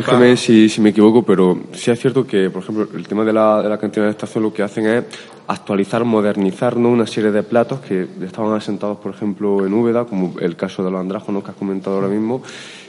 cor- 0.04 0.20
que 0.20 0.36
si, 0.36 0.68
si 0.68 0.80
me 0.80 0.90
equivoco, 0.90 1.24
pero 1.24 1.58
sí 1.72 1.90
es 1.90 1.98
cierto 1.98 2.24
que, 2.24 2.48
por 2.48 2.62
ejemplo, 2.62 2.86
el 2.96 3.08
tema 3.08 3.24
de 3.24 3.32
la, 3.32 3.62
de 3.62 3.68
la 3.68 3.78
cantina 3.78 4.04
de 4.06 4.12
estación 4.12 4.44
lo 4.44 4.52
que 4.54 4.62
hacen 4.62 4.86
es 4.86 5.04
actualizar, 5.48 6.04
modernizar 6.04 6.76
¿no? 6.76 6.90
una 6.90 7.04
serie 7.04 7.32
de 7.32 7.42
platos 7.42 7.80
que 7.80 8.06
estaban 8.24 8.54
asentados, 8.54 8.98
por 8.98 9.12
ejemplo, 9.12 9.66
en 9.66 9.74
Úbeda, 9.74 10.04
como 10.04 10.34
el 10.38 10.54
caso 10.54 10.84
de 10.84 10.90
los 10.92 11.00
andrajos 11.00 11.30
¿no? 11.30 11.42
que 11.42 11.50
has 11.50 11.56
comentado 11.56 11.96
ahora 11.96 12.06
mismo. 12.06 12.42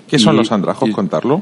¿Qué 0.08 0.20
son 0.20 0.36
Y- 0.36 0.38
los 0.38 0.52
andrajos? 0.52 0.88
y- 0.88 0.92
Contarlo. 0.92 1.42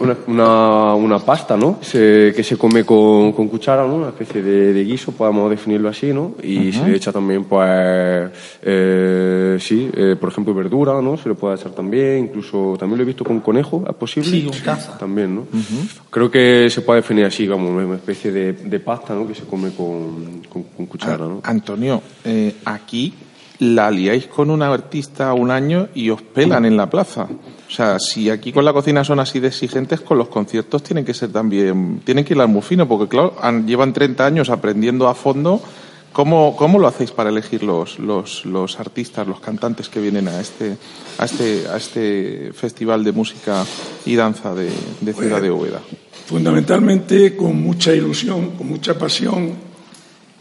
Una, 0.00 0.16
una, 0.28 0.94
una 0.94 1.18
pasta, 1.18 1.56
¿no? 1.56 1.78
Se- 1.80 2.32
que 2.34 2.42
se 2.44 2.56
come 2.56 2.84
con, 2.84 3.32
con 3.32 3.48
cuchara, 3.48 3.84
¿no? 3.86 3.96
Una 3.96 4.08
especie 4.08 4.42
de, 4.42 4.72
de 4.72 4.84
guiso, 4.84 5.12
podemos 5.12 5.50
definirlo 5.50 5.88
así, 5.88 6.12
¿no? 6.12 6.34
Y 6.42 6.72
se 6.72 6.84
le 6.86 6.96
echa 6.96 7.12
también, 7.12 7.44
pues, 7.44 8.30
eh, 8.62 9.56
sí, 9.60 9.90
eh, 9.94 10.16
por 10.20 10.30
ejemplo, 10.30 10.54
verdura, 10.54 11.00
¿no? 11.02 11.16
Se 11.16 11.28
le 11.28 11.34
puede 11.34 11.56
echar 11.56 11.72
también, 11.72 12.18
incluso 12.26 12.76
también 12.78 12.98
lo 12.98 13.02
he 13.02 13.06
visto 13.06 13.24
con 13.24 13.40
conejo, 13.40 13.84
¿es 13.88 13.94
posible? 13.96 14.30
Sí, 14.30 14.42
con 14.44 14.58
caza. 14.60 14.98
También, 14.98 15.34
¿no? 15.34 15.46
Creo 16.10 16.30
que 16.30 16.68
se 16.70 16.80
puede 16.82 17.00
definir 17.00 17.24
así, 17.24 17.46
como 17.48 17.68
una 17.70 17.94
especie 17.96 18.30
de, 18.30 18.52
de 18.52 18.80
pasta, 18.80 19.14
¿no? 19.14 19.26
Que 19.26 19.34
se 19.34 19.44
come 19.44 19.70
con, 19.72 20.42
con, 20.48 20.62
con 20.76 20.86
cuchara, 20.86 21.26
¿no? 21.26 21.40
Antonio, 21.44 22.02
eh, 22.24 22.54
aquí 22.64 23.12
la 23.58 23.90
liáis 23.90 24.26
con 24.26 24.50
un 24.50 24.62
artista 24.62 25.32
un 25.34 25.50
año 25.50 25.88
y 25.94 26.10
os 26.10 26.20
pelan 26.22 26.64
en 26.64 26.76
la 26.76 26.88
plaza. 26.90 27.28
O 27.72 27.74
sea, 27.74 27.98
si 27.98 28.28
aquí 28.28 28.52
con 28.52 28.66
la 28.66 28.72
cocina 28.74 29.02
son 29.02 29.18
así 29.18 29.40
de 29.40 29.48
exigentes, 29.48 30.02
con 30.02 30.18
los 30.18 30.28
conciertos 30.28 30.82
tienen 30.82 31.06
que 31.06 31.14
ser 31.14 31.32
también, 31.32 32.02
tienen 32.04 32.22
que 32.22 32.34
ir 32.34 32.40
al 32.42 32.48
muy 32.48 32.60
fino, 32.60 32.86
porque 32.86 33.08
claro, 33.08 33.34
han- 33.40 33.66
llevan 33.66 33.94
30 33.94 34.26
años 34.26 34.50
aprendiendo 34.50 35.08
a 35.08 35.14
fondo. 35.14 35.58
¿Cómo, 36.12 36.54
cómo 36.58 36.78
lo 36.78 36.86
hacéis 36.86 37.10
para 37.12 37.30
elegir 37.30 37.62
los, 37.62 37.98
los, 37.98 38.44
los 38.44 38.78
artistas, 38.78 39.26
los 39.26 39.40
cantantes 39.40 39.88
que 39.88 39.98
vienen 39.98 40.28
a 40.28 40.38
este, 40.42 40.76
a 41.16 41.24
este, 41.24 41.66
a 41.72 41.78
este 41.78 42.50
festival 42.52 43.02
de 43.02 43.12
música 43.12 43.64
y 44.04 44.14
danza 44.16 44.54
de, 44.54 44.68
de 45.00 45.12
Ciudad 45.14 45.40
de 45.40 45.50
Úbeda? 45.50 45.80
fundamentalmente 46.26 47.34
con 47.36 47.60
mucha 47.62 47.94
ilusión, 47.94 48.50
con 48.50 48.68
mucha 48.68 48.98
pasión 48.98 49.54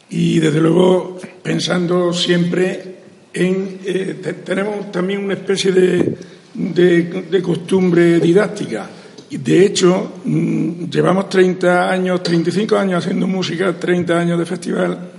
y 0.09 0.39
desde 0.39 0.59
luego 0.59 1.17
pensando 1.41 2.11
siempre 2.11 2.97
en... 3.33 3.79
eh, 3.85 4.19
te- 4.21 4.33
tenemos 4.33 4.91
también 4.91 5.23
una 5.23 5.33
especie 5.35 5.71
de, 5.71 6.17
de- 6.53 7.25
de 7.29 7.41
costumbre 7.41 8.19
didáctica. 8.19 8.89
De 9.29 9.65
hecho, 9.65 10.13
mm, 10.25 10.89
llevamos 10.89 11.29
30 11.29 11.89
años, 11.89 12.21
35 12.21 12.77
años 12.77 13.03
haciendo 13.03 13.27
música, 13.27 13.73
30 13.79 14.19
años 14.19 14.37
de 14.37 14.45
festival, 14.45 15.11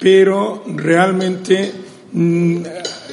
pero 0.00 0.64
realmente 0.74 1.72
mm, 2.12 2.56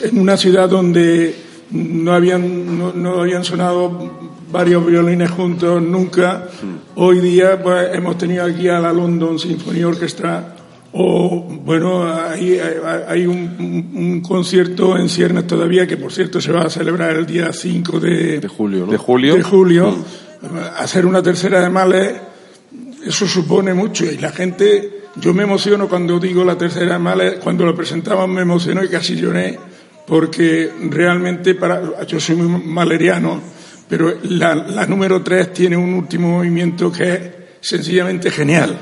en 0.04 0.20
una 0.20 0.38
ciudad 0.38 0.68
donde 0.70 1.36
no 1.72 2.14
habían, 2.14 2.78
no, 2.78 2.94
no 2.94 3.22
habían 3.22 3.44
sonado 3.44 4.32
varios 4.52 4.86
violines 4.86 5.32
juntos 5.32 5.82
nunca, 5.82 6.48
hoy 6.96 7.20
día 7.20 7.62
pues, 7.62 7.90
hemos 7.94 8.18
tenido 8.18 8.46
aquí 8.46 8.68
a 8.70 8.80
la 8.80 8.94
London 8.94 9.40
Symphony 9.40 9.84
Orchestra 9.84 10.56
o, 10.94 11.42
bueno, 11.64 12.04
hay, 12.06 12.60
hay, 12.60 12.76
hay 13.08 13.26
un, 13.26 13.38
un- 13.60 13.92
un 13.96 14.22
concierto 14.22 14.96
en 14.98 15.10
Ciernes 15.10 15.48
todavía, 15.48 15.88
que 15.88 15.98
por 15.98 16.12
cierto 16.14 16.40
se 16.40 16.52
va 16.52 16.62
a 16.64 16.70
celebrar 16.70 17.16
el 17.16 17.26
día 17.26 17.52
5 17.52 18.00
de, 18.00 18.40
De 18.40 18.48
julio, 18.48 18.86
¿no? 18.86 18.92
De 18.92 18.98
julio. 18.98 19.36
de 19.36 19.42
julio. 19.44 19.96
Hacer 20.78 21.06
una 21.06 21.24
tercera 21.24 21.62
de 21.62 21.70
males, 21.70 22.14
eso 23.06 23.28
supone 23.28 23.74
mucho. 23.74 24.06
Y 24.06 24.18
la 24.18 24.32
gente, 24.32 25.04
yo 25.16 25.34
me 25.34 25.44
emociono 25.44 25.88
cuando 25.88 26.20
digo 26.20 26.44
la 26.44 26.58
tercera 26.58 26.94
de 26.94 27.00
males, 27.00 27.36
cuando 27.44 27.66
lo 27.66 27.76
presentaban 27.76 28.30
me 28.32 28.42
emocionó 28.42 28.84
y 28.84 28.90
casi 28.90 29.16
lloré, 29.16 29.58
porque 30.06 30.70
realmente 30.90 31.56
para, 31.56 32.06
yo 32.06 32.20
soy 32.20 32.36
muy 32.36 32.62
maleriano, 32.66 33.40
pero 33.90 34.14
la, 34.24 34.54
la 34.54 34.86
número 34.86 35.24
tres 35.24 35.54
tiene 35.54 35.76
un 35.78 35.94
último 35.94 36.30
movimiento 36.38 36.92
que 36.92 37.14
es 37.14 37.22
sencillamente 37.62 38.30
genial. 38.30 38.78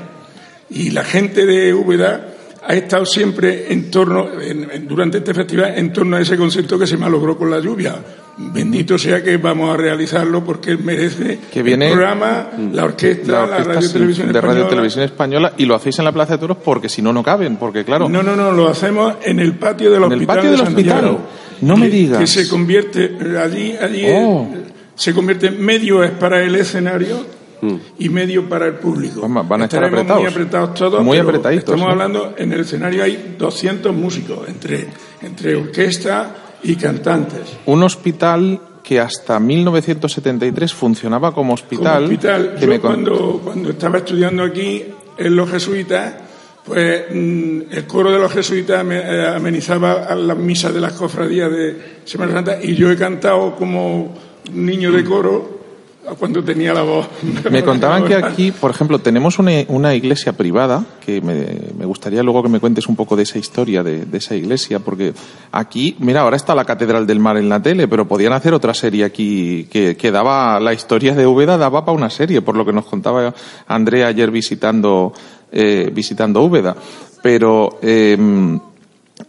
Y 0.74 0.90
la 0.90 1.04
gente 1.04 1.44
de 1.46 1.72
Úbeda 1.74 2.28
ha 2.66 2.74
estado 2.74 3.04
siempre 3.04 3.72
en 3.72 3.90
torno, 3.90 4.40
en- 4.40 4.70
en- 4.70 4.86
durante 4.88 5.18
este 5.18 5.34
festival, 5.34 5.74
en 5.76 5.92
torno 5.92 6.16
a 6.16 6.20
ese 6.20 6.36
concepto 6.36 6.78
que 6.78 6.86
se 6.86 6.96
malogró 6.96 7.36
con 7.36 7.50
la 7.50 7.58
lluvia. 7.58 7.96
Bendito 8.38 8.96
sea 8.96 9.22
que 9.22 9.36
vamos 9.36 9.74
a 9.74 9.76
realizarlo 9.76 10.42
porque 10.42 10.76
merece 10.78 11.38
Que 11.52 11.62
viene- 11.62 11.88
el 11.88 11.92
programa, 11.92 12.48
la 12.72 12.84
orquesta, 12.84 13.30
la, 13.32 13.42
orquesta 13.42 13.72
radio 13.74 13.82
sí, 13.88 13.92
televisión 13.92 14.26
de 14.28 14.32
Radio 14.40 14.48
española. 14.50 14.70
Televisión 14.70 15.04
Española 15.04 15.52
y 15.58 15.66
lo 15.66 15.74
hacéis 15.74 15.98
en 15.98 16.04
la 16.06 16.12
Plaza 16.12 16.32
de 16.34 16.38
Toros 16.38 16.56
porque 16.64 16.88
si 16.88 17.02
no 17.02 17.12
no 17.12 17.22
caben 17.22 17.56
porque 17.56 17.84
claro 17.84 18.08
No, 18.08 18.22
no, 18.22 18.34
no, 18.34 18.50
lo 18.52 18.68
hacemos 18.68 19.16
en 19.22 19.38
el 19.38 19.52
patio 19.56 19.90
del 19.90 20.04
En 20.04 20.12
el 20.12 20.18
hospital. 20.20 20.36
patio 20.36 20.50
de 20.50 20.56
del 20.56 20.66
Santiago. 20.66 21.10
hospital. 21.10 21.28
No 21.60 21.76
me 21.76 21.90
digas. 21.90 22.18
Que 22.20 22.26
se 22.26 22.48
convierte, 22.48 23.16
allí, 23.38 23.76
allí 23.76 24.04
Oh. 24.06 24.48
eh, 24.50 24.62
se 24.94 25.12
convierte, 25.12 25.50
medio 25.50 26.02
es 26.02 26.10
para 26.12 26.42
el 26.42 26.54
escenario 26.56 27.26
y 27.98 28.08
medio 28.08 28.48
para 28.48 28.66
el 28.66 28.74
público. 28.74 29.20
Van- 29.20 29.48
van 29.48 29.62
a 29.62 29.64
estar 29.66 29.84
Estaremos 29.84 30.00
apretados. 30.00 30.22
muy 30.22 30.30
apretados 30.32 30.74
todos. 30.74 31.04
Muy 31.04 31.18
apretaditos, 31.18 31.74
Estamos 31.74 31.92
hablando, 31.92 32.34
en 32.36 32.52
el 32.52 32.60
escenario 32.60 33.04
hay 33.04 33.36
200 33.38 33.94
músicos, 33.94 34.48
entre, 34.48 34.88
entre 35.22 35.54
orquesta 35.56 36.34
y 36.64 36.74
cantantes. 36.76 37.40
un 37.66 37.82
hospital 37.84 38.60
que 38.82 38.98
hasta 38.98 39.38
1973 39.38 40.72
funcionaba 40.74 41.32
como 41.32 41.54
hospital, 41.54 41.94
Como 42.02 42.04
hospital. 42.06 42.54
que 42.56 42.60
Yo 42.62 42.66
me 42.68 42.80
cuando, 42.80 43.40
cuando 43.44 43.70
estaba 43.70 43.98
estudiando 43.98 44.42
aquí 44.42 44.82
en 45.16 45.36
los 45.36 45.48
jesuitas, 45.50 46.14
pues 46.64 47.04
mm, 47.12 47.60
el 47.70 47.86
coro 47.86 48.10
de 48.10 48.18
los 48.18 48.32
jesuitas 48.32 48.84
eh, 48.90 49.32
amenizaba 49.36 50.04
a 50.04 50.14
las 50.16 50.36
misas 50.36 50.74
de 50.74 50.80
las 50.80 50.92
cofradías 50.94 51.50
de 51.50 52.00
Semana 52.04 52.32
Santa 52.32 52.58
y 52.62 52.74
yo 52.74 52.90
he 52.90 52.96
cantado 52.96 53.54
como 53.56 54.14
niño 54.52 54.90
de 54.92 55.04
coro 55.04 55.61
Me 57.50 57.62
contaban 57.62 58.04
que 58.04 58.16
aquí, 58.16 58.50
por 58.50 58.70
ejemplo, 58.70 58.98
tenemos 58.98 59.38
una, 59.38 59.52
una 59.68 59.94
iglesia 59.94 60.32
privada, 60.32 60.84
que 61.04 61.20
me, 61.20 61.46
me 61.78 61.84
gustaría 61.86 62.22
luego 62.22 62.42
que 62.42 62.48
me 62.48 62.58
cuentes 62.58 62.88
un 62.88 62.96
poco 62.96 63.14
de 63.14 63.22
esa 63.22 63.38
historia 63.38 63.82
de, 63.82 64.04
de 64.04 64.18
esa 64.18 64.34
iglesia, 64.34 64.80
porque 64.80 65.14
aquí, 65.52 65.96
mira, 66.00 66.22
ahora 66.22 66.36
está 66.36 66.54
la 66.54 66.64
Catedral 66.64 67.06
del 67.06 67.20
Mar 67.20 67.36
en 67.36 67.48
la 67.48 67.62
tele, 67.62 67.86
pero 67.86 68.08
podían 68.08 68.32
hacer 68.32 68.52
otra 68.52 68.74
serie 68.74 69.04
aquí 69.04 69.68
que, 69.70 69.96
que 69.96 70.10
daba, 70.10 70.58
la 70.58 70.72
historia 70.72 71.14
de 71.14 71.26
Úbeda 71.26 71.56
daba 71.56 71.84
para 71.84 71.96
una 71.96 72.10
serie, 72.10 72.42
por 72.42 72.56
lo 72.56 72.64
que 72.64 72.72
nos 72.72 72.86
contaba 72.86 73.32
Andrea 73.68 74.08
ayer 74.08 74.30
visitando, 74.30 75.12
eh, 75.52 75.90
visitando 75.94 76.42
Úbeda. 76.42 76.76
Pero, 77.22 77.78
eh, 77.80 78.18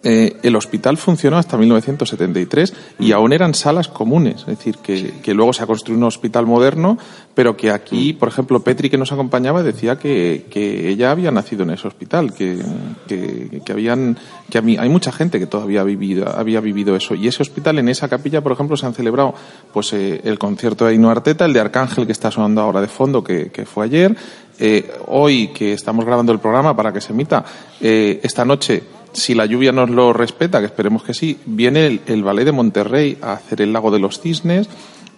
eh, 0.04 0.38
el 0.44 0.56
hospital 0.56 0.98
funcionó 0.98 1.38
hasta 1.38 1.58
1973 1.58 2.74
y 3.00 3.12
aún 3.14 3.32
eran 3.34 3.54
salas 3.54 3.88
comunes, 3.88 4.42
es 4.42 4.46
decir, 4.48 4.78
que, 4.78 5.14
que 5.24 5.34
luego 5.34 5.54
se 5.54 5.64
ha 5.64 5.66
construido 5.66 6.00
un 6.00 6.04
hospital 6.06 6.46
moderno, 6.46 6.98
pero 7.34 7.56
que 7.56 7.72
aquí, 7.72 8.14
por 8.14 8.28
ejemplo, 8.28 8.60
Petri 8.62 8.90
que 8.90 8.98
nos 8.98 9.12
acompañaba 9.12 9.64
decía 9.64 9.98
que, 9.98 10.46
que 10.50 10.90
ella 10.90 11.12
había 11.12 11.32
nacido 11.32 11.64
en 11.64 11.72
ese 11.72 11.88
hospital, 11.88 12.34
que, 12.34 12.60
que, 13.08 13.62
que 13.66 13.72
habían, 13.72 14.18
que 14.50 14.58
a 14.58 14.62
mí- 14.62 14.78
hay 14.78 14.90
mucha 14.90 15.12
gente 15.12 15.40
que 15.40 15.48
todavía 15.48 15.82
ha 15.82 15.86
vivido, 15.86 16.28
había 16.30 16.60
vivido 16.60 16.96
eso. 16.96 17.16
Y 17.16 17.28
ese 17.28 17.42
hospital, 17.42 17.80
en 17.80 17.90
esa 17.90 18.08
capilla, 18.10 18.42
por 18.42 18.52
ejemplo, 18.52 18.76
se 18.78 18.86
han 18.86 18.94
celebrado 18.94 19.34
pues 19.72 19.94
eh, 19.94 20.22
el 20.26 20.38
concierto 20.38 20.86
de 20.86 20.92
Ainhoa 20.92 21.12
Arteta, 21.14 21.46
el 21.46 21.54
de 21.54 21.60
Arcángel 21.62 22.06
que 22.06 22.12
está 22.12 22.30
sonando 22.30 22.62
ahora 22.62 22.82
de 22.82 22.88
fondo, 22.88 23.24
que, 23.24 23.50
que 23.52 23.66
fue 23.66 23.86
ayer. 23.86 24.16
Eh, 24.60 24.92
hoy 25.08 25.48
que 25.48 25.74
estamos 25.74 26.06
grabando 26.06 26.32
el 26.32 26.40
programa 26.40 26.76
para 26.76 26.94
que 26.94 27.02
se 27.02 27.12
emita, 27.14 27.44
eh, 27.82 28.20
esta 28.22 28.46
noche 28.46 28.84
si 29.14 29.34
la 29.36 29.46
lluvia 29.46 29.72
nos 29.72 29.90
lo 29.90 30.12
respeta, 30.14 30.60
que 30.60 30.66
esperemos 30.66 31.04
que 31.04 31.14
sí, 31.14 31.40
viene 31.46 31.86
el, 31.88 32.02
el 32.08 32.24
Ballet 32.24 32.46
de 32.46 32.52
Monterrey 32.52 33.18
a 33.22 33.34
hacer 33.34 33.62
el 33.62 33.72
Lago 33.74 33.92
de 33.92 34.00
los 34.00 34.20
Cisnes, 34.20 34.68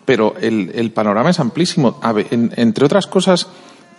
pero 0.06 0.36
el, 0.40 0.72
el 0.76 0.92
panorama 0.92 1.30
es 1.32 1.40
amplísimo. 1.40 1.98
A 2.02 2.12
ver, 2.14 2.28
en- 2.32 2.52
entre 2.58 2.86
otras 2.86 3.08
cosas 3.08 3.48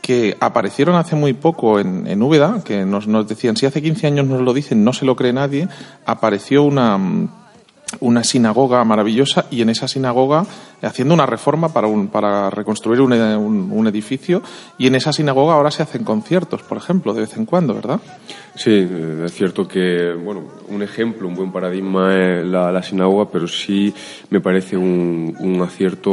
que 0.03 0.37
aparecieron 0.39 0.95
hace 0.95 1.17
muy 1.17 1.33
poco 1.33 1.81
en, 1.81 2.07
en 2.07 2.23
Úbeda, 2.23 2.63
que 2.65 2.85
nos, 2.85 3.09
nos 3.09 3.27
decían, 3.27 3.57
si 3.57 3.67
hace 3.67 3.83
15 3.83 4.07
años 4.07 4.27
nos 4.27 4.41
lo 4.43 4.55
dicen, 4.55 4.85
no 4.85 4.93
se 4.93 5.05
lo 5.05 5.17
cree 5.17 5.33
nadie, 5.33 5.69
apareció 6.05 6.63
una, 6.63 6.97
una 8.01 8.25
sinagoga 8.25 8.83
maravillosa 8.85 9.46
y 9.51 9.62
en 9.62 9.70
esa 9.70 9.87
sinagoga 9.87 10.44
haciendo 10.83 11.14
una 11.14 11.25
reforma 11.25 11.72
para, 11.72 11.87
un, 11.87 12.09
para 12.09 12.51
reconstruir 12.51 13.01
un, 13.01 13.12
un- 13.12 13.70
un 13.72 13.87
edificio 13.87 14.42
y 14.77 14.88
en 14.88 14.96
esa 14.96 15.12
sinagoga 15.12 15.55
ahora 15.55 15.70
se 15.70 15.83
hacen 15.83 16.03
conciertos, 16.05 16.62
por 16.62 16.79
ejemplo, 16.79 17.14
de 17.14 17.20
vez 17.22 17.37
en 17.37 17.46
cuando, 17.46 17.75
¿verdad? 17.75 18.01
Sí, 18.57 18.88
es 19.25 19.33
cierto 19.33 19.68
que, 19.68 20.12
bueno, 20.14 20.42
un 20.68 20.83
ejemplo, 20.83 21.29
un 21.29 21.35
buen 21.35 21.53
paradigma 21.53 22.14
es 22.14 22.44
la, 22.44 22.72
la 22.72 22.83
sinagoga, 22.83 23.31
pero 23.31 23.46
sí 23.46 23.94
me 24.31 24.40
parece 24.40 24.77
un, 24.77 25.35
un 25.38 25.61
acierto, 25.61 26.11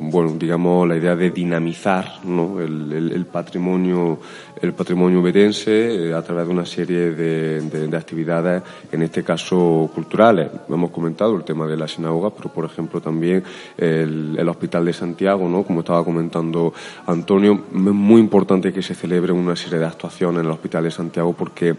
bueno, 0.00 0.32
digamos, 0.38 0.88
la 0.88 0.96
idea 0.96 1.14
de 1.16 1.30
dinamizar, 1.30 2.20
¿no? 2.24 2.60
El- 2.60 3.10
el 3.12 3.26
patrimonio, 3.26 4.18
el 4.62 4.72
patrimonio 4.74 5.20
ubetense 5.20 6.08
eh, 6.10 6.14
a 6.14 6.22
través 6.22 6.46
de 6.46 6.52
una 6.52 6.64
serie 6.64 7.10
de, 7.10 7.60
de- 7.60 7.88
de 7.88 7.96
actividades, 7.96 8.62
en 8.92 9.02
este 9.02 9.24
caso 9.24 9.90
culturales. 9.92 10.48
Hemos 10.68 10.90
comentado 10.90 11.36
el 11.36 11.42
tema 11.42 11.66
de 11.66 11.76
la 11.76 11.88
sinagoga, 11.88 12.30
pero 12.30 12.50
por 12.52 12.64
ejemplo 12.64 13.00
también 13.00 13.42
el, 13.76 14.48
Hospital 14.48 14.84
de 14.84 14.92
Santiago, 14.92 15.48
¿no? 15.48 15.62
Como 15.64 15.80
estaba 15.80 16.04
comentando 16.04 16.72
Antonio, 17.06 17.64
es 17.74 17.80
muy 17.80 18.20
importante 18.20 18.72
que 18.72 18.82
se 18.82 18.94
celebre 18.94 19.32
una 19.32 19.56
serie 19.56 19.78
de 19.78 19.86
actuaciones 19.86 20.40
en 20.40 20.46
el 20.46 20.52
Hospital 20.52 20.84
de 20.84 20.90
Santiago 20.90 21.32
porque 21.32 21.74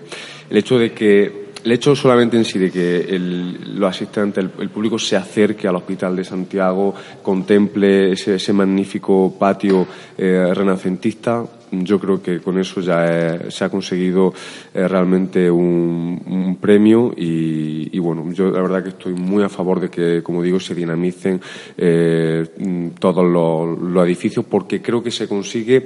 el 0.50 0.58
hecho 0.58 0.78
de 0.78 0.91
que 0.91 1.43
el 1.63 1.72
hecho 1.72 1.96
solamente 1.96 2.36
en 2.36 2.43
sí 2.43 2.60
de 2.60 2.72
que 2.72 3.00
el, 3.02 3.80
los 3.80 3.89
asistentes, 3.89 4.43
el, 4.60 4.69
público 4.69 5.00
se 5.00 5.15
acerque 5.15 5.67
al 5.67 5.76
Hospital 5.78 6.15
de 6.15 6.26
Santiago, 6.26 6.93
contemple 7.22 8.12
ese, 8.12 8.36
ese 8.36 8.52
magnífico 8.52 9.34
patio 9.39 9.88
eh, 10.17 10.52
renacentista, 10.54 11.46
yo 11.82 12.00
creo 12.00 12.22
que 12.22 12.40
con 12.40 12.60
eso 12.60 12.82
ya 12.82 13.50
se 13.50 13.66
ha 13.66 13.70
conseguido 13.70 14.34
eh, 14.74 14.88
realmente 14.88 15.50
un, 15.50 16.58
premio 16.62 17.14
y, 17.18 17.98
bueno, 18.00 18.32
yo 18.32 18.50
la 18.50 18.62
verdad 18.62 18.84
que 18.84 18.90
estoy 18.90 19.14
muy 19.14 19.44
a 19.44 19.50
favor 19.50 19.80
de 19.80 19.90
que, 19.90 20.22
como 20.24 20.42
digo, 20.42 20.60
se 20.60 20.76
dinamicen 20.76 21.42
eh, 21.78 22.92
todos 23.00 23.26
los, 23.26 24.06
edificios 24.06 24.46
porque 24.46 24.82
creo 24.82 25.04
que 25.04 25.12
se 25.12 25.28
consigue 25.28 25.86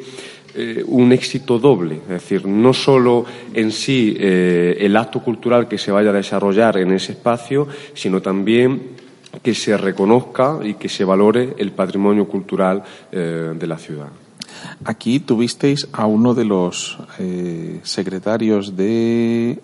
eh, 0.56 0.84
un 0.86 1.12
éxito 1.12 1.58
doble, 1.58 1.96
es 1.96 2.10
decir, 2.10 2.46
no 2.46 2.74
solo 2.74 3.26
en 3.54 3.72
sí 3.72 4.16
el 4.20 4.96
acto 4.98 5.24
cultural 5.24 5.68
que 5.68 5.78
se 5.78 5.92
vaya 5.92 6.10
a 6.10 6.14
desarrollar 6.14 6.78
en 6.78 6.92
ese 6.92 7.14
espacio, 7.14 7.68
sino 7.94 8.22
también 8.22 8.82
que 9.42 9.56
se 9.56 9.78
reconozca 9.78 10.60
y 10.64 10.76
que 10.76 10.90
se 10.90 11.06
valore 11.06 11.56
el 11.58 11.72
patrimonio 11.72 12.28
cultural 12.28 12.84
de 13.12 13.68
la 13.68 13.78
ciudad. 13.78 14.27
Aquí 14.86 15.20
tuvisteis 15.20 15.88
a 15.92 16.06
uno 16.06 16.34
de 16.34 16.46
los 16.46 16.98
eh, 17.20 17.80
secretarios 17.84 18.76
de 18.76 19.60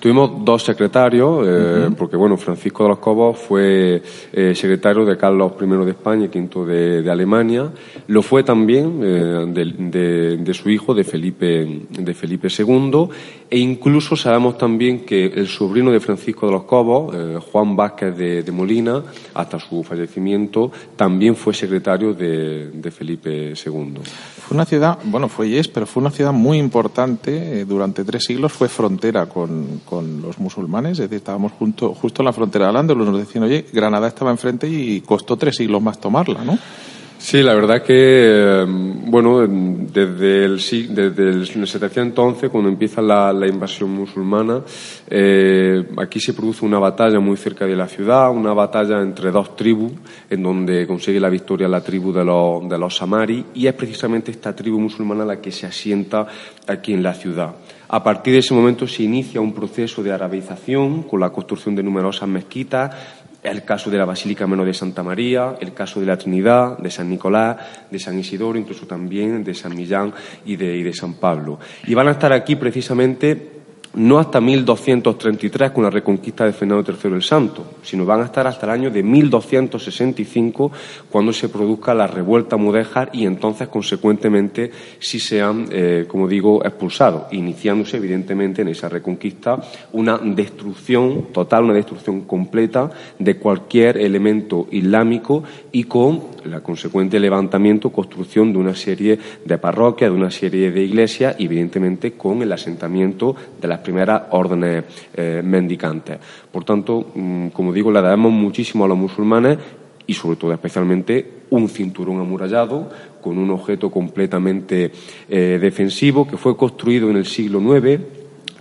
Tuvimos 0.00 0.44
dos 0.44 0.62
secretarios, 0.62 1.46
eh, 1.46 1.90
porque 1.96 2.16
bueno, 2.16 2.36
Francisco 2.36 2.84
de 2.84 2.88
los 2.90 2.98
Cobos 2.98 3.38
fue 3.38 4.02
eh, 4.32 4.54
secretario 4.54 5.04
de 5.04 5.16
Carlos 5.16 5.52
I 5.60 5.66
de 5.66 5.90
España 5.90 6.28
y 6.32 6.38
V 6.38 7.02
de, 7.02 7.10
Alemania. 7.10 7.70
Lo 8.06 8.22
fue 8.22 8.42
también 8.42 9.00
de, 9.00 10.36
de, 10.36 10.54
su 10.54 10.70
hijo, 10.70 10.94
de 10.94 11.04
Felipe, 11.04 11.82
de 11.90 12.14
Felipe 12.14 12.48
II. 12.56 13.08
E 13.50 13.58
incluso 13.58 14.14
sabemos 14.14 14.58
también 14.58 15.00
que 15.00 15.26
el 15.26 15.48
sobrino 15.48 15.90
de 15.90 16.00
Francisco 16.00 16.46
de 16.46 16.52
los 16.52 16.64
Cobos, 16.64 17.14
Juan 17.50 17.74
Vázquez 17.76 18.16
de, 18.16 18.52
Molina, 18.52 19.02
hasta 19.34 19.58
su 19.58 19.82
fallecimiento, 19.82 20.70
también 20.96 21.34
fue 21.34 21.54
secretario 21.54 22.12
de, 22.14 22.90
Felipe 22.90 23.52
II. 23.54 23.94
Fue 24.48 24.54
una 24.54 24.64
ciudad, 24.64 24.98
bueno, 25.04 25.28
fue 25.28 25.48
y 25.48 25.58
es, 25.58 25.68
pero 25.68 25.84
fue 25.84 26.00
una 26.00 26.10
ciudad 26.10 26.32
muy 26.32 26.56
importante. 26.56 27.66
durante 27.66 28.02
tres 28.02 28.24
siglos 28.24 28.50
fue 28.50 28.70
frontera 28.70 29.26
con, 29.26 29.82
con, 29.84 30.22
los 30.22 30.38
musulmanes, 30.38 30.92
es 30.92 30.98
decir, 31.00 31.18
estábamos 31.18 31.52
junto, 31.52 31.92
justo 31.92 32.22
en 32.22 32.26
la 32.26 32.32
frontera 32.32 32.64
de 32.64 32.70
Al-Ándalus, 32.70 33.08
nos 33.08 33.18
decían, 33.18 33.44
oye, 33.44 33.66
Granada 33.74 34.08
estaba 34.08 34.30
enfrente 34.30 34.66
y 34.66 35.02
costó 35.02 35.36
tres 35.36 35.56
siglos 35.56 35.82
más 35.82 36.00
tomarla, 36.00 36.44
¿no? 36.44 36.58
Sí, 37.18 37.42
la 37.42 37.52
verdad 37.54 37.82
que, 37.82 38.62
em, 38.62 39.10
bueno, 39.10 39.44
desde 39.46 40.44
el, 40.44 40.56
desde 40.56 41.28
el 41.28 41.46
711, 41.66 42.48
cuando 42.48 42.70
empieza 42.70 43.02
la, 43.02 43.46
invasión 43.46 43.90
musulmana, 43.90 44.62
eh, 45.10 45.84
aquí 45.96 46.20
se 46.20 46.32
produce 46.32 46.64
una 46.64 46.78
batalla 46.78 47.18
muy 47.18 47.36
cerca 47.36 47.66
de 47.66 47.74
la 47.74 47.88
ciudad, 47.88 48.30
una 48.30 48.54
batalla 48.54 49.02
entre 49.02 49.32
dos 49.32 49.56
tribus, 49.56 49.92
en 50.30 50.44
donde 50.44 50.86
consigue 50.86 51.18
la 51.18 51.28
victoria 51.28 51.66
la 51.66 51.80
tribu 51.80 52.12
de 52.12 52.24
los, 52.24 52.68
de 52.68 52.78
los 52.78 52.96
Samari, 52.96 53.44
y 53.52 53.66
es 53.66 53.74
precisamente 53.74 54.30
esta 54.30 54.54
tribu 54.54 54.78
musulmana 54.78 55.24
la 55.24 55.40
que 55.40 55.50
se 55.50 55.66
asienta 55.66 56.24
aquí 56.68 56.92
en 56.92 57.02
la 57.02 57.14
ciudad. 57.14 57.56
A 57.90 58.04
partir 58.04 58.34
de 58.34 58.40
ese 58.40 58.52
momento 58.52 58.86
se 58.86 59.02
inicia 59.02 59.40
un 59.40 59.54
proceso 59.54 60.02
de 60.02 60.12
arabización 60.12 61.04
con 61.04 61.20
la 61.20 61.30
construcción 61.30 61.74
de 61.74 61.82
numerosas 61.82 62.28
mezquitas, 62.28 62.94
el 63.42 63.64
caso 63.64 63.90
de 63.90 63.98
la 63.98 64.04
Basílica 64.04 64.46
Menor 64.46 64.66
de 64.66 64.74
Santa 64.74 65.02
María, 65.02 65.56
el 65.60 65.72
caso 65.72 66.00
de 66.00 66.06
la 66.06 66.16
Trinidad, 66.16 66.78
de 66.78 66.90
San 66.90 67.08
Nicolás, 67.08 67.56
de 67.90 67.98
San 67.98 68.18
Isidoro, 68.18 68.58
incluso 68.58 68.86
también 68.86 69.44
de 69.44 69.54
San 69.54 69.76
Millán 69.76 70.12
y 70.44 70.56
de, 70.56 70.76
y 70.76 70.82
de 70.82 70.92
San 70.92 71.14
Pablo. 71.14 71.58
Y 71.86 71.94
van 71.94 72.08
a 72.08 72.12
estar 72.12 72.32
aquí 72.32 72.56
precisamente 72.56 73.57
no 73.94 74.18
hasta 74.18 74.40
1233 74.40 75.70
con 75.70 75.84
la 75.84 75.90
reconquista 75.90 76.44
de 76.44 76.52
Fernando 76.52 76.84
III 76.92 77.14
el 77.14 77.22
Santo, 77.22 77.64
sino 77.82 78.04
van 78.04 78.20
a 78.20 78.26
estar 78.26 78.46
hasta 78.46 78.66
el 78.66 78.72
año 78.72 78.90
de 78.90 79.02
1265 79.02 80.72
cuando 81.10 81.32
se 81.32 81.48
produzca 81.48 81.94
la 81.94 82.06
revuelta 82.06 82.56
mudéjar 82.56 83.10
y 83.12 83.26
entonces, 83.26 83.68
consecuentemente, 83.68 84.70
si 84.98 85.18
sean, 85.18 85.66
eh, 85.70 86.04
como 86.06 86.28
digo, 86.28 86.64
expulsados, 86.64 87.32
iniciándose 87.32 87.96
evidentemente 87.96 88.62
en 88.62 88.68
esa 88.68 88.88
reconquista 88.88 89.58
una 89.92 90.18
destrucción 90.18 91.26
total, 91.32 91.64
una 91.64 91.74
destrucción 91.74 92.22
completa 92.22 92.90
de 93.18 93.36
cualquier 93.36 93.98
elemento 93.98 94.68
islámico 94.70 95.42
y 95.72 95.84
con 95.84 96.38
el 96.44 96.62
consecuente 96.62 97.18
levantamiento, 97.20 97.90
construcción 97.90 98.52
de 98.52 98.58
una 98.58 98.74
serie 98.74 99.18
de 99.44 99.58
parroquias, 99.58 100.10
de 100.10 100.16
una 100.16 100.30
serie 100.30 100.70
de 100.70 100.84
iglesias 100.84 101.36
y, 101.38 101.44
evidentemente, 101.44 102.12
con 102.12 102.42
el 102.42 102.52
asentamiento 102.52 103.34
de 103.60 103.68
las 103.68 103.77
primeras 103.78 104.22
órdenes 104.30 104.84
eh, 105.14 105.42
mendicantes. 105.44 106.18
Por 106.50 106.64
tanto, 106.64 107.10
mm, 107.14 107.48
como 107.48 107.72
digo, 107.72 107.90
le 107.90 108.02
debemos 108.02 108.32
muchísimo 108.32 108.84
a 108.84 108.88
los 108.88 108.98
musulmanes 108.98 109.58
y, 110.06 110.14
sobre 110.14 110.36
todo, 110.36 110.52
especialmente, 110.52 111.38
un 111.50 111.68
cinturón 111.68 112.20
amurallado 112.20 112.88
con 113.20 113.38
un 113.38 113.50
objeto 113.50 113.90
completamente 113.90 114.90
eh, 115.28 115.58
defensivo 115.60 116.26
que 116.26 116.36
fue 116.36 116.56
construido 116.56 117.10
en 117.10 117.16
el 117.16 117.26
siglo 117.26 117.60
IX, 117.60 118.02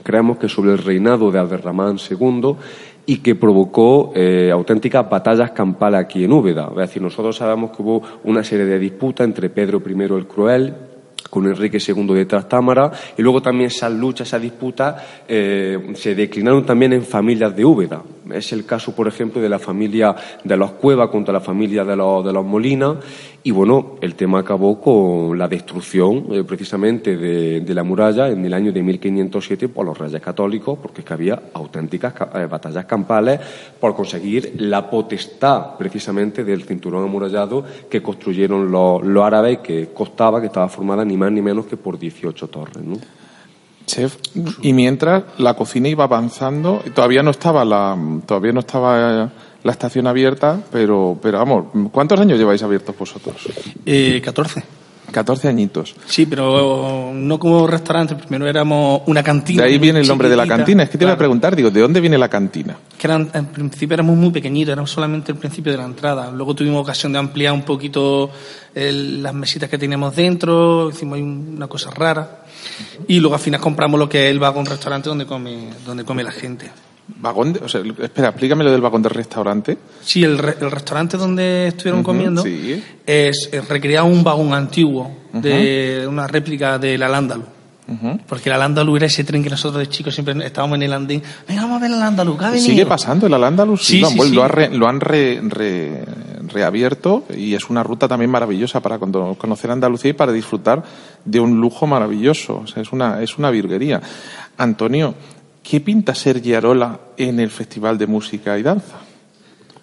creemos 0.04 0.38
que 0.38 0.50
sobre 0.50 0.72
el 0.72 0.78
reinado 0.78 1.32
de 1.32 1.40
Abderramán 1.40 1.98
II 1.98 2.56
y 3.06 3.20
que 3.20 3.36
provocó 3.36 4.12
eh, 4.16 4.52
auténticas 4.52 5.10
batallas 5.10 5.52
campales 5.52 6.02
aquí 6.02 6.26
en 6.26 6.34
Úbeda. 6.34 6.68
Es 6.72 6.78
decir, 6.78 7.02
nosotros 7.02 7.38
sabemos 7.38 7.72
que 7.72 7.82
hubo 7.82 8.02
una 8.26 8.44
serie 8.44 8.66
de 8.66 8.78
disputas 8.78 9.26
entre 9.26 9.50
Pedro 9.50 9.82
I 9.86 10.04
el 10.04 10.28
Cruel 10.28 10.76
con 11.30 11.46
Enrique 11.48 11.80
II 11.86 12.14
de 12.14 12.26
Trastámara, 12.26 12.92
y 13.18 13.22
luego 13.22 13.42
también 13.42 13.68
esas 13.68 13.92
luchas, 13.92 14.28
esas 14.28 14.42
disputas 14.42 14.96
eh, 15.28 15.94
se 15.96 16.16
declinaron 16.16 16.66
también 16.66 16.94
en 16.94 17.04
familias 17.04 17.56
de 17.56 17.66
Úbeda. 17.66 18.02
Es 18.34 18.52
el 18.52 18.66
caso, 18.66 18.94
por 18.94 19.08
ejemplo, 19.08 19.42
de 19.42 19.50
la 19.50 19.60
familia 19.60 20.16
de 20.44 20.58
los 20.58 20.72
Cuevas 20.72 21.10
contra 21.10 21.34
la 21.34 21.40
familia 21.40 21.84
de 21.86 21.96
los, 21.96 22.26
de 22.26 22.34
los 22.34 22.46
Molina, 22.46 22.96
y 23.44 23.52
bueno, 23.52 23.96
el 24.02 24.16
tema 24.16 24.40
acabó 24.40 24.82
con 24.82 25.38
la 25.38 25.48
destrucción 25.48 26.26
eh, 26.32 26.44
precisamente 26.44 27.16
de, 27.16 27.74
la 27.74 27.84
muralla 27.84 28.30
en 28.30 28.44
el 28.44 28.54
año 28.54 28.74
de 28.74 28.82
1507 28.82 29.70
por 29.70 29.86
los 29.86 29.98
reyes 29.98 30.22
católicos, 30.22 30.78
porque 30.82 31.02
es 31.02 31.08
que 31.08 31.14
había 31.14 31.44
auténticas 31.54 32.14
eh, 32.36 32.46
batallas 32.46 32.86
campales 32.86 33.40
por 33.80 33.96
conseguir 33.96 34.56
la 34.60 34.90
potestad 34.90 35.78
precisamente 35.78 36.44
del 36.44 36.64
cinturón 36.64 37.04
amurallado 37.06 37.64
que 37.90 38.02
construyeron 38.02 38.72
los, 38.72 39.02
árabes, 39.24 39.60
que 39.60 39.90
costaba, 39.94 40.42
que 40.42 40.48
estaba 40.48 40.68
formada 40.68 41.06
ni 41.06 41.16
más 41.16 41.32
ni 41.32 41.42
menos 41.42 41.68
que 41.68 41.78
por 41.78 41.98
18 41.98 42.48
torres. 42.48 42.84
¿no? 42.84 42.98
Chef, 43.86 44.18
y 44.62 44.74
mientras 44.74 45.24
la 45.38 45.54
cocina 45.54 45.88
iba 45.88 46.04
avanzando, 46.04 46.82
todavía 46.94 47.24
no 47.24 47.32
estaba 47.32 47.64
la, 47.64 47.98
todavía 48.26 48.52
no 48.52 48.60
estaba 48.60 49.32
la 49.64 49.72
estación 49.72 50.08
abierta, 50.08 50.60
pero, 50.72 51.18
pero 51.22 51.40
vamos, 51.40 51.66
¿cuántos 51.92 52.20
años 52.20 52.40
lleváis 52.40 52.64
abiertos 52.64 52.98
vosotros? 52.98 53.36
Eh, 53.86 54.22
14. 54.24 54.64
14 55.12 55.48
añitos. 55.48 55.96
Sí, 56.06 56.26
pero 56.26 57.12
no 57.14 57.40
como 57.40 57.66
restaurante, 57.66 58.16
primero 58.16 58.48
éramos 58.48 59.02
una 59.06 59.24
cantina. 59.24 59.64
De 59.64 59.70
ahí 59.70 59.78
viene 59.78 60.00
el 60.00 60.08
nombre 60.08 60.30
de 60.30 60.36
la 60.36 60.46
cantina. 60.46 60.84
Es 60.84 60.90
que 60.90 60.98
te 60.98 61.06
iba 61.06 61.14
a 61.14 61.18
preguntar, 61.18 61.56
digo, 61.56 61.72
¿de 61.72 61.80
dónde 61.80 62.02
viene 62.02 62.18
la 62.18 62.30
cantina? 62.30 62.78
Que 62.98 63.08
eran, 63.08 63.30
en 63.34 63.48
principio 63.48 63.94
éramos 63.94 64.18
muy 64.18 64.32
pequeñitos, 64.32 64.74
éramos 64.74 64.92
solamente 64.92 65.32
el 65.32 65.38
principio 65.38 65.72
de 65.72 65.78
la 65.78 65.86
entrada. 65.86 66.30
Luego 66.32 66.54
tuvimos 66.54 66.82
ocasión 66.82 67.14
de 67.14 67.20
ampliar 67.20 67.54
un 67.54 67.64
poquito 67.64 68.30
las 68.76 69.34
mesitas 69.34 69.70
que 69.70 69.78
teníamos 69.78 70.16
dentro, 70.16 70.90
hicimos 70.90 71.20
una 71.20 71.68
cosa 71.68 71.90
rara. 71.92 72.44
Y 73.08 73.20
luego 73.20 73.36
al 73.36 73.42
final 73.42 73.62
compramos 73.62 74.00
lo 74.00 74.10
que 74.10 74.26
es 74.26 74.32
el 74.32 74.40
vagón 74.40 74.66
restaurante 74.66 75.10
donde 75.10 75.26
come, 75.26 75.70
donde 75.86 76.04
come 76.04 76.24
la 76.24 76.32
gente. 76.32 76.70
¿Vagón? 77.20 77.54
De, 77.54 77.60
o 77.60 77.70
sea, 77.70 77.82
espera, 77.82 78.30
explícame 78.30 78.64
lo 78.64 78.72
del 78.72 78.82
vagón 78.82 79.02
del 79.02 79.12
restaurante. 79.12 79.78
Sí, 80.02 80.24
el, 80.24 80.34
el 80.34 80.72
restaurante 80.72 81.18
donde 81.18 81.68
estuvieron 81.68 82.04
comiendo 82.04 82.44
es, 83.06 83.50
recreado 83.68 84.08
un 84.08 84.24
vagón 84.24 84.54
antiguo 84.54 85.10
de 85.34 86.06
una 86.08 86.28
réplica 86.28 86.78
del 86.78 87.02
Al-Ándalus. 87.04 87.46
Porque 88.28 88.50
el 88.50 88.56
Al-Ándalus 88.56 88.98
era 88.98 89.06
ese 89.06 89.24
tren 89.24 89.42
que 89.42 89.50
nosotros 89.50 89.80
de 89.80 89.88
chicos 89.88 90.14
siempre 90.14 90.36
estábamos 90.46 90.76
en 90.76 90.84
el 90.84 90.94
andín. 90.94 91.24
Venga, 91.48 91.62
vamos 91.62 91.78
a 91.78 91.82
ver 91.82 91.92
el 91.92 91.98
Al-Ándalus, 91.98 92.62
¿Sigue 92.62 92.86
pasando 92.86 93.28
el 93.28 93.34
Al-Ándalus? 93.34 93.86
Sí, 93.86 94.04
sí, 94.04 94.34
Lo, 94.34 94.46
lo, 94.46 94.88
han 94.88 95.00
re, 95.00 95.42
reabierto 96.48 97.24
y 97.34 97.54
es 97.54 97.70
una 97.70 97.84
ruta 97.84 98.10
también 98.10 98.30
maravillosa 98.30 98.82
para 98.82 99.00
conocer 99.00 99.72
Andalucía 99.72 100.12
y 100.12 100.14
para 100.14 100.34
disfrutar 100.34 100.84
de 101.24 101.40
un 101.40 101.62
lujo 101.62 101.88
maravilloso. 101.88 102.62
O 102.64 102.68
sea, 102.68 102.82
es 102.82 102.92
una, 102.92 103.24
es 103.24 103.38
una 103.38 103.52
virguería. 103.52 104.02
Antonio, 104.58 105.14
¿qué 105.70 105.82
pinta 105.82 106.16
Sergi 106.16 106.54
Arola 106.54 107.00
en 107.18 107.42
el 107.42 107.50
Festival 107.50 107.98
de 107.98 108.08
Música 108.08 108.58
y 108.58 108.64
Danza? 108.64 109.00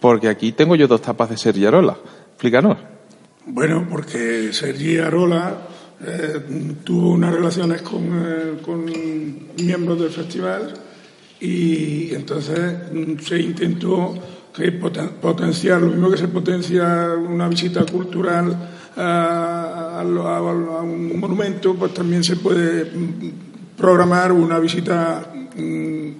Porque 0.00 0.28
aquí 0.28 0.52
tengo 0.52 0.76
yo 0.76 0.88
dos 0.88 1.02
tapas 1.02 1.28
de 1.28 1.36
Sergi 1.36 1.66
Arola. 1.66 1.96
Explícanos. 2.32 2.78
Bueno, 3.46 3.86
porque 3.90 4.50
Sergi 4.52 4.98
Arola 4.98 5.58
eh, 6.00 6.40
tuvo 6.82 7.10
unas 7.10 7.34
relaciones 7.34 7.82
con, 7.82 8.02
eh, 8.02 8.62
con, 8.62 8.86
miembros 9.62 10.00
del 10.00 10.10
festival 10.10 10.72
y 11.40 12.14
entonces 12.14 12.74
mm, 12.90 13.18
se 13.18 13.40
intentó 13.40 14.14
potenciar, 15.20 15.82
lo 15.82 15.88
mismo 15.88 16.10
que 16.10 16.16
se 16.16 16.28
potencia 16.28 17.14
una 17.14 17.48
visita 17.48 17.84
cultural 17.84 18.56
a, 18.96 20.02
un 20.82 21.18
monumento, 21.18 21.74
pues 21.74 21.92
también 21.92 22.24
se 22.24 22.36
puede 22.36 22.84
mm, 22.84 23.76
programar 23.76 24.32
una 24.32 24.58
visita 24.58 25.30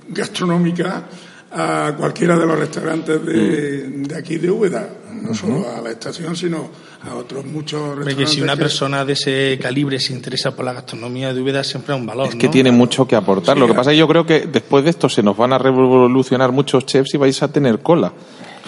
gastronómica 0.09 1.05
a 1.53 1.95
cualquiera 1.97 2.37
de 2.37 2.47
los 2.47 2.59
restaurantes 2.59 3.25
de, 3.25 3.89
Mm. 3.89 4.03
de 4.05 4.17
aquí 4.17 4.37
de 4.39 4.51
Úbeda, 4.51 4.89
no 5.23 5.33
solo 5.35 5.65
a 5.71 5.81
la 5.81 5.91
estación, 5.91 6.35
sino 6.35 6.69
a 7.09 7.15
otros 7.15 7.45
muchos 7.45 7.97
restaurantes. 7.97 8.31
si 8.31 8.41
una 8.43 8.55
que- 8.55 8.63
persona 8.63 9.05
de 9.05 9.13
ese 9.13 9.59
calibre 9.63 10.01
se 10.01 10.13
interesa 10.13 10.55
por 10.57 10.65
la 10.65 10.73
gastronomía 10.73 11.33
de 11.33 11.41
Úbeda 11.41 11.63
siempre 11.63 11.95
es 11.95 12.01
un 12.01 12.07
valor. 12.07 12.29
Es 12.29 12.35
que 12.35 12.47
¿no? 12.47 12.53
tiene 12.53 12.73
mucho 12.73 13.07
que 13.07 13.15
aportar. 13.15 13.55
Sí, 13.57 13.61
Lo 13.61 13.67
que 13.69 13.75
pasa 13.75 13.91
es 13.91 13.95
que 13.95 13.99
yo 14.01 14.09
creo 14.09 14.27
que 14.27 14.41
después 14.47 14.83
de 14.85 14.91
esto 14.91 15.09
se 15.09 15.23
nos 15.23 15.37
van 15.37 15.53
a 15.53 15.59
revolucionar 15.59 16.51
muchos 16.51 16.87
chefs 16.87 17.15
y 17.15 17.19
vais 17.19 17.41
a 17.43 17.53
tener 17.53 17.81
cola. 17.81 18.13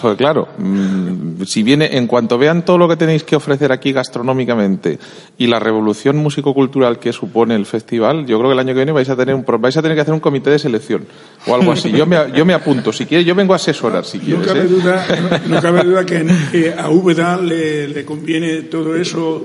Porque 0.01 0.17
claro, 0.17 0.47
mm, 0.59 1.41
si 1.45 1.63
viene, 1.63 1.97
en 1.97 2.05
cuanto 2.05 2.37
vean 2.37 2.63
todo 2.63 2.77
lo 2.77 2.87
que 2.87 2.95
tenéis 2.97 3.23
que 3.23 3.35
ofrecer 3.35 3.71
aquí 3.71 3.91
gastronómicamente 3.93 4.99
y 5.39 5.47
la 5.47 5.59
revolución 5.59 6.17
músico-cultural 6.17 6.99
que 6.99 7.11
supone 7.11 7.55
el 7.55 7.65
festival, 7.65 8.25
yo 8.27 8.37
creo 8.37 8.49
que 8.49 8.53
el 8.53 8.59
año 8.59 8.69
que 8.69 8.79
viene 8.79 8.91
vais 8.91 9.09
a 9.09 9.15
tener 9.15 9.33
un, 9.33 9.43
vais 9.59 9.75
a 9.75 9.81
tener 9.81 9.95
que 9.97 10.01
hacer 10.01 10.13
un 10.13 10.19
comité 10.19 10.51
de 10.51 10.59
selección 10.59 11.05
o 11.47 11.55
algo 11.55 11.71
así. 11.71 11.91
Yo 11.91 12.05
me, 12.05 12.17
yo 12.35 12.45
me 12.45 12.53
apunto, 12.53 12.93
si 12.93 13.05
quieres, 13.07 13.25
yo 13.25 13.33
vengo 13.33 13.53
a 13.53 13.55
asesorar, 13.55 14.05
si 14.05 14.19
No 14.19 14.23
quieres. 14.23 14.45
cabe, 14.47 14.59
¿eh? 14.61 14.67
duda, 14.67 15.05
no, 15.47 15.55
no 15.55 15.61
cabe 15.61 15.83
duda 15.83 16.05
que, 16.05 16.27
que 16.51 16.73
a 16.77 16.89
Úbeda 16.89 17.37
le, 17.41 17.87
le 17.87 18.05
conviene 18.05 18.63
todo 18.63 18.95
eso. 18.95 19.43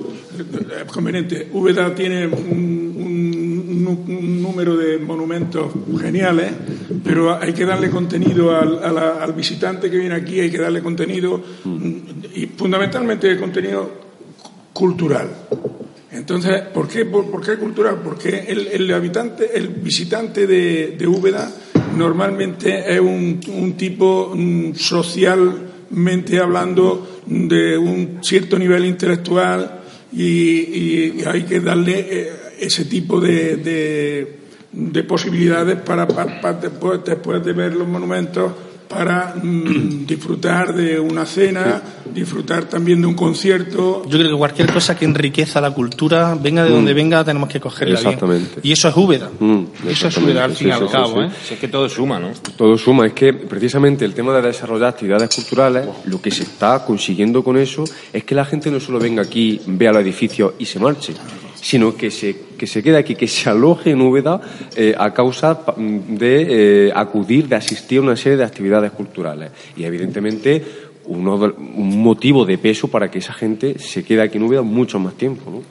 Es 0.85 0.93
conveniente. 0.93 1.49
Úbeda 1.53 1.95
tiene 1.95 2.27
un, 2.27 2.95
un 2.97 3.52
un 3.91 4.43
número 4.43 4.77
de 4.77 4.99
monumentos 4.99 5.73
geniales, 6.01 6.53
pero 7.05 7.41
hay 7.41 7.53
que 7.53 7.65
darle 7.65 7.91
contenido 7.91 8.57
al, 8.57 8.99
al 8.99 9.33
visitante 9.33 9.91
que 9.91 9.99
viene 9.99 10.15
aquí, 10.15 10.41
hay 10.41 10.51
que 10.51 10.59
darle 10.59 10.83
contenido 10.83 11.41
y 12.35 12.47
fundamentalmente 12.47 13.39
contenido 13.39 13.91
cultural. 14.73 15.29
Entonces, 16.11 16.61
¿por 16.75 16.89
qué, 16.89 17.07
por, 17.07 17.45
qué 17.45 17.57
cultural? 17.57 18.01
Porque 18.05 18.45
el, 18.49 18.93
habitante, 18.93 19.57
el 19.57 19.69
visitante 19.69 20.47
de, 20.47 20.95
de 20.99 21.07
Úbeda 21.07 21.51
normalmente 21.97 22.93
es 22.95 23.01
un, 23.01 23.41
un 23.49 23.73
tipo 23.75 24.33
mm, 24.35 24.75
socialmente 24.75 26.39
hablando 26.39 27.23
de 27.27 27.79
un 27.79 28.19
cierto 28.23 28.59
nivel 28.59 28.85
intelectual 28.85 29.81
y, 30.13 30.29
y 30.29 31.25
hay 31.25 31.45
que 31.45 31.61
darle 31.61 32.07
eh, 32.11 32.33
ese 32.67 32.85
tipo 32.85 33.21
de, 33.21 33.57
de, 33.57 34.39
de 34.73 35.03
posibilidades 35.05 35.81
para, 35.81 36.07
para- 36.09 36.41
para 36.41 36.59
después, 36.59 37.01
después 37.05 37.45
de 37.45 37.53
ver 37.53 37.75
los 37.75 37.89
monumentos 37.89 38.53
para 38.89 39.35
mm, 39.43 40.05
disfrutar 40.07 40.75
de 40.75 41.01
una 41.01 41.25
cena, 41.25 41.81
disfrutar 42.15 42.65
también 42.67 43.01
de 43.01 43.07
un 43.07 43.15
concierto, 43.15 44.03
Yo 44.07 44.19
creo 44.19 44.33
que 44.33 44.37
cualquier 44.37 44.71
cosa 44.71 44.95
que 44.99 45.07
enriqueza 45.07 45.63
la 45.63 45.71
cultura, 45.71 46.35
venga 46.39 46.63
de 46.63 46.71
donde 46.71 46.93
venga, 46.93 47.25
tenemos 47.25 47.49
que 47.49 47.59
cogerla 47.59 47.95
bien. 47.99 48.07
Exactamente. 48.07 48.61
Y 48.63 48.71
eso 48.73 48.89
es 48.89 48.97
Úbeda. 48.97 49.31
Mm, 49.41 49.65
eso 49.89 50.09
es 50.09 50.17
Úbeda, 50.19 50.45
al 50.45 50.53
fin 50.55 50.69
y 50.69 50.73
sí, 50.73 50.77
al 50.79 50.87
sí, 50.87 50.93
cabo. 50.93 51.15
sí, 51.15 51.21
¿eh? 51.21 51.31
Si 51.49 51.55
es 51.55 51.61
que 51.61 51.69
todo 51.69 51.89
suma, 51.89 52.21
¿no? 52.21 52.33
Todo 52.55 52.77
suma, 52.77 53.07
es 53.07 53.15
que 53.15 53.33
precisamente 53.33 54.05
el 54.05 54.13
tema 54.13 54.35
de 54.37 54.43
desarrollar 54.43 54.91
actividades 54.91 55.35
culturales, 55.35 55.87
lo 56.05 56.21
que 56.21 56.31
se 56.31 56.43
está 56.43 56.85
consiguiendo 56.85 57.43
con 57.43 57.57
eso 57.57 57.85
es 58.13 58.25
que 58.25 58.35
la 58.35 58.45
gente 58.45 58.71
no 58.71 58.79
solo 58.79 58.99
venga 58.99 59.23
aquí, 59.23 59.59
vea 59.69 59.91
los 59.93 60.03
edificios 60.03 60.53
y 60.59 60.67
se 60.67 60.79
marche, 60.79 61.15
sino 61.63 61.97
que 61.97 62.11
se, 62.11 62.37
que 62.59 62.67
se 62.67 62.83
quede 62.83 62.99
aquí, 62.99 63.15
que 63.15 63.29
se 63.29 63.49
aloje 63.49 63.93
en 63.93 64.03
Úbeda 64.03 64.41
eh, 64.77 64.95
a 64.99 65.15
causa 65.15 65.61
de 65.77 66.89
eh, 66.89 66.93
acudir, 66.95 67.49
de 67.49 67.55
asistir 67.55 68.01
a 68.01 68.03
una 68.03 68.17
serie 68.17 68.37
de 68.37 68.45
actividades 68.45 68.91
culturales. 68.91 69.53
Y 69.77 69.85
evidentemente 69.85 70.63
uno 71.07 71.37
un 71.37 72.03
motivo 72.03 72.45
de 72.45 72.59
peso 72.59 72.89
para 72.89 73.11
que 73.11 73.21
esa 73.21 73.33
gente 73.33 73.79
se 73.79 74.03
quede 74.03 74.23
aquí 74.23 74.39
en 74.39 74.43
Úbeda 74.43 74.63
mucho 74.63 74.99
más 74.99 75.15
tiempo. 75.15 75.51
¿no? 75.51 75.63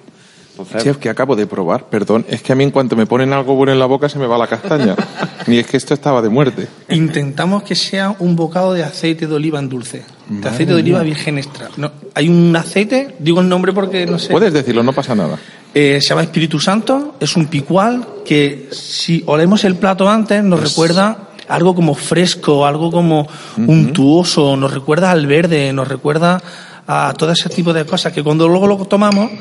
Entonces, 0.52 0.84
Chef, 0.84 0.98
que 0.98 1.10
acabo 1.10 1.36
de 1.36 1.46
probar, 1.46 1.89
perdón, 1.89 2.26
es 2.30 2.42
que 2.42 2.54
a 2.54 2.56
mí 2.56 2.64
en 2.64 2.72
cuanto 2.72 2.96
me 2.96 3.06
ponen 3.06 3.34
algo 3.34 3.56
bueno 3.56 3.74
en 3.74 3.80
la 3.80 3.86
boca 3.86 4.08
se 4.08 4.20
me 4.20 4.28
va 4.28 4.38
la 4.38 4.48
castaña. 4.48 4.96
Ni 5.48 5.58
es 5.58 5.68
que 5.68 5.76
esto 5.76 5.94
estaba 5.94 6.22
de 6.22 6.30
muerte. 6.30 6.68
Intentamos 6.89 7.64
que 7.64 7.76
sea 7.76 8.16
un 8.20 8.36
bocado 8.36 8.74
de 8.74 8.84
aceite 8.84 9.28
de 9.28 9.36
oliva 9.36 9.60
en 9.60 9.68
dulce. 9.68 10.04
De 10.30 10.48
aceite 10.48 10.74
de 10.74 10.80
oliva 10.80 11.02
virgen 11.04 11.38
extra. 11.38 11.70
No, 11.76 11.92
hay 12.14 12.30
un 12.30 12.56
aceite, 12.56 13.16
digo 13.20 13.42
el 13.42 13.50
nombre 13.50 13.74
porque 13.74 14.06
no 14.06 14.20
sé. 14.20 14.32
Puedes 14.32 14.54
decirlo, 14.54 14.84
no 14.84 14.94
pasa 14.94 15.16
nada. 15.16 15.38
Eh, 15.74 16.02
se 16.02 16.10
llama 16.10 16.24
Espíritu 16.24 16.60
Santo, 16.60 17.16
es 17.20 17.38
un 17.38 17.48
picual 17.48 18.06
que 18.26 18.68
si 18.72 19.24
olemos 19.26 19.64
el 19.64 19.76
plato 19.76 20.10
antes 20.10 20.44
nos 20.44 20.60
recuerda 20.60 21.30
algo 21.48 21.74
como 21.74 21.96
fresco, 21.96 22.66
algo 22.66 22.92
como 22.92 23.28
untuoso, 23.58 24.58
nos 24.58 24.74
recuerda 24.74 25.12
al 25.12 25.28
verde, 25.28 25.72
nos 25.72 25.88
recuerda 25.88 26.42
a 26.88 27.14
todo 27.18 27.32
ese 27.32 27.48
tipo 27.48 27.72
de 27.72 27.86
cosas 27.86 28.12
que 28.12 28.22
cuando 28.22 28.50
luego 28.50 28.68
lo 28.68 28.78
tomamos 28.86 29.32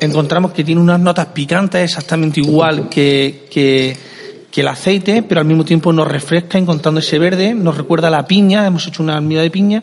encontramos 0.00 0.52
que 0.52 0.64
tiene 0.64 0.80
unas 0.80 1.00
notas 1.00 1.26
picantes 1.26 1.82
exactamente 1.82 2.40
igual 2.40 2.88
que, 2.88 3.46
que, 3.50 3.96
que 4.50 4.60
el 4.60 4.68
aceite, 4.68 5.22
pero 5.22 5.40
al 5.40 5.46
mismo 5.46 5.64
tiempo 5.64 5.92
nos 5.92 6.08
refresca 6.08 6.56
encontrando 6.58 7.00
ese 7.00 7.18
verde, 7.18 7.54
nos 7.54 7.76
recuerda 7.76 8.08
a 8.08 8.10
la 8.10 8.26
piña, 8.26 8.66
hemos 8.66 8.86
hecho 8.86 9.02
una 9.02 9.16
almíbar 9.16 9.44
de 9.44 9.50
piña 9.50 9.82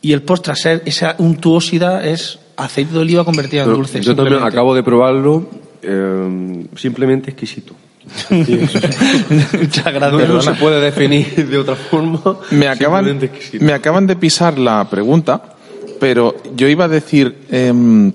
y 0.00 0.12
el 0.12 0.22
postre, 0.22 0.54
esa 0.84 1.16
untuosidad, 1.18 2.06
es 2.06 2.38
aceite 2.58 2.92
de 2.92 2.98
oliva 2.98 3.24
convertido 3.24 3.64
en 3.64 3.72
dulce. 3.72 4.00
Yo 4.00 4.14
también 4.14 4.42
acabo 4.42 4.74
de 4.74 4.82
probarlo, 4.82 5.48
eh, 5.80 6.66
simplemente 6.76 7.30
exquisito. 7.30 7.74
Muchas 8.30 9.84
gracias. 9.84 10.28
No, 10.28 10.34
no 10.34 10.42
se 10.42 10.54
puede 10.54 10.80
definir 10.80 11.48
de 11.48 11.58
otra 11.58 11.76
forma. 11.76 12.20
Me 12.50 12.68
acaban, 12.68 13.04
simplemente 13.04 13.26
exquisito. 13.26 13.64
me 13.64 13.72
acaban 13.72 14.06
de 14.06 14.16
pisar 14.16 14.58
la 14.58 14.88
pregunta, 14.90 15.54
pero 16.00 16.34
yo 16.56 16.68
iba 16.68 16.86
a 16.86 16.88
decir, 16.88 17.36
em, 17.50 18.12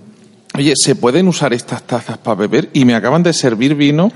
oye, 0.57 0.73
¿se 0.75 0.95
pueden 0.95 1.27
usar 1.27 1.53
estas 1.53 1.83
tazas 1.83 2.17
para 2.17 2.35
beber? 2.35 2.69
Y 2.73 2.85
me 2.85 2.95
acaban 2.95 3.23
de 3.23 3.33
servir 3.33 3.75
vino. 3.75 4.11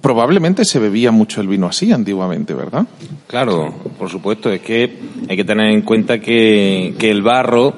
Probablemente 0.00 0.64
se 0.64 0.78
bebía 0.78 1.10
mucho 1.10 1.40
el 1.40 1.48
vino 1.48 1.66
así 1.66 1.90
antiguamente, 1.90 2.54
¿verdad? 2.54 2.86
Claro, 3.26 3.74
por 3.98 4.10
supuesto, 4.10 4.52
es 4.52 4.60
que 4.60 4.98
hay 5.28 5.36
que 5.36 5.44
tener 5.44 5.70
en 5.70 5.82
cuenta 5.82 6.20
que, 6.20 6.94
que 6.98 7.10
el 7.10 7.22
barro, 7.22 7.74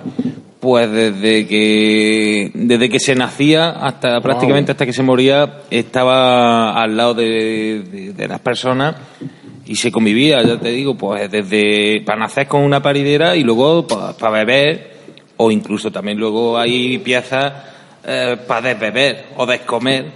pues 0.60 0.90
desde 0.90 1.46
que 1.46 2.50
desde 2.54 2.88
que 2.88 2.98
se 2.98 3.14
nacía 3.14 3.70
hasta 3.70 4.20
prácticamente 4.20 4.72
hasta 4.72 4.86
que 4.86 4.92
se 4.92 5.02
moría, 5.02 5.60
estaba 5.70 6.72
al 6.82 6.96
lado 6.96 7.14
de, 7.14 7.82
de- 7.90 8.12
de 8.12 8.28
las 8.28 8.40
personas 8.40 8.96
y 9.66 9.76
se 9.76 9.90
convivía, 9.92 10.42
ya 10.42 10.58
te 10.58 10.70
digo, 10.70 10.94
pues 10.96 11.30
desde 11.30 12.00
para 12.06 12.20
nacer 12.20 12.46
con 12.48 12.62
una 12.62 12.80
paridera 12.80 13.36
y 13.36 13.42
luego 13.42 13.86
para 13.86 14.30
beber, 14.30 14.96
o 15.36 15.50
incluso 15.50 15.90
también 15.90 16.18
luego 16.18 16.56
hay 16.58 16.98
piezas 16.98 17.52
para 18.46 18.68
desbeber 18.68 19.26
o 19.36 19.44
descomer 19.46 20.06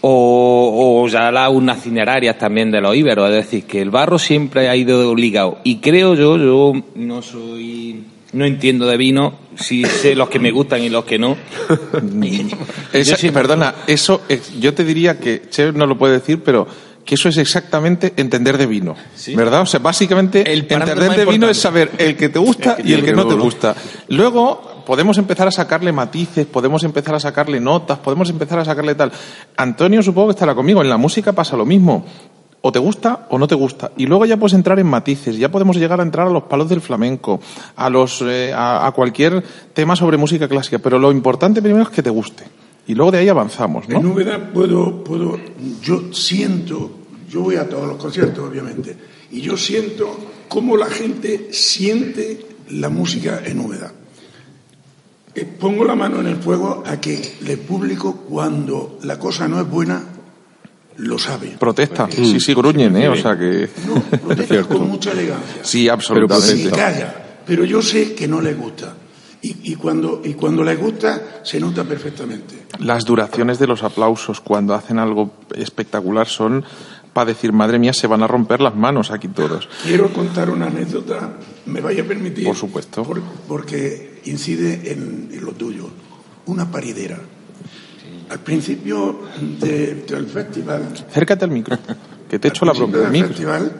o, 0.00 1.02
o 1.02 1.08
ya 1.08 1.30
las 1.32 1.50
urnas 1.50 1.82
cinerarias 1.82 2.38
también 2.38 2.70
de 2.70 2.80
los 2.80 2.94
íberos, 2.94 3.28
es 3.30 3.36
decir, 3.36 3.64
que 3.64 3.80
el 3.82 3.90
barro 3.90 4.18
siempre 4.18 4.68
ha 4.68 4.76
ido 4.76 5.14
ligado. 5.14 5.58
Y 5.64 5.76
creo 5.78 6.14
yo, 6.14 6.36
yo 6.36 6.72
no 6.94 7.22
soy, 7.22 8.04
no 8.34 8.44
entiendo 8.44 8.86
de 8.86 8.96
vino, 8.96 9.38
si 9.56 9.84
sé 9.84 10.14
los 10.14 10.28
que 10.28 10.38
me 10.38 10.50
gustan 10.50 10.82
y 10.82 10.88
los 10.90 11.04
que 11.04 11.18
no. 11.18 11.36
Esa- 12.92 13.16
sí- 13.16 13.30
Perdona, 13.30 13.74
eso 13.86 14.22
es- 14.28 14.58
yo 14.60 14.74
te 14.74 14.84
diría 14.84 15.18
que 15.18 15.42
Chef 15.50 15.74
no 15.74 15.86
lo 15.86 15.96
puede 15.96 16.14
decir, 16.14 16.42
pero 16.44 16.66
que 17.04 17.16
eso 17.16 17.28
es 17.28 17.36
exactamente 17.36 18.14
entender 18.16 18.56
de 18.56 18.66
vino, 18.66 18.96
¿verdad? 19.34 19.60
O 19.62 19.66
sea, 19.66 19.78
básicamente 19.80 20.50
El 20.50 20.60
entender 20.60 21.10
de 21.18 21.24
vino 21.32 21.48
es 21.50 21.58
saber 21.60 21.90
el 21.98 22.16
que 22.16 22.28
te 22.30 22.38
gusta 22.38 22.76
y 22.82 22.92
el 22.94 23.04
que 23.04 23.12
no 23.12 23.26
te 23.26 23.34
gusta. 23.34 23.74
Luego 24.08 24.82
podemos 24.86 25.18
empezar 25.18 25.46
a 25.48 25.50
sacarle 25.50 25.92
matices, 25.92 26.46
podemos 26.46 26.82
empezar 26.82 27.14
a 27.14 27.20
sacarle 27.20 27.60
notas, 27.60 27.98
podemos 27.98 28.30
empezar 28.30 28.58
a 28.58 28.64
sacarle 28.64 28.94
tal. 28.94 29.12
Antonio 29.56 30.02
supongo 30.02 30.28
que 30.28 30.32
estará 30.32 30.54
conmigo, 30.54 30.80
en 30.82 30.88
la 30.88 30.96
música 30.96 31.32
pasa 31.32 31.56
lo 31.56 31.66
mismo. 31.66 32.06
O 32.66 32.72
te 32.72 32.78
gusta 32.78 33.26
o 33.28 33.36
no 33.36 33.46
te 33.46 33.54
gusta. 33.54 33.90
Y 33.98 34.06
luego 34.06 34.24
ya 34.24 34.38
puedes 34.38 34.54
entrar 34.54 34.78
en 34.78 34.86
matices, 34.86 35.36
ya 35.36 35.50
podemos 35.50 35.76
llegar 35.76 36.00
a 36.00 36.02
entrar 36.02 36.28
a 36.28 36.30
los 36.30 36.44
palos 36.44 36.66
del 36.66 36.80
flamenco, 36.80 37.38
a, 37.76 37.90
los, 37.90 38.22
eh, 38.22 38.54
a, 38.56 38.90
cualquier 38.96 39.44
tema 39.74 39.94
sobre 39.94 40.16
música 40.16 40.48
clásica. 40.48 40.78
Pero 40.78 40.98
lo 40.98 41.12
importante 41.12 41.60
primero 41.60 41.82
es 41.82 41.90
que 41.90 42.02
te 42.02 42.08
guste. 42.08 42.44
Y 42.86 42.94
luego 42.94 43.12
de 43.12 43.18
ahí 43.18 43.28
avanzamos. 43.28 43.84
En 43.90 44.06
Úbeda 44.06 44.50
puedo, 44.50 45.04
puedo, 45.04 45.38
yo 45.82 46.10
siento, 46.10 46.90
yo 47.28 47.42
voy 47.42 47.56
a 47.56 47.68
todos 47.68 47.86
los 47.86 47.98
conciertos, 47.98 48.48
obviamente, 48.48 48.96
y 49.30 49.42
yo 49.42 49.58
siento 49.58 50.16
cómo 50.48 50.78
la 50.78 50.86
gente 50.86 51.48
siente 51.52 52.46
la 52.70 52.88
música 52.88 53.42
en 53.44 53.60
Úbeda. 53.60 53.92
Eh, 55.34 55.44
Pongo 55.44 55.84
la 55.84 55.94
mano 55.94 56.18
en 56.20 56.28
el 56.28 56.36
fuego 56.36 56.82
a 56.86 56.98
que 56.98 57.34
el 57.46 57.58
público, 57.58 58.24
cuando 58.26 58.98
la 59.02 59.18
cosa 59.18 59.48
no 59.48 59.60
es 59.60 59.68
buena, 59.68 60.13
lo 60.98 61.18
sabe. 61.18 61.56
Protesta. 61.58 62.08
Sí, 62.10 62.38
sí, 62.40 62.54
gruñen, 62.54 62.96
¿eh? 62.96 63.08
O 63.08 63.16
sea 63.16 63.36
que... 63.38 63.68
No, 63.86 64.00
protesta 64.18 64.62
con 64.64 64.88
mucha 64.88 65.12
elegancia. 65.12 65.62
Sí, 65.62 65.84
Se 65.84 65.90
absolutamente. 65.90 66.70
calla, 66.70 67.40
pero 67.46 67.64
yo 67.64 67.82
sé 67.82 68.14
que 68.14 68.26
no 68.28 68.40
les 68.40 68.56
gusta. 68.56 68.94
Y, 69.42 69.72
y 69.72 69.74
cuando, 69.76 70.22
y 70.24 70.32
cuando 70.34 70.64
les 70.64 70.78
gusta, 70.78 71.40
se 71.42 71.60
nota 71.60 71.84
perfectamente. 71.84 72.66
Las 72.78 73.04
duraciones 73.04 73.58
de 73.58 73.66
los 73.66 73.82
aplausos 73.82 74.40
cuando 74.40 74.72
hacen 74.74 74.98
algo 74.98 75.34
espectacular 75.54 76.26
son 76.26 76.64
para 77.12 77.26
decir, 77.26 77.52
madre 77.52 77.78
mía, 77.78 77.92
se 77.92 78.06
van 78.06 78.22
a 78.22 78.26
romper 78.26 78.60
las 78.60 78.74
manos 78.74 79.10
aquí 79.10 79.28
todos. 79.28 79.68
Quiero 79.84 80.12
contar 80.12 80.48
una 80.50 80.66
anécdota, 80.66 81.34
me 81.66 81.80
vaya 81.80 82.02
a 82.02 82.06
permitir. 82.06 82.44
Por 82.44 82.56
supuesto. 82.56 83.02
por- 83.04 83.20
porque 83.46 84.20
incide 84.24 84.90
en, 84.92 85.28
en 85.32 85.44
lo 85.44 85.52
tuyo. 85.52 85.90
Una 86.46 86.70
paridera. 86.70 87.20
Al 88.30 88.40
principio 88.40 89.20
de- 89.60 90.04
del 90.08 90.26
festival, 90.26 90.94
Acércate 91.08 91.44
al 91.44 91.50
micro, 91.50 91.78
que 92.28 92.38
te 92.38 92.48
echo 92.48 92.64
la 92.64 92.72
Al 92.72 92.78
bronca 92.78 93.08
principio 93.08 93.08
a 93.08 93.10
mí. 93.10 93.18
del 93.20 93.28
festival 93.28 93.72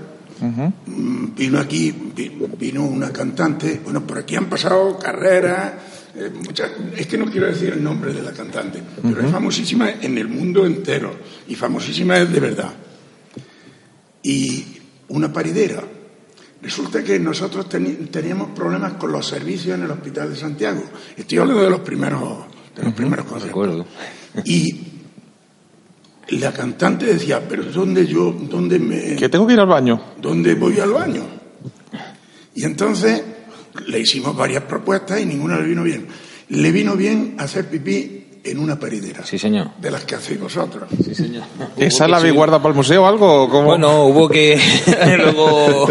mm, 0.87 1.35
vino 1.35 1.59
aquí, 1.59 1.95
vi- 2.15 2.33
vino 2.59 2.85
una 2.85 3.11
cantante, 3.11 3.81
bueno, 3.83 4.07
por 4.07 4.19
aquí 4.19 4.37
han 4.37 4.47
pasado 4.47 4.99
carreras, 4.99 5.73
eh, 6.17 6.31
muchas, 6.45 6.71
es 6.97 7.07
que 7.07 7.17
no 7.19 7.27
quiero 7.27 7.47
decir 7.47 7.71
el 7.73 7.83
nombre 7.83 8.13
de 8.13 8.23
la 8.23 8.33
cantante, 8.33 8.83
pero 9.03 9.21
es 9.23 9.31
famosísima 9.33 9.91
en 9.91 10.19
el 10.19 10.29
mundo 10.29 10.65
entero 10.67 11.15
y 11.49 11.55
famosísima 11.55 12.19
es 12.19 12.31
de 12.33 12.41
verdad. 12.41 12.73
Y 14.23 14.65
una 15.09 15.33
paridera. 15.33 15.83
Resulta 16.63 17.03
que 17.05 17.19
nosotros 17.19 17.69
teníamos 17.69 18.51
problemas 18.55 18.95
con 18.95 19.13
los 19.13 19.27
servicios 19.27 19.77
en 19.77 19.85
el 19.85 19.91
Hospital 19.91 20.31
de 20.31 20.37
Santiago. 20.37 20.83
Estoy 21.15 21.37
hablando 21.39 21.63
de 21.63 21.69
los 21.71 21.81
primeros, 21.81 22.23
de 22.75 22.85
los 22.85 22.95
primeros 22.95 23.27
conciertos. 23.27 23.87
Y 24.45 24.81
la 26.31 26.53
cantante 26.53 27.07
decía, 27.07 27.43
pero 27.49 27.65
¿dónde 27.65 28.07
yo, 28.07 28.33
dónde 28.33 28.79
me, 28.79 29.17
Que 29.17 29.29
tengo 29.29 29.47
que 29.47 29.53
ir 29.53 29.61
al 29.61 29.67
baño. 29.67 30.01
dónde 30.21 30.55
voy 30.55 30.81
al 30.81 30.93
baño? 30.93 31.23
Y 32.55 32.65
entonces 32.65 33.23
le 33.87 34.01
hicimos 34.01 34.37
varias 34.37 34.63
propuestas 34.65 35.21
y 35.21 35.27
ninguna 35.27 35.59
le 35.59 35.65
vino 35.69 35.83
bien. 35.83 36.07
Le 36.49 36.73
vino 36.73 36.97
bien 36.97 37.37
hacer 37.39 37.69
pipí 37.69 38.25
en 38.45 38.59
una 38.59 38.79
paridera. 38.79 39.25
Sí, 39.25 39.39
señor. 39.39 39.71
De 39.81 39.91
las 39.91 40.05
que 40.05 40.15
hacéis 40.15 40.39
vosotros. 40.39 40.89
Sí, 41.03 41.15
señor. 41.15 41.45
¿Esa 41.77 42.07
la 42.07 42.19
habéis 42.19 42.35
guardado 42.35 42.61
para 42.63 42.73
el 42.73 42.77
museo 42.77 43.03
o 43.03 43.07
algo? 43.07 43.49
cómo? 43.49 43.69
Bueno, 43.69 44.05
hubo 44.05 44.29
que 44.29 44.61
luego 45.19 45.89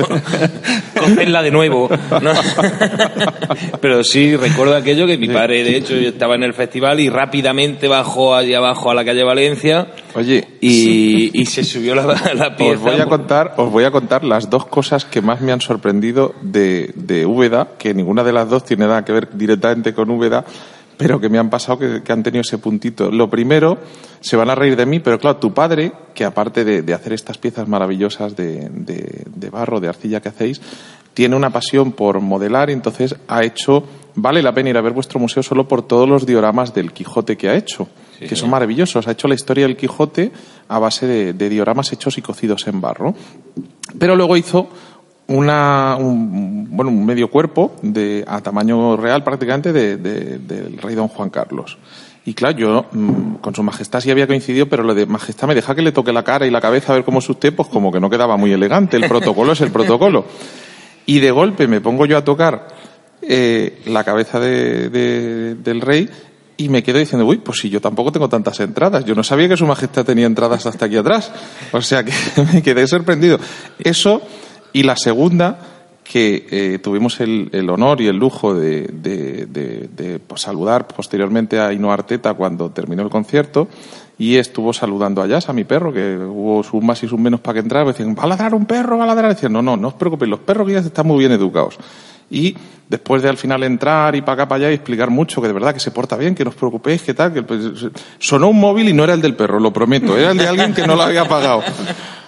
cogerla 1.04 1.42
de 1.42 1.52
nuevo. 1.52 1.90
¿no? 2.22 2.32
Pero 3.82 4.04
sí, 4.04 4.36
recuerdo 4.36 4.76
aquello 4.76 5.06
que 5.06 5.18
mi 5.18 5.28
padre, 5.28 5.64
de 5.64 5.78
hecho, 5.78 5.96
yo 5.96 6.10
estaba 6.10 6.36
en 6.36 6.44
el 6.44 6.54
festival 6.54 7.00
y 7.00 7.10
rápidamente 7.10 7.88
bajó 7.88 8.36
allí 8.36 8.54
abajo 8.54 8.92
a 8.92 8.94
la 8.94 9.06
calle 9.06 9.24
Valencia 9.24 9.88
Oye, 10.16 10.48
y, 10.62 11.40
y 11.40 11.46
se 11.46 11.64
subió 11.64 11.96
la, 11.96 12.06
la 12.36 12.56
pieza. 12.56 12.74
Os 12.76 12.82
voy 12.82 13.00
a 13.00 13.06
contar, 13.06 13.54
os 13.58 13.72
voy 13.72 13.84
a 13.84 13.92
contar 13.92 14.24
las 14.24 14.50
dos 14.50 14.66
cosas 14.66 15.06
que 15.06 15.22
más 15.22 15.42
me 15.42 15.52
han 15.52 15.62
sorprendido 15.62 16.36
de, 16.42 16.92
de 16.96 17.26
Úbeda, 17.26 17.70
que 17.78 17.94
ninguna 17.94 18.24
de 18.24 18.34
las 18.34 18.50
dos 18.50 18.64
tiene 18.64 18.88
nada 18.88 19.06
que 19.06 19.14
ver 19.14 19.30
directamente 19.34 19.94
con 19.94 20.10
Úbeda, 20.10 20.46
pero 21.04 21.20
que 21.20 21.30
me 21.30 21.38
han 21.38 21.50
pasado 21.50 21.78
que, 21.80 22.02
que 22.04 22.12
han 22.12 22.24
tenido 22.24 22.42
ese 22.42 22.58
puntito. 22.58 23.12
Lo 23.12 23.30
primero, 23.30 23.78
se 24.22 24.36
van 24.36 24.50
a 24.50 24.56
reír 24.56 24.76
de 24.76 24.86
mí, 24.86 25.00
pero 25.00 25.20
claro, 25.20 25.38
tu 25.38 25.54
padre, 25.54 25.92
que 26.16 26.26
aparte 26.26 26.64
de, 26.66 26.82
de 26.82 26.94
hacer 26.94 27.14
estas 27.14 27.38
piezas 27.38 27.68
maravillosas 27.68 28.36
de, 28.36 28.70
de- 28.70 29.24
de 29.28 29.50
barro, 29.50 29.80
de 29.80 29.90
arcilla 29.90 30.22
que 30.22 30.30
hacéis, 30.30 30.62
tiene 31.14 31.36
una 31.36 31.52
pasión 31.52 31.92
por 31.92 32.20
modelar 32.22 32.70
y 32.70 32.74
entonces 32.74 33.16
ha 33.28 33.44
hecho, 33.44 33.84
vale 34.16 34.42
la 34.42 34.52
pena 34.54 34.72
ir 34.72 34.78
a 34.78 34.82
ver 34.82 34.94
vuestro 34.94 35.20
museo 35.20 35.44
solo 35.44 35.68
por 35.68 35.86
todos 35.86 36.10
los 36.10 36.26
dioramas 36.26 36.74
del 36.74 36.92
Quijote 36.92 37.38
que 37.38 37.50
ha 37.50 37.56
hecho, 37.56 37.88
que 38.18 38.36
son 38.36 38.50
maravillosos. 38.50 39.08
Ha 39.08 39.12
hecho 39.12 39.28
la 39.28 39.36
historia 39.36 39.68
del 39.68 39.78
Quijote 39.78 40.32
a 40.70 40.80
base 40.80 41.06
de, 41.06 41.34
de 41.34 41.50
dioramas 41.50 41.92
hechos 41.94 42.18
y 42.18 42.22
cocidos 42.24 42.66
en 42.68 42.82
barro. 42.82 43.14
Pero 44.00 44.16
luego 44.16 44.36
hizo 44.38 44.70
una, 45.28 45.96
un, 46.00 46.68
bueno, 46.70 46.92
un 46.92 47.06
medio 47.06 47.30
cuerpo 47.30 47.76
de, 47.82 48.24
a 48.28 48.42
tamaño 48.42 48.98
real 48.98 49.24
prácticamente 49.24 49.72
de- 49.74 49.98
de- 49.98 50.38
del 50.40 50.78
rey 50.78 50.96
don 50.96 51.08
Juan 51.08 51.30
Carlos. 51.30 51.78
Y 52.26 52.34
claro, 52.34 52.58
yo 52.58 52.86
mm, 52.92 53.36
con 53.36 53.54
su 53.56 53.64
majestad 53.64 54.00
sí 54.02 54.12
había 54.12 54.28
coincidido, 54.28 54.68
pero 54.68 54.84
lo 54.84 54.94
de 54.96 55.06
majestad 55.06 55.48
me 55.48 55.56
deja 55.56 55.76
que 55.76 55.82
le 55.82 55.92
toque 55.92 56.14
la 56.14 56.24
cara 56.24 56.46
y 56.46 56.52
la 56.52 56.62
cabeza 56.62 56.92
a 56.94 56.96
ver 56.96 57.04
cómo 57.06 57.20
es 57.20 57.30
usted, 57.30 57.54
pues 57.54 57.68
como 57.70 57.92
que 57.92 58.00
no 58.00 58.10
quedaba 58.10 58.38
muy 58.38 58.52
elegante. 58.52 58.98
El 58.98 59.08
protocolo 59.08 59.54
es 59.54 59.62
el 59.62 59.72
protocolo. 59.72 60.26
Y 61.06 61.20
de 61.20 61.32
golpe 61.32 61.68
me 61.68 61.82
pongo 61.82 62.06
yo 62.06 62.18
a 62.18 62.24
tocar 62.24 62.68
eh, 63.22 63.82
la 63.86 64.04
cabeza 64.04 64.40
de- 64.40 64.90
de- 64.90 65.56
del 65.56 65.82
rey 65.82 66.10
y 66.58 66.70
me 66.70 66.84
quedo 66.84 67.00
diciendo, 67.00 67.26
uy, 67.26 67.38
pues 67.38 67.60
si 67.60 67.70
yo 67.70 67.82
tampoco 67.82 68.12
tengo 68.12 68.30
tantas 68.30 68.60
entradas. 68.60 69.04
Yo 69.06 69.16
no 69.16 69.24
sabía 69.24 69.48
que 69.50 69.58
su 69.58 69.66
majestad 69.66 70.06
tenía 70.06 70.26
entradas 70.26 70.66
hasta 70.66 70.86
aquí 70.86 70.98
atrás. 70.98 71.32
O 71.72 71.82
sea 71.82 72.04
que 72.04 72.12
me 72.54 72.62
quedé 72.62 72.88
sorprendido. 72.88 73.38
Eso 73.80 74.22
y 74.74 74.84
la 74.84 74.96
segunda, 74.98 75.60
que 76.04 76.48
eh, 76.52 76.80
tuvimos 76.80 77.22
el, 77.22 77.50
el 77.54 77.70
honor 77.70 78.02
y 78.02 78.08
el 78.08 78.18
lujo 78.18 78.54
de, 78.54 78.88
de- 78.92 80.20
pues, 80.28 80.42
saludar 80.42 80.88
posteriormente 80.88 81.60
a 81.60 81.72
Ino 81.72 81.92
Arteta 81.94 82.34
cuando 82.34 82.70
terminó 82.72 83.04
el 83.04 83.10
concierto 83.10 83.68
y 84.18 84.36
estuvo 84.36 84.74
saludando 84.74 85.22
a 85.22 85.28
Jazz, 85.28 85.50
a 85.50 85.54
mi 85.54 85.64
perro, 85.64 85.92
que 85.94 86.18
hubo 86.18 86.62
sus 86.64 86.84
más 86.84 87.02
y 87.04 87.08
sus 87.08 87.20
menos 87.20 87.40
para 87.40 87.54
que 87.56 87.60
entrara. 87.62 87.86
Decían, 87.88 88.16
va 88.18 88.24
a 88.24 88.28
ladrar 88.28 88.54
un 88.54 88.66
perro, 88.66 88.98
va 88.98 89.06
a 89.06 89.08
ladrar. 89.08 89.34
Decían, 89.34 89.54
no, 89.54 89.62
no, 89.62 89.76
no 89.78 89.88
os 89.90 89.94
preocupéis, 89.96 90.30
los 90.30 90.40
perros 90.40 90.68
que 90.68 90.74
ya 90.74 90.80
están 90.80 91.08
muy 91.08 91.20
bien 91.20 91.32
educados. 91.32 91.78
Y 92.30 92.56
después 92.90 93.22
de 93.22 93.30
al 93.30 93.38
final 93.38 93.64
entrar 93.64 94.16
y 94.16 94.22
para 94.22 94.34
acá, 94.34 94.48
para 94.48 94.66
allá 94.66 94.72
y 94.72 94.76
explicar 94.76 95.10
mucho 95.10 95.42
que 95.42 95.48
de 95.48 95.54
verdad 95.54 95.74
que 95.74 95.80
se 95.80 95.92
porta 95.92 96.16
bien, 96.16 96.36
que 96.36 96.44
no 96.44 96.52
os 96.52 96.56
preocupéis, 96.56 97.02
que 97.02 97.14
tal, 97.14 97.34
que 97.34 97.44
pues, 97.44 97.88
sonó 98.20 98.50
un 98.50 98.60
móvil 98.60 98.90
y 98.90 98.94
no 98.94 99.04
era 99.04 99.14
el 99.14 99.22
del 99.22 99.36
perro, 99.36 99.60
lo 99.60 99.74
prometo, 99.74 100.18
era 100.18 100.32
el 100.32 100.38
de 100.38 100.48
alguien 100.48 100.74
que 100.74 100.86
no 100.86 100.96
lo 100.96 101.04
había 101.04 101.28
pagado. 101.28 101.64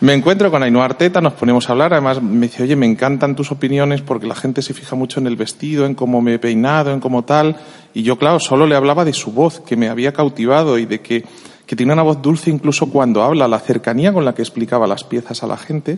Me 0.02 0.14
encuentro 0.14 0.52
con 0.52 0.62
Ainhoa 0.64 0.86
Arteta, 0.86 1.22
nos 1.22 1.34
ponemos 1.34 1.70
a 1.70 1.72
hablar, 1.72 1.94
además 1.94 2.22
me 2.22 2.48
dice, 2.48 2.64
oye, 2.64 2.76
me 2.76 2.86
encantan 2.86 3.36
tus 3.36 3.52
opiniones 3.52 4.02
porque 4.02 4.28
la 4.28 4.36
gente 4.36 4.62
se 4.62 4.74
fija 4.74 4.96
mucho 4.96 5.20
en 5.20 5.28
el 5.28 5.36
vestido, 5.36 5.86
en 5.86 5.96
cómo 5.96 6.22
me 6.22 6.34
he 6.34 6.40
peinado, 6.40 6.92
en 6.92 7.00
cómo 7.00 7.24
tal, 7.24 7.58
y 7.94 8.04
yo, 8.04 8.18
claro, 8.18 8.40
solo 8.40 8.68
le 8.68 8.76
hablaba 8.76 9.06
de 9.06 9.14
su 9.14 9.32
voz, 9.32 9.62
que 9.62 9.78
me 9.78 9.88
había 9.88 10.14
cautivado 10.14 10.78
y 10.78 10.86
de 10.86 11.00
que, 11.00 11.24
que 11.66 11.76
tiene 11.76 11.94
una 11.94 12.04
voz 12.04 12.22
dulce 12.22 12.50
incluso 12.50 12.90
cuando 12.90 13.24
habla, 13.24 13.48
la 13.48 13.60
cercanía 13.60 14.12
con 14.12 14.26
la 14.26 14.34
que 14.34 14.42
explicaba 14.42 14.88
las 14.88 15.04
piezas 15.04 15.44
a 15.44 15.48
la 15.48 15.58
gente. 15.58 15.98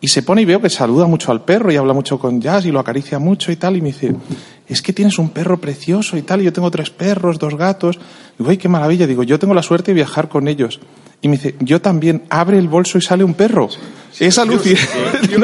Y 0.00 0.08
se 0.08 0.22
pone 0.22 0.42
y 0.42 0.44
veo 0.44 0.60
que 0.60 0.68
saluda 0.68 1.06
mucho 1.06 1.32
al 1.32 1.42
perro 1.44 1.72
y 1.72 1.76
habla 1.76 1.94
mucho 1.94 2.18
con 2.18 2.40
Jazz 2.40 2.66
y 2.66 2.70
lo 2.70 2.80
acaricia 2.80 3.18
mucho 3.18 3.50
y 3.50 3.56
tal. 3.56 3.76
Y 3.76 3.80
me 3.80 3.88
dice, 3.88 4.14
es 4.68 4.82
que 4.82 4.92
tienes 4.92 5.18
un 5.18 5.30
perro 5.30 5.58
precioso 5.58 6.16
y 6.16 6.22
tal. 6.22 6.42
Y 6.42 6.44
yo 6.44 6.52
tengo 6.52 6.70
tres 6.70 6.90
perros, 6.90 7.38
dos 7.38 7.56
gatos. 7.56 7.98
Digo, 8.38 8.50
ay, 8.50 8.58
qué 8.58 8.68
maravilla. 8.68 9.06
Digo, 9.06 9.22
yo 9.22 9.38
tengo 9.38 9.54
la 9.54 9.62
suerte 9.62 9.92
de 9.92 9.94
viajar 9.94 10.28
con 10.28 10.48
ellos. 10.48 10.80
Y 11.22 11.28
me 11.28 11.36
dice, 11.36 11.54
yo 11.60 11.80
también. 11.80 12.24
Abre 12.28 12.58
el 12.58 12.68
bolso 12.68 12.98
y 12.98 13.00
sale 13.00 13.24
un 13.24 13.32
perro. 13.32 13.70
es 14.20 14.38
alucinante. 14.38 15.38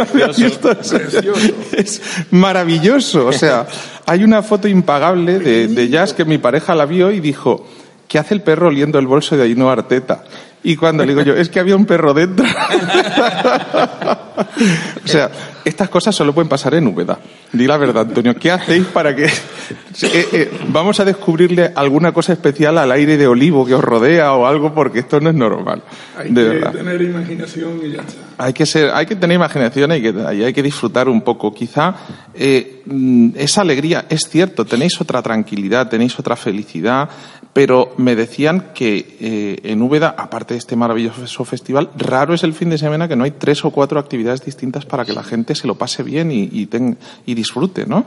Es 1.73 2.03
maravilloso. 2.31 3.27
O 3.27 3.33
sea, 3.33 3.67
hay 4.05 4.23
una 4.23 4.43
foto 4.43 4.69
impagable 4.69 5.39
de, 5.39 5.69
de 5.69 5.89
Jazz 5.89 6.13
que 6.13 6.27
mi 6.27 6.37
pareja 6.37 6.75
la 6.75 6.85
vio 6.85 7.11
y 7.11 7.21
dijo, 7.21 7.67
¿qué 8.07 8.19
hace 8.19 8.35
el 8.35 8.43
perro 8.43 8.69
oliendo 8.69 8.99
el 8.99 9.07
bolso 9.07 9.35
de 9.35 9.45
Ainhoa 9.45 9.73
Arteta? 9.73 10.25
Y 10.65 10.77
cuando 10.77 11.05
le 11.05 11.13
digo 11.13 11.23
yo, 11.23 11.35
es 11.35 11.49
que 11.49 11.59
había 11.59 11.75
un 11.75 11.87
perro 11.87 12.15
dentro. 12.15 12.47
o 15.05 15.09
sea, 15.09 15.29
estas 15.65 15.89
cosas 15.89 16.15
solo 16.15 16.33
pueden 16.33 16.49
pasar 16.49 16.75
en 16.75 16.87
Úbeda. 16.87 17.19
Di 17.53 17.67
la 17.67 17.77
verdad, 17.77 18.07
Antonio. 18.07 18.37
¿Qué 18.37 18.53
hacéis 18.53 18.85
para 18.87 19.15
que... 19.15 19.25
Eh, 19.25 20.29
eh, 20.33 20.51
vamos 20.69 21.01
a 21.01 21.05
descubrirle 21.05 21.73
alguna 21.75 22.13
cosa 22.13 22.33
especial 22.33 22.79
al 22.79 22.93
aire 22.93 23.17
de 23.17 23.27
olivo 23.27 23.67
que 23.67 23.75
os 23.75 23.83
rodea 23.83 24.35
o 24.35 24.47
algo 24.47 24.73
porque 24.75 25.01
esto 25.01 25.19
no 25.21 25.31
es 25.31 25.37
normal. 25.37 25.83
Hay 26.17 26.31
de 26.31 26.43
que 26.43 26.49
verdad. 26.49 26.73
tener 26.73 27.03
imaginación 27.03 27.81
y 27.85 27.91
ya 27.93 28.03
está. 28.03 28.21
Hay 28.39 28.53
que 28.53 28.67
ser, 28.67 28.91
hay 28.91 29.07
que 29.07 29.17
tener 29.17 29.37
imaginación 29.37 29.91
y 29.93 29.95
hay 29.95 30.53
que, 30.53 30.63
disfrutar 30.63 31.09
un 31.09 31.23
poco. 31.23 31.53
Quizá 31.55 31.95
eh, 32.35 32.83
mm, 32.87 33.31
esa 33.37 33.61
alegría 33.63 34.07
es 34.09 34.29
cierto, 34.29 34.65
tenéis 34.65 35.01
otra 35.01 35.23
tranquilidad, 35.23 35.89
tenéis 35.89 36.19
otra 36.19 36.37
felicidad, 36.37 37.09
pero 37.53 37.95
me 37.99 38.17
decían 38.17 38.71
que 38.75 39.17
eh, 39.21 39.61
en 39.65 39.83
Úbeda, 39.83 40.15
aparte 40.17 40.55
de 40.55 40.59
este 40.59 40.77
maravilloso 40.77 41.45
festival, 41.45 41.91
raro 41.97 42.35
es 42.35 42.43
el 42.45 42.55
fin 42.55 42.71
de 42.71 42.79
semana 42.79 43.09
que 43.09 43.17
no 43.17 43.25
hay 43.25 43.33
tres 43.33 43.65
o 43.65 43.71
cuatro 43.71 43.99
actividades 44.01 44.45
distintas 44.45 44.87
para 44.87 45.05
que 45.05 45.13
la 45.13 45.23
gente 45.23 45.55
se 45.55 45.67
lo 45.67 45.75
pase 45.75 46.03
bien 46.03 46.31
y, 46.31 46.49
y, 46.51 46.67
ten- 46.67 46.97
y 47.27 47.35
disfrute, 47.35 47.87
¿no? 47.87 48.05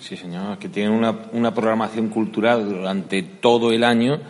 Sí, 0.00 0.16
señor, 0.16 0.58
que 0.58 0.68
tienen 0.68 0.92
una, 0.92 1.14
una 1.32 1.54
programación 1.54 2.08
cultural 2.10 2.68
durante 2.68 3.22
todo 3.22 3.72
el 3.72 3.82
año 3.84 4.20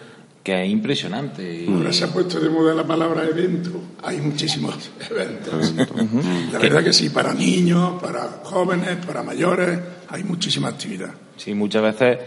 que 0.45 0.63
es 0.63 0.71
impresionante. 0.71 1.65
Ahora 1.67 1.91
se 1.91 2.05
ha 2.05 2.09
puesto 2.09 2.39
de 2.39 2.51
moda 2.51 2.75
la 2.75 2.87
palabra 2.87 3.25
evento. 3.25 3.71
Hay 4.03 4.19
muchísimos 4.19 4.91
eventos. 5.11 5.75
La 6.53 6.59
verdad 6.59 6.85
que 6.85 6.93
sí, 6.93 7.09
para 7.09 7.33
niños, 7.33 8.01
para 8.01 8.41
jóvenes, 8.43 8.99
para 9.07 9.23
mayores, 9.23 9.81
hay 10.11 10.23
muchísima 10.23 10.69
actividad. 10.69 11.15
Sí, 11.39 11.55
muchas 11.55 11.83
veces, 11.83 12.19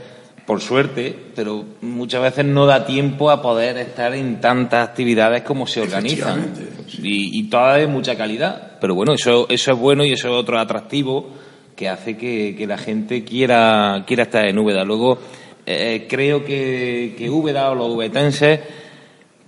por 0.48 0.62
suerte, 0.62 1.16
pero 1.36 1.64
muchas 1.82 2.24
veces 2.24 2.44
no 2.44 2.66
da 2.66 2.88
tiempo 2.88 3.30
a 3.30 3.40
poder 3.40 3.78
estar 3.78 4.16
en 4.16 4.42
tantas 4.42 4.90
actividades 4.90 5.44
como 5.44 5.68
se 5.68 5.82
organizan. 5.82 6.54
Y, 6.98 7.40
y 7.40 7.44
todas 7.50 7.78
de 7.78 7.86
mucha 7.86 8.18
calidad. 8.18 8.80
Pero 8.82 8.96
bueno, 8.96 9.14
eso, 9.14 9.46
eso 9.48 9.74
es 9.74 9.78
bueno 9.78 10.04
y 10.04 10.14
eso 10.14 10.28
es 10.30 10.34
otro 10.34 10.60
atractivo 10.60 11.30
que 11.76 11.88
hace 11.88 12.18
que, 12.18 12.56
que 12.58 12.66
la 12.66 12.80
gente 12.80 13.24
quiera, 13.24 14.04
quiera 14.08 14.24
estar 14.24 14.44
en 14.46 14.58
Úbeda. 14.58 14.84
Luego, 14.84 15.20
eh, 15.68 16.08
creo 16.10 16.44
que, 16.46 17.14
que 17.18 17.30
Úbeda 17.30 17.70
o 17.70 17.76
los 17.76 17.90
ubetenses, 17.90 18.60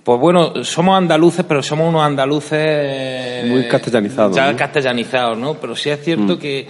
pues 0.04 0.20
bueno, 0.20 0.64
somos 0.64 0.98
andaluces, 0.98 1.46
pero 1.48 1.64
somos 1.64 1.88
unos 1.90 2.02
andaluces... 2.04 2.52
eh, 2.62 3.46
Muy 3.48 3.68
castellanizados, 3.68 4.36
Ya 4.36 4.52
¿no? 4.52 4.58
castellanizados, 4.58 5.38
¿no? 5.38 5.54
Pero 5.56 5.76
sí 5.76 5.90
es 5.90 6.04
cierto 6.04 6.38
que, 6.40 6.68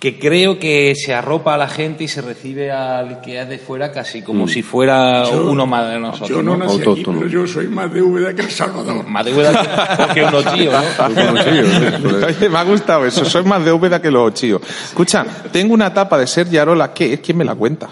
que 0.00 0.18
creo 0.18 0.58
que 0.58 0.94
se 0.96 1.14
arropa 1.14 1.54
a 1.54 1.58
la 1.58 1.68
gente 1.68 2.02
y 2.04 2.08
se 2.08 2.20
recibe 2.22 2.72
al 2.72 3.20
que 3.20 3.40
es 3.40 3.48
de 3.48 3.58
fuera 3.58 3.92
casi 3.92 4.20
como 4.22 4.48
si 4.48 4.62
fuera 4.62 5.22
Yo- 5.30 5.48
uno 5.48 5.64
más 5.64 5.88
de 5.90 6.00
nosotros. 6.00 6.28
Yo 6.30 6.42
no 6.42 6.56
¿no? 6.56 6.64
nací 6.64 6.80
aquí, 6.80 6.88
Autóctono. 6.88 7.18
pero 7.20 7.30
yo 7.30 7.46
soy 7.46 7.68
más 7.68 7.92
de 7.92 8.02
Úbeda 8.02 8.34
que 8.34 8.42
El 8.42 8.50
Salvador. 8.50 9.06
Más 9.06 9.24
de 9.24 9.32
Úbeda 9.32 10.08
que, 10.08 10.14
que 10.14 10.24
uno 10.24 10.42
tío, 10.42 10.72
¿no? 10.72 12.26
Oye, 12.26 12.48
me 12.48 12.58
ha 12.58 12.64
gustado 12.64 13.06
eso. 13.06 13.24
Soy 13.24 13.44
más 13.44 13.64
de 13.64 13.70
Úbeda 13.72 14.02
que 14.02 14.10
los 14.10 14.28
ochillos. 14.28 14.60
Escucha, 14.86 15.24
tengo 15.52 15.72
una 15.72 15.94
tapa 15.94 16.18
de 16.18 16.26
ser 16.26 16.48
Yarola. 16.50 16.92
¿Qué 16.92 17.12
es? 17.14 17.20
¿Quién 17.20 17.38
me 17.38 17.44
la 17.44 17.54
cuenta? 17.54 17.88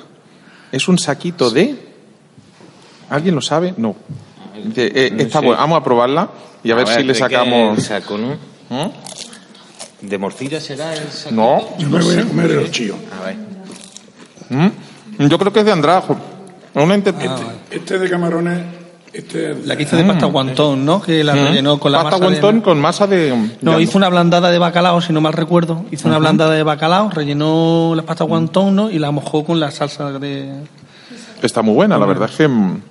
¿Es 0.72 0.88
un 0.88 0.98
saquito 0.98 1.50
de...? 1.50 1.74
¿Alguien 3.10 3.34
lo 3.34 3.40
sabe? 3.40 3.74
No. 3.76 3.96
Eh, 4.76 5.12
está 5.18 5.40
bueno. 5.40 5.56
Vamos 5.60 5.80
a 5.80 5.84
probarla 5.84 6.28
y 6.62 6.70
a, 6.70 6.74
ver, 6.76 6.86
si 6.86 7.00
le 7.02 7.06
¿de 7.08 7.12
qué 7.12 7.18
sacamos. 7.18 7.78
el 7.78 7.84
saco, 7.84 8.16
¿no? 8.18 8.34
¿Mm? 8.68 8.90
¿De 10.02 10.18
morcilla 10.18 10.60
será 10.60 10.94
el 10.94 11.10
saco? 11.10 11.34
No. 11.34 11.76
Yo 11.78 11.88
me 11.88 12.00
voy 12.00 12.18
a 12.18 12.24
comer 12.24 12.50
el 12.52 12.70
chío. 12.70 12.94
A 13.20 13.24
ver. 13.26 13.36
¿Mm? 14.50 15.26
Yo 15.28 15.38
creo 15.38 15.52
que 15.52 15.60
es 15.60 15.64
de 15.66 15.72
Andrajo. 15.72 16.16
Una 16.74 16.94
inter- 16.94 17.14
Este 17.70 17.98
de 17.98 18.08
camarones, 18.08 18.62
este 19.12 19.50
es 19.52 19.66
La 19.66 19.76
que 19.76 19.82
hizo 19.84 19.96
de 19.96 20.04
pasta 20.04 20.26
guantón, 20.26 20.84
¿no? 20.84 21.00
Que 21.02 21.24
la 21.24 21.34
rellenó 21.34 21.78
con 21.78 21.92
la 21.92 21.98
Mm. 22.00 22.02
Pasta 22.02 22.18
masa 22.18 22.30
de- 22.30 22.34
wonton 22.40 22.60
con 22.60 22.80
masa 22.80 23.06
de. 23.06 23.48
No, 23.60 23.80
hizo 23.80 23.98
una 23.98 24.08
blandada 24.08 24.50
de 24.50 24.58
bacalao, 24.58 25.00
si 25.00 25.12
no 25.12 25.20
mal 25.20 25.32
recuerdo. 25.32 25.84
Hizo 25.90 26.08
una 26.08 26.18
blandada 26.18 26.52
de 26.54 26.62
bacalao, 26.62 27.10
rellenó 27.10 27.92
la 27.96 28.02
pasta 28.02 28.24
guantón, 28.24 28.76
¿no? 28.76 28.90
Y 28.90 28.98
la 28.98 29.10
mojó 29.10 29.44
con 29.44 29.58
la 29.60 29.70
salsa 29.70 30.12
de... 30.18 30.52
Está 31.42 31.62
muy 31.62 31.74
buena, 31.74 31.96
la 31.98 32.06
verdad 32.06 32.28
es 32.30 32.36
que. 32.36 32.46
mm, 32.48 32.82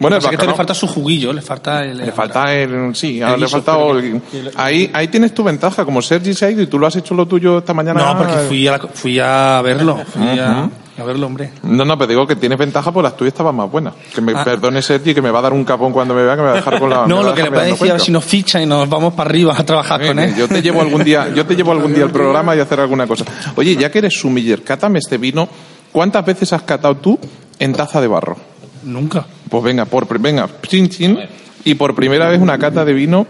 Bueno, 0.00 0.16
el 0.16 0.20
Pasa 0.22 0.30
que 0.30 0.34
esto 0.36 0.46
le 0.50 0.54
falta 0.56 0.74
su 0.74 0.88
juguillo, 0.88 1.32
le 1.32 1.40
falta 1.42 1.84
el... 1.84 1.98
Le 1.98 2.10
falta 2.12 2.52
el. 2.52 2.92
Sí, 2.96 3.22
ahora 3.22 3.36
le 3.36 3.44
guiso, 3.46 3.62
falta. 3.62 3.80
el- 3.98 4.20
ahí, 4.56 4.90
ahí 4.92 5.06
tienes 5.08 5.32
tu 5.32 5.44
ventaja. 5.44 5.84
Como 5.84 6.02
Sergi 6.02 6.34
se 6.34 6.44
ha 6.46 6.50
ido 6.50 6.60
y 6.62 6.66
tú 6.66 6.78
lo 6.78 6.86
has 6.88 6.96
hecho 6.96 7.14
lo 7.14 7.26
tuyo 7.26 7.58
esta 7.58 7.72
mañana. 7.72 8.04
No, 8.12 8.18
porque 8.18 8.34
fui 8.48 8.66
a, 8.66 8.72
la- 8.72 8.78
fui 8.80 9.18
a 9.20 9.60
verlo, 9.62 9.98
fui 10.12 10.38
a, 10.40 10.68
a 10.98 11.04
verlo, 11.04 11.26
hombre. 11.26 11.50
No, 11.62 11.84
no, 11.84 11.96
pero 11.96 12.08
digo 12.08 12.26
que 12.26 12.36
tienes 12.36 12.58
ventaja, 12.58 12.92
pues 12.92 13.02
las 13.04 13.16
tuyas 13.16 13.32
estaban 13.32 13.54
más 13.56 13.70
buenas. 13.70 13.94
Que 14.14 14.20
me 14.20 14.32
Ah. 14.34 14.44
perdone 14.44 14.82
Sergi, 14.82 15.14
que 15.14 15.22
me 15.22 15.30
va 15.30 15.38
a 15.38 15.42
dar 15.42 15.52
un 15.52 15.64
capón 15.64 15.92
cuando 15.92 16.14
me 16.14 16.22
vea, 16.22 16.34
que 16.36 16.40
me 16.42 16.46
va 16.48 16.52
a 16.52 16.56
dejar 16.56 16.78
con 16.78 16.90
la. 16.90 17.06
No, 17.06 17.22
lo 17.22 17.34
que 17.34 17.42
le 17.44 17.50
puedes 17.50 17.70
decir 17.70 17.90
a 17.90 17.94
ver 17.94 18.00
si 18.02 18.12
nos 18.12 18.24
ficha 18.24 18.60
y 18.60 18.66
nos 18.66 18.88
vamos 18.88 19.14
para 19.14 19.30
arriba 19.30 19.54
a 19.56 19.64
trabajar 19.64 20.06
con 20.06 20.18
él. 20.18 20.34
Yo 20.36 20.48
te 20.48 20.60
llevo 20.60 20.80
algún 20.82 21.02
día, 21.02 21.32
yo 21.34 21.46
te 21.46 21.54
llevo 21.56 21.72
algún 21.72 21.94
día 21.94 22.04
al 22.04 22.10
programa 22.10 22.54
y 22.54 22.60
a 22.60 22.62
hacer 22.64 22.80
alguna 22.80 23.06
cosa. 23.06 23.24
Oye, 23.56 23.74
ya 23.76 23.90
que 23.90 23.98
eres 23.98 24.14
sumiller, 24.14 24.62
cátame 24.62 24.98
este 24.98 25.16
vino. 25.18 25.48
¿Cuántas 25.92 26.24
veces 26.24 26.52
has 26.52 26.62
catado 26.62 26.96
tú 26.96 27.18
en 27.58 27.72
taza 27.72 28.00
de 28.00 28.06
barro? 28.08 28.36
Nunca. 28.84 29.26
Pues 29.48 29.62
venga, 29.62 29.84
por 29.84 30.18
venga, 30.18 30.48
chin 30.66 30.88
chin, 30.88 31.18
y 31.64 31.74
por 31.74 31.94
primera 31.94 32.28
vez 32.28 32.40
una 32.40 32.58
cata 32.58 32.84
de 32.84 32.92
vino 32.92 33.26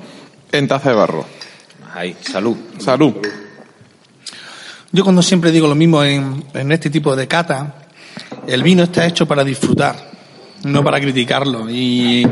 en 0.53 0.69
taza 0.69 0.91
de 0.91 0.97
barro. 0.97 1.25
Ahí, 1.95 2.17
salud. 2.23 2.57
Salud. 2.79 3.15
Yo 4.95 5.05
cuando 5.05 5.23
siempre 5.23 5.51
digo 5.51 5.67
lo 5.67 5.75
mismo 5.75 6.05
en, 6.05 6.45
en 6.53 6.71
este 6.71 6.91
tipo 6.91 7.17
de 7.17 7.27
cata, 7.27 7.77
el 8.47 8.63
vino 8.63 8.83
está 8.83 9.07
hecho 9.07 9.27
para 9.27 9.43
disfrutar, 9.43 9.97
no 10.65 10.85
para 10.85 11.01
criticarlo. 11.01 11.67
Y 11.71 12.27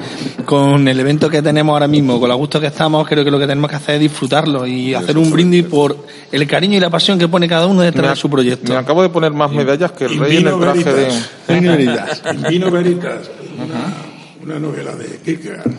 con 0.44 0.86
el 0.86 1.00
evento 1.00 1.30
que 1.30 1.40
tenemos 1.40 1.72
ahora 1.72 1.88
mismo, 1.88 2.20
con 2.20 2.28
lo 2.28 2.36
gusto 2.36 2.60
que 2.60 2.66
estamos, 2.66 3.08
creo 3.08 3.24
que 3.24 3.30
lo 3.30 3.38
que 3.38 3.46
tenemos 3.46 3.70
que 3.70 3.76
hacer 3.76 3.94
es 3.94 4.02
disfrutarlo 4.02 4.66
y 4.66 4.92
hacer 4.92 5.16
un 5.16 5.30
brindis 5.30 5.64
por 5.64 6.06
el 6.30 6.46
cariño 6.46 6.76
y 6.76 6.80
la 6.80 6.90
pasión 6.90 7.18
que 7.18 7.28
pone 7.28 7.48
cada 7.48 7.66
uno 7.66 7.80
detrás 7.80 8.10
de 8.10 8.16
su 8.16 8.28
proyecto. 8.28 8.72
Me 8.72 8.78
acabo 8.78 9.02
de 9.02 9.08
poner 9.08 9.32
más 9.32 9.50
medallas 9.50 9.92
que 9.92 10.04
el 10.04 10.18
rey 10.18 10.36
en 10.36 10.48
el 10.48 10.60
traje 10.60 10.92
de. 10.92 11.08
Vino 11.48 11.72
Veritas. 11.72 12.22
Vino 12.50 12.70
Veritas. 12.70 13.30
Una, 13.56 14.52
una 14.52 14.58
novela 14.60 14.94
de 14.96 15.18
Kierkegaard. 15.24 15.72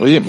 Oye, 0.00 0.20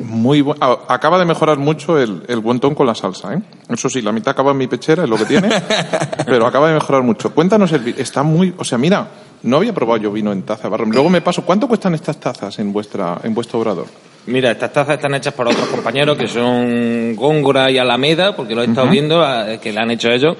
muy 0.00 0.42
bu- 0.42 0.56
Acaba 0.88 1.18
de 1.18 1.24
mejorar 1.24 1.58
mucho 1.58 1.98
el, 1.98 2.22
el 2.28 2.40
guantón 2.40 2.74
con 2.74 2.86
la 2.86 2.94
salsa, 2.94 3.34
¿eh? 3.34 3.38
Eso 3.68 3.88
sí, 3.88 4.02
la 4.02 4.12
mitad 4.12 4.32
acaba 4.32 4.50
en 4.52 4.56
mi 4.58 4.66
pechera, 4.66 5.04
es 5.04 5.08
lo 5.08 5.16
que 5.16 5.24
tiene, 5.26 5.48
pero 6.26 6.46
acaba 6.46 6.68
de 6.68 6.74
mejorar 6.74 7.02
mucho. 7.02 7.32
Cuéntanos 7.32 7.70
el 7.72 7.80
vi- 7.80 7.94
Está 7.96 8.22
muy. 8.22 8.52
O 8.58 8.64
sea, 8.64 8.78
mira, 8.78 9.06
no 9.42 9.56
había 9.58 9.72
probado 9.72 9.98
yo 10.02 10.12
vino 10.12 10.32
en 10.32 10.42
taza 10.42 10.68
barro. 10.68 10.86
Luego 10.86 11.08
me 11.10 11.20
paso. 11.20 11.42
¿Cuánto 11.44 11.68
cuestan 11.68 11.94
estas 11.94 12.18
tazas 12.18 12.58
en 12.58 12.72
vuestra 12.72 13.18
en 13.22 13.34
vuestro 13.34 13.58
obrador? 13.60 13.86
Mira, 14.26 14.50
estas 14.50 14.72
tazas 14.72 14.96
están 14.96 15.14
hechas 15.14 15.32
por 15.34 15.46
otros 15.48 15.66
compañeros 15.68 16.16
que 16.18 16.28
son 16.28 17.14
Góngora 17.16 17.70
y 17.70 17.78
Alameda, 17.78 18.34
porque 18.36 18.54
lo 18.54 18.62
he 18.62 18.66
estado 18.66 18.88
viendo, 18.88 19.24
que 19.62 19.72
la 19.72 19.82
han 19.82 19.90
hecho 19.92 20.10
ellos. 20.10 20.36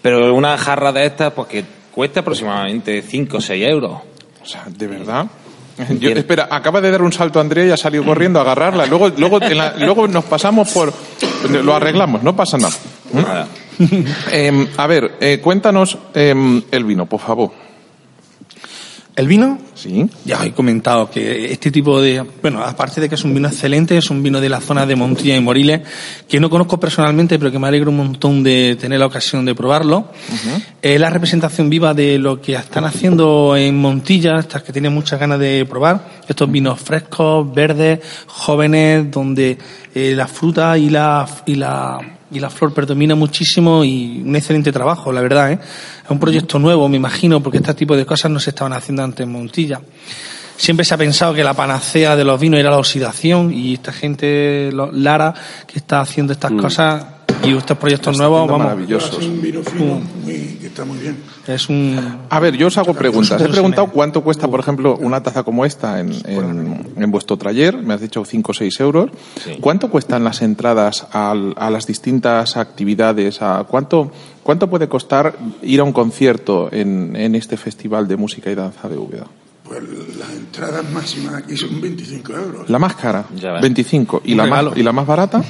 Pero 0.00 0.32
una 0.34 0.56
jarra 0.56 0.92
de 0.92 1.04
estas, 1.06 1.32
pues 1.32 1.48
que 1.48 1.64
cuesta 1.92 2.20
aproximadamente 2.20 3.02
5 3.02 3.36
o 3.36 3.40
6 3.40 3.68
euros. 3.68 3.92
O 4.42 4.46
sea, 4.46 4.64
de 4.68 4.86
verdad. 4.86 5.26
Yo- 6.00 6.10
espera, 6.10 6.48
acaba 6.50 6.80
de 6.80 6.90
dar 6.90 7.02
un 7.02 7.12
salto 7.12 7.38
Andrea 7.40 7.66
y 7.66 7.70
ha 7.70 7.76
salido 7.76 8.04
corriendo 8.04 8.38
a 8.38 8.42
agarrarla. 8.42 8.86
Luego, 8.86 9.10
luego, 9.16 9.38
la- 9.38 9.74
luego 9.78 10.08
nos 10.08 10.24
pasamos 10.24 10.70
por. 10.72 10.92
Lo 11.50 11.74
arreglamos, 11.74 12.22
no 12.22 12.34
pasa 12.34 12.58
nada. 12.58 12.74
Nada. 13.12 13.48
Em, 14.32 14.66
a 14.76 14.86
ver, 14.88 15.12
eh, 15.20 15.38
cuéntanos 15.40 15.96
em, 16.14 16.60
el 16.72 16.84
vino, 16.84 17.06
por 17.06 17.20
favor. 17.20 17.52
El 19.18 19.26
vino, 19.26 19.58
Sí. 19.74 20.08
ya 20.24 20.38
os 20.38 20.44
he 20.46 20.52
comentado 20.52 21.10
que 21.10 21.52
este 21.52 21.72
tipo 21.72 22.00
de, 22.00 22.24
bueno, 22.40 22.62
aparte 22.62 23.00
de 23.00 23.08
que 23.08 23.16
es 23.16 23.24
un 23.24 23.34
vino 23.34 23.48
excelente, 23.48 23.96
es 23.96 24.10
un 24.10 24.22
vino 24.22 24.40
de 24.40 24.48
la 24.48 24.60
zona 24.60 24.86
de 24.86 24.94
Montilla 24.94 25.36
y 25.36 25.40
Moriles, 25.40 25.80
que 26.28 26.38
no 26.38 26.48
conozco 26.48 26.78
personalmente, 26.78 27.36
pero 27.36 27.50
que 27.50 27.58
me 27.58 27.66
alegro 27.66 27.90
un 27.90 27.96
montón 27.96 28.44
de 28.44 28.76
tener 28.80 29.00
la 29.00 29.06
ocasión 29.06 29.44
de 29.44 29.56
probarlo. 29.56 30.12
Es 30.80 31.00
la 31.00 31.10
representación 31.10 31.68
viva 31.68 31.94
de 31.94 32.16
lo 32.16 32.40
que 32.40 32.54
están 32.54 32.84
haciendo 32.84 33.56
en 33.56 33.76
Montilla, 33.76 34.38
estas 34.38 34.62
que 34.62 34.72
tienen 34.72 34.94
muchas 34.94 35.18
ganas 35.18 35.40
de 35.40 35.66
probar, 35.68 36.22
estos 36.28 36.48
vinos 36.48 36.80
frescos, 36.80 37.52
verdes, 37.52 37.98
jóvenes, 38.28 39.10
donde 39.10 39.58
eh, 39.96 40.12
la 40.14 40.28
fruta 40.28 40.78
y 40.78 40.90
la, 40.90 41.28
y 41.44 41.56
la, 41.56 41.98
y 42.30 42.38
la 42.38 42.50
flor 42.50 42.72
predomina 42.72 43.14
muchísimo 43.14 43.82
y 43.84 44.22
un 44.24 44.36
excelente 44.36 44.70
trabajo, 44.70 45.10
la 45.12 45.22
verdad, 45.22 45.52
¿eh? 45.52 45.58
Es 46.08 46.10
un 46.10 46.18
proyecto 46.18 46.58
nuevo, 46.58 46.88
me 46.88 46.96
imagino, 46.96 47.42
porque 47.42 47.58
este 47.58 47.74
tipo 47.74 47.94
de 47.94 48.06
cosas 48.06 48.30
no 48.30 48.40
se 48.40 48.48
estaban 48.50 48.72
haciendo 48.72 49.02
antes 49.02 49.20
en 49.26 49.30
Montilla. 49.32 49.80
Siempre 50.56 50.84
se 50.86 50.94
ha 50.94 50.96
pensado 50.96 51.34
que 51.34 51.44
la 51.44 51.52
panacea 51.52 52.16
de 52.16 52.24
los 52.24 52.40
vinos 52.40 52.58
era 52.58 52.70
la 52.70 52.78
oxidación 52.78 53.52
y 53.52 53.74
esta 53.74 53.92
gente, 53.92 54.70
Lara, 54.92 55.34
que 55.66 55.78
está 55.78 56.00
haciendo 56.00 56.32
estas 56.32 56.50
cosas 56.52 57.04
y 57.44 57.54
estos 57.56 57.76
proyectos 57.78 58.16
nuevos, 58.18 58.48
vamos, 58.48 58.64
maravillosos. 58.66 59.18
Es 59.20 59.26
un 59.26 59.40
vino 59.40 59.62
fino 59.62 60.00
muy, 60.24 60.32
que 60.60 60.66
está 60.66 60.84
muy 60.84 60.98
bien. 60.98 61.18
es 61.46 61.68
un... 61.68 62.18
A 62.28 62.40
ver, 62.40 62.56
yo 62.56 62.66
os 62.66 62.76
hago 62.78 62.92
preguntas. 62.94 63.40
He 63.40 63.48
preguntado 63.48 63.86
cuánto 63.88 64.22
cuesta, 64.24 64.48
por 64.48 64.58
ejemplo, 64.58 64.96
una 64.96 65.22
taza 65.22 65.44
como 65.44 65.64
esta 65.64 66.00
en, 66.00 66.10
en, 66.26 66.92
en 66.96 67.10
vuestro 67.12 67.36
taller. 67.36 67.76
Me 67.76 67.94
has 67.94 68.00
dicho 68.00 68.24
5 68.24 68.50
o 68.50 68.54
6 68.54 68.80
euros. 68.80 69.10
¿Cuánto 69.60 69.88
cuestan 69.90 70.24
las 70.24 70.42
entradas 70.42 71.06
al- 71.12 71.54
a, 71.56 71.70
las 71.70 71.86
distintas 71.86 72.56
actividades? 72.56 73.40
A, 73.42 73.62
¿cuánto, 73.68 74.10
¿Cuánto 74.48 74.66
puede 74.70 74.88
costar 74.88 75.36
ir 75.60 75.78
a 75.80 75.84
un 75.84 75.92
concierto 75.92 76.70
en, 76.72 77.14
en 77.16 77.34
este 77.34 77.58
festival 77.58 78.08
de 78.08 78.16
música 78.16 78.50
y 78.50 78.54
danza 78.54 78.88
de 78.88 78.96
Úbeda? 78.96 79.26
Pues 79.62 79.82
las 80.18 80.30
entradas 80.32 80.90
máximas 80.90 81.34
aquí 81.34 81.54
son 81.54 81.78
25 81.78 82.32
euros. 82.32 82.70
La 82.70 82.78
más 82.78 82.94
cara, 82.94 83.26
Ya 83.36 83.52
ves. 83.52 83.60
25. 83.60 84.22
¿Y 84.24 84.34
la, 84.34 84.46
más. 84.46 84.64
¿Y 84.74 84.82
la 84.82 84.92
más 84.94 85.06
barata? 85.06 85.44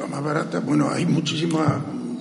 La 0.00 0.06
más 0.08 0.24
barata, 0.24 0.58
bueno, 0.58 0.90
hay 0.90 1.06
muchísimos, 1.06 1.62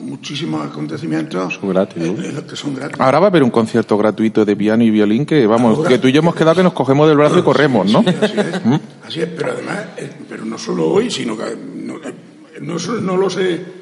muchísimos 0.03 0.63
acontecimientos 0.67 1.55
Son 1.59 1.67
gratis, 1.69 1.97
¿no? 1.97 2.09
en- 2.09 2.25
en 2.25 2.35
los 2.35 2.43
que 2.43 2.55
son 2.55 2.75
gratis. 2.75 2.97
Ahora 3.01 3.17
va 3.19 3.25
a 3.25 3.29
haber 3.31 3.41
un 3.41 3.49
concierto 3.49 3.97
gratuito 3.97 4.45
de 4.45 4.55
piano 4.55 4.83
y 4.83 4.91
violín 4.91 5.25
que, 5.25 5.47
vamos, 5.47 5.79
Ahora. 5.79 5.89
que 5.89 5.97
tú 5.97 6.09
y 6.09 6.11
yo 6.11 6.19
hemos 6.19 6.35
quedado 6.35 6.57
que 6.57 6.63
nos 6.63 6.73
cogemos 6.73 7.07
del 7.07 7.17
brazo 7.17 7.39
y 7.39 7.41
corremos, 7.41 7.91
¿no? 7.91 8.03
Sí, 8.03 8.09
así 8.21 8.33
es, 8.39 8.61
así 9.03 9.21
es, 9.21 9.29
pero 9.35 9.53
además, 9.53 9.79
eh, 9.97 10.11
pero 10.29 10.45
no 10.45 10.59
solo 10.59 10.89
hoy, 10.91 11.09
sino 11.09 11.35
que 11.35 11.57
no, 11.75 11.95
eh, 11.95 12.13
no, 12.61 12.75
no 13.01 13.17
lo 13.17 13.31
sé 13.31 13.78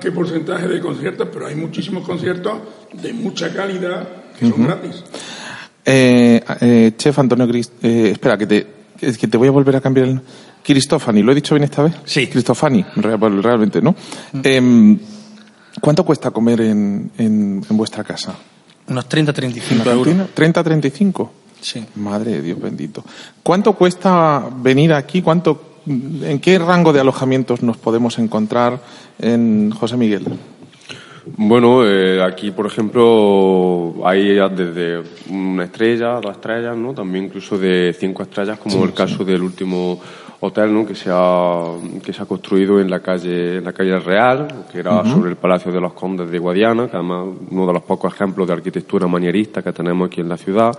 qué 0.00 0.12
porcentaje 0.12 0.68
de 0.68 0.80
conciertos, 0.80 1.28
pero 1.32 1.46
hay 1.46 1.54
muchísimos 1.54 2.04
conciertos 2.06 2.58
de 2.92 3.12
mucha 3.12 3.52
calidad 3.52 4.08
que 4.38 4.48
son 4.48 4.64
gratis. 4.64 5.04
Eh, 5.84 6.42
eh, 6.60 6.92
chef 6.96 7.18
Antonio 7.18 7.46
Crist 7.46 7.72
eh, 7.82 8.10
espera, 8.12 8.38
que 8.38 8.46
te, 8.46 8.66
que 8.98 9.28
te 9.28 9.36
voy 9.36 9.48
a 9.48 9.50
volver 9.50 9.76
a 9.76 9.80
cambiar 9.80 10.08
el. 10.08 10.20
Cristofani, 10.64 11.22
¿lo 11.22 11.32
he 11.32 11.34
dicho 11.34 11.54
bien 11.54 11.64
esta 11.64 11.82
vez? 11.82 11.92
Sí. 12.06 12.26
Cristofani, 12.26 12.82
bueno, 13.18 13.42
realmente, 13.42 13.82
¿no? 13.82 13.94
Em, 14.42 14.98
¿Cuánto 15.78 16.04
cuesta 16.04 16.30
comer 16.30 16.62
en, 16.62 17.10
en, 17.18 17.62
en 17.68 17.76
vuestra 17.76 18.02
casa? 18.02 18.34
Unos 18.88 19.06
30, 19.06 19.30
¿En 19.30 19.34
35 19.34 19.84
la 19.84 19.92
euros. 19.92 20.06
cantina? 20.16 20.28
¿30, 20.34 20.64
35? 20.64 21.32
Sí. 21.60 21.84
Madre 21.96 22.32
de 22.32 22.42
Dios 22.42 22.60
bendito. 22.60 23.04
¿Cuánto 23.42 23.74
cuesta 23.74 24.48
venir 24.56 24.94
aquí? 24.94 25.20
¿Cuánto, 25.20 25.73
¿En 25.86 26.38
qué 26.40 26.58
rango 26.58 26.92
de 26.92 27.00
alojamientos 27.00 27.62
nos 27.62 27.76
podemos 27.76 28.18
encontrar 28.18 28.80
en 29.18 29.70
José 29.70 29.96
Miguel? 29.96 30.24
Bueno, 31.36 31.86
eh, 31.86 32.22
aquí, 32.22 32.50
por 32.50 32.66
ejemplo, 32.66 33.94
hay 34.04 34.34
desde 34.50 35.02
una 35.30 35.64
estrella, 35.64 36.20
dos 36.20 36.32
estrellas, 36.32 36.76
¿no? 36.76 36.92
También 36.92 37.26
incluso 37.26 37.56
de 37.56 37.96
cinco 37.98 38.22
estrellas, 38.22 38.58
como 38.58 38.84
el 38.84 38.92
caso 38.92 39.24
del 39.24 39.42
último 39.42 40.00
hotel, 40.46 40.72
¿no? 40.72 40.86
Que 40.86 40.94
se 40.94 41.10
ha, 41.12 41.64
que 42.04 42.12
se 42.12 42.22
ha 42.22 42.26
construido 42.26 42.80
en 42.80 42.90
la 42.90 43.00
calle, 43.00 43.58
en 43.58 43.64
la 43.64 43.72
calle 43.72 43.98
Real, 43.98 44.48
que 44.70 44.78
era 44.78 45.04
sobre 45.04 45.30
el 45.30 45.36
Palacio 45.36 45.72
de 45.72 45.80
los 45.80 45.92
Condes 45.94 46.30
de 46.30 46.38
Guadiana, 46.38 46.88
que 46.88 46.96
además 46.96 47.28
uno 47.50 47.66
de 47.66 47.72
los 47.72 47.82
pocos 47.82 48.12
ejemplos 48.14 48.46
de 48.46 48.52
arquitectura 48.52 49.06
manierista 49.06 49.62
que 49.62 49.72
tenemos 49.72 50.06
aquí 50.06 50.20
en 50.20 50.28
la 50.28 50.36
ciudad. 50.36 50.72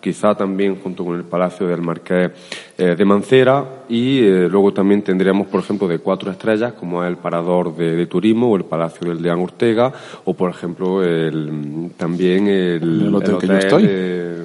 Quizá 0.00 0.34
también 0.34 0.76
junto 0.82 1.04
con 1.04 1.16
el 1.16 1.24
Palacio 1.24 1.66
del 1.66 1.80
Marqués 1.82 2.30
eh, 2.76 2.96
de 2.96 3.04
Mancera 3.04 3.64
y 3.88 4.18
eh, 4.18 4.48
luego 4.48 4.72
también 4.72 5.02
tendríamos, 5.02 5.46
por 5.46 5.60
ejemplo, 5.60 5.86
de 5.86 5.98
cuatro 5.98 6.30
estrellas, 6.30 6.72
como 6.72 7.02
es 7.04 7.08
el 7.08 7.16
Parador 7.16 7.76
de, 7.76 7.94
de 7.94 8.06
Turismo 8.06 8.50
o 8.50 8.56
el 8.56 8.64
Palacio 8.64 9.08
del 9.08 9.22
Deán 9.22 9.38
Ortega, 9.38 9.92
o 10.24 10.34
por 10.34 10.50
ejemplo, 10.50 11.02
el, 11.02 11.90
también 11.96 12.48
el, 12.48 13.02
El 13.06 13.14
hotel 13.14 13.38
que 13.38 13.46
yo 13.46 13.54
estoy. 13.54 13.86
eh, 13.88 14.42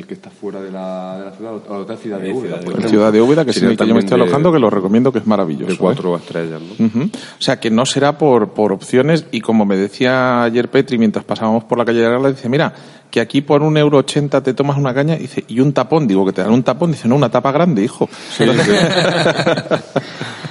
el 0.00 0.06
que 0.06 0.14
está 0.14 0.30
fuera 0.30 0.60
de 0.60 0.70
la, 0.70 1.18
de 1.18 1.24
la 1.26 1.30
ciudad, 1.32 1.52
o 1.68 1.74
otra 1.76 1.96
ciudad 1.96 2.18
de 2.18 2.32
Úbeda. 2.32 2.40
Ciudad 2.42 2.58
de 2.60 2.64
por 2.70 2.82
La 2.82 2.88
ciudad 2.88 3.12
de 3.12 3.20
Úbeda, 3.20 3.44
que 3.44 3.50
es 3.50 3.56
en 3.56 3.60
Sería 3.60 3.72
el 3.72 3.78
que 3.78 3.86
yo 3.86 3.94
me 3.94 4.00
estoy 4.00 4.16
de- 4.18 4.22
alojando, 4.24 4.52
que 4.52 4.58
lo 4.58 4.70
recomiendo, 4.70 5.12
que 5.12 5.18
es 5.18 5.26
maravilloso. 5.26 5.66
De 5.66 5.74
¿eh? 5.74 5.78
cuatro 5.78 6.16
estrellas, 6.16 6.60
¿no? 6.78 6.86
Ujú. 6.86 7.00
O 7.04 7.42
sea, 7.42 7.60
que 7.60 7.70
no 7.70 7.84
será 7.86 8.16
por, 8.18 8.50
por 8.54 8.72
opciones 8.72 9.26
y 9.30 9.40
como 9.40 9.64
me 9.64 9.76
decía 9.76 10.42
ayer 10.44 10.70
Petri 10.70 10.98
mientras 10.98 11.24
pasábamos 11.24 11.64
por 11.64 11.78
la 11.78 11.84
calle 11.84 12.00
de 12.00 12.06
Aragla, 12.06 12.30
dice, 12.30 12.48
mira, 12.48 12.72
que 13.10 13.20
aquí 13.20 13.42
por 13.42 13.62
un 13.62 13.76
euro 13.76 13.98
ochenta 13.98 14.42
te 14.42 14.54
tomas 14.54 14.78
una 14.78 14.94
caña 14.94 15.16
dice, 15.16 15.44
y 15.46 15.60
un 15.60 15.72
tapón, 15.74 16.08
digo, 16.08 16.24
que 16.24 16.32
te 16.32 16.40
dan 16.42 16.52
un 16.52 16.62
tapón, 16.62 16.92
dice, 16.92 17.06
no, 17.08 17.16
una 17.16 17.30
tapa 17.30 17.52
grande, 17.52 17.84
hijo. 17.84 18.08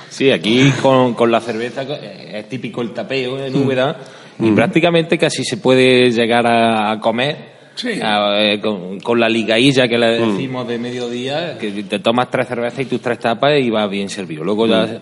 Sí, 0.09 0.29
aquí 0.31 0.71
con, 0.81 1.13
con 1.13 1.31
la 1.31 1.39
cerveza 1.41 1.83
eh, 1.83 2.31
es 2.39 2.49
típico 2.49 2.81
el 2.81 2.91
tapeo 2.91 3.39
en 3.39 3.55
Úbeda 3.55 3.97
y 4.39 4.51
prácticamente 4.51 5.17
casi 5.17 5.43
se 5.43 5.57
puede 5.57 6.11
llegar 6.11 6.45
a, 6.47 6.91
a 6.91 6.99
comer 6.99 7.60
Sí. 7.75 7.99
a- 8.01 8.41
eh, 8.41 8.59
con, 8.61 8.99
con 8.99 9.19
la 9.19 9.29
ligailla 9.29 9.87
que 9.87 9.97
le 9.97 10.19
decimos 10.19 10.67
de 10.67 10.77
mediodía, 10.77 11.57
que 11.57 11.71
te 11.83 11.99
tomas 11.99 12.29
tres 12.29 12.47
cervezas 12.47 12.79
y 12.79 12.85
tus 12.85 13.01
tres 13.01 13.19
tapas 13.19 13.53
y 13.59 13.69
va 13.69 13.87
bien 13.87 14.09
servido. 14.09 14.43
Luego 14.43 14.67
ya, 14.67 14.99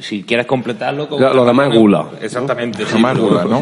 si 0.00 0.22
quieres 0.24 0.46
completarlo... 0.46 1.08
con- 1.08 1.20
Ya, 1.20 1.30
lo 1.30 1.44
demás 1.44 1.70
es 1.72 1.78
gula, 1.78 1.98
¿no? 2.04 2.10
Exactamente. 2.20 2.84
sí, 2.84 2.92
Jamás 2.92 3.14
pero- 3.14 3.28
gula, 3.28 3.44
¿no? 3.44 3.60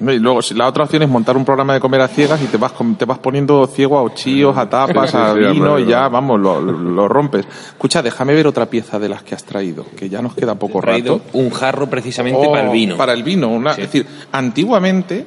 No, 0.00 0.12
Y 0.12 0.18
luego, 0.18 0.42
si 0.42 0.54
la 0.54 0.66
otra 0.68 0.84
opción 0.84 1.02
es 1.02 1.08
montar 1.08 1.36
un 1.36 1.44
programa 1.44 1.74
de 1.74 1.80
comer 1.80 2.00
a 2.00 2.08
ciegas 2.08 2.40
y 2.42 2.46
te 2.46 2.56
vas, 2.56 2.72
te 2.98 3.04
vas 3.04 3.18
poniendo 3.18 3.66
ciego 3.66 3.96
a 3.98 4.02
ochillos, 4.02 4.56
a 4.56 4.68
tapas, 4.68 5.14
a 5.14 5.32
vino 5.34 5.78
y 5.78 5.86
ya, 5.86 6.08
vamos, 6.08 6.40
lo, 6.40 6.60
lo 6.60 7.08
rompes. 7.08 7.46
Escucha, 7.68 8.02
déjame 8.02 8.34
ver 8.34 8.46
otra 8.46 8.66
pieza 8.66 8.98
de 8.98 9.08
las 9.08 9.22
que 9.22 9.34
has 9.34 9.44
traído, 9.44 9.84
que 9.96 10.08
ya 10.08 10.20
nos 10.22 10.34
queda 10.34 10.54
poco 10.54 10.78
He 10.78 10.82
traído 10.82 11.18
rato. 11.18 11.38
un 11.38 11.50
jarro 11.50 11.88
precisamente 11.88 12.46
Oh, 12.46 12.50
para 12.52 12.66
el 12.66 12.72
vino. 12.72 12.96
Para 12.96 13.12
el 13.12 13.22
vino. 13.22 13.48
una- 13.48 13.74
Sí. 13.74 13.82
Es 13.82 13.92
decir, 13.92 14.06
antiguamente 14.32 15.26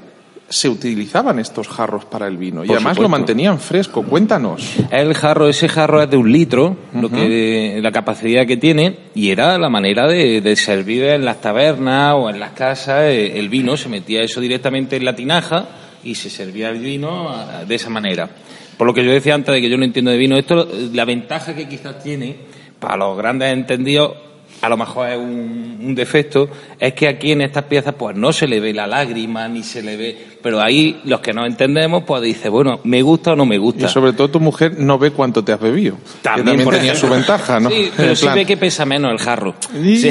se 0.49 0.67
utilizaban 0.67 1.39
estos 1.39 1.67
jarros 1.67 2.05
para 2.05 2.27
el 2.27 2.37
vino 2.37 2.65
y 2.65 2.71
además 2.71 2.97
lo 2.97 3.07
mantenían 3.07 3.59
fresco. 3.59 4.03
Cuéntanos. 4.03 4.77
El 4.91 5.13
jarro, 5.13 5.47
ese 5.47 5.69
jarro 5.69 6.01
es 6.01 6.09
de 6.09 6.17
un 6.17 6.31
litro, 6.31 6.75
lo 6.93 7.09
que 7.09 7.79
la 7.81 7.91
capacidad 7.91 8.45
que 8.45 8.57
tiene, 8.57 8.97
y 9.13 9.29
era 9.29 9.57
la 9.57 9.69
manera 9.69 10.07
de, 10.07 10.41
de 10.41 10.55
servir 10.55 11.03
en 11.03 11.25
las 11.25 11.39
tabernas 11.41 12.15
o 12.17 12.29
en 12.29 12.39
las 12.39 12.51
casas 12.51 13.03
eh, 13.03 13.39
el 13.39 13.49
vino, 13.49 13.77
se 13.77 13.89
metía 13.89 14.21
eso 14.21 14.41
directamente 14.41 14.95
en 14.95 15.05
la 15.05 15.15
tinaja 15.15 15.67
y 16.03 16.15
se 16.15 16.29
servía 16.29 16.69
el 16.69 16.79
vino 16.79 17.29
de 17.67 17.75
esa 17.75 17.89
manera. 17.89 18.29
Por 18.77 18.87
lo 18.87 18.93
que 18.93 19.03
yo 19.03 19.11
decía 19.11 19.35
antes 19.35 19.53
de 19.53 19.61
que 19.61 19.69
yo 19.69 19.77
no 19.77 19.83
entiendo 19.83 20.11
de 20.11 20.17
vino, 20.17 20.37
esto, 20.37 20.67
la 20.93 21.05
ventaja 21.05 21.53
que 21.53 21.67
quizás 21.67 22.01
tiene 22.01 22.37
para 22.79 22.97
los 22.97 23.17
grandes 23.17 23.51
entendidos, 23.51 24.13
a 24.61 24.69
lo 24.69 24.77
mejor 24.77 25.09
es 25.09 25.17
un, 25.17 25.77
un 25.81 25.95
defecto, 25.95 26.49
es 26.79 26.93
que 26.93 27.07
aquí 27.07 27.31
en 27.31 27.41
estas 27.41 27.63
piezas 27.65 27.93
pues 27.97 28.15
no 28.15 28.33
se 28.33 28.47
le 28.47 28.59
ve 28.59 28.73
la 28.73 28.87
lágrima 28.87 29.47
ni 29.47 29.63
se 29.63 29.81
le 29.81 29.95
ve, 29.97 30.17
pero 30.41 30.61
ahí 30.61 30.99
los 31.05 31.21
que 31.21 31.33
no 31.33 31.45
entendemos 31.45 32.03
pues 32.05 32.21
dice, 32.21 32.49
bueno, 32.49 32.79
me 32.83 33.01
gusta 33.01 33.31
o 33.31 33.35
no 33.35 33.45
me 33.45 33.57
gusta. 33.57 33.85
Y 33.85 33.89
sobre 33.89 34.13
todo 34.13 34.29
tu 34.29 34.39
mujer 34.39 34.73
no 34.77 34.97
ve 34.97 35.11
cuánto 35.11 35.43
te 35.43 35.53
has 35.53 35.59
bebido. 35.59 35.95
que 35.97 36.21
también 36.23 36.63
por 36.63 36.75
tenía 36.75 36.95
su 36.95 37.07
ventaja, 37.09 37.59
¿no? 37.59 37.69
Sí, 37.69 37.91
pero 37.95 38.15
sí 38.15 38.23
plan, 38.23 38.35
ve 38.35 38.45
que 38.45 38.57
pesa 38.57 38.85
menos 38.85 39.11
el 39.11 39.19
jarro. 39.19 39.55
Y 39.81 39.97
Sí. 39.97 40.09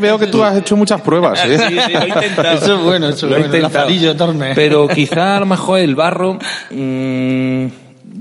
veo 0.00 0.18
que 0.18 0.26
tú 0.26 0.42
has 0.42 0.56
hecho 0.58 0.76
muchas 0.76 1.00
pruebas, 1.00 1.44
¿eh? 1.44 1.58
Sí, 1.68 1.76
sí, 1.86 1.92
lo 1.92 2.00
he 2.04 2.08
intentado. 2.08 2.56
Eso 2.56 2.74
es 2.76 2.82
bueno, 2.82 3.08
eso 3.08 3.26
es 3.26 3.30
Lo 3.30 3.36
he 3.36 3.40
bueno. 3.48 3.56
Intentado. 3.56 4.16
Tormes. 4.16 4.54
Pero 4.54 4.88
quizá 4.88 5.36
a 5.36 5.40
lo 5.40 5.46
mejor 5.46 5.78
el 5.78 5.94
barro 5.94 6.38
mm, 6.70 7.66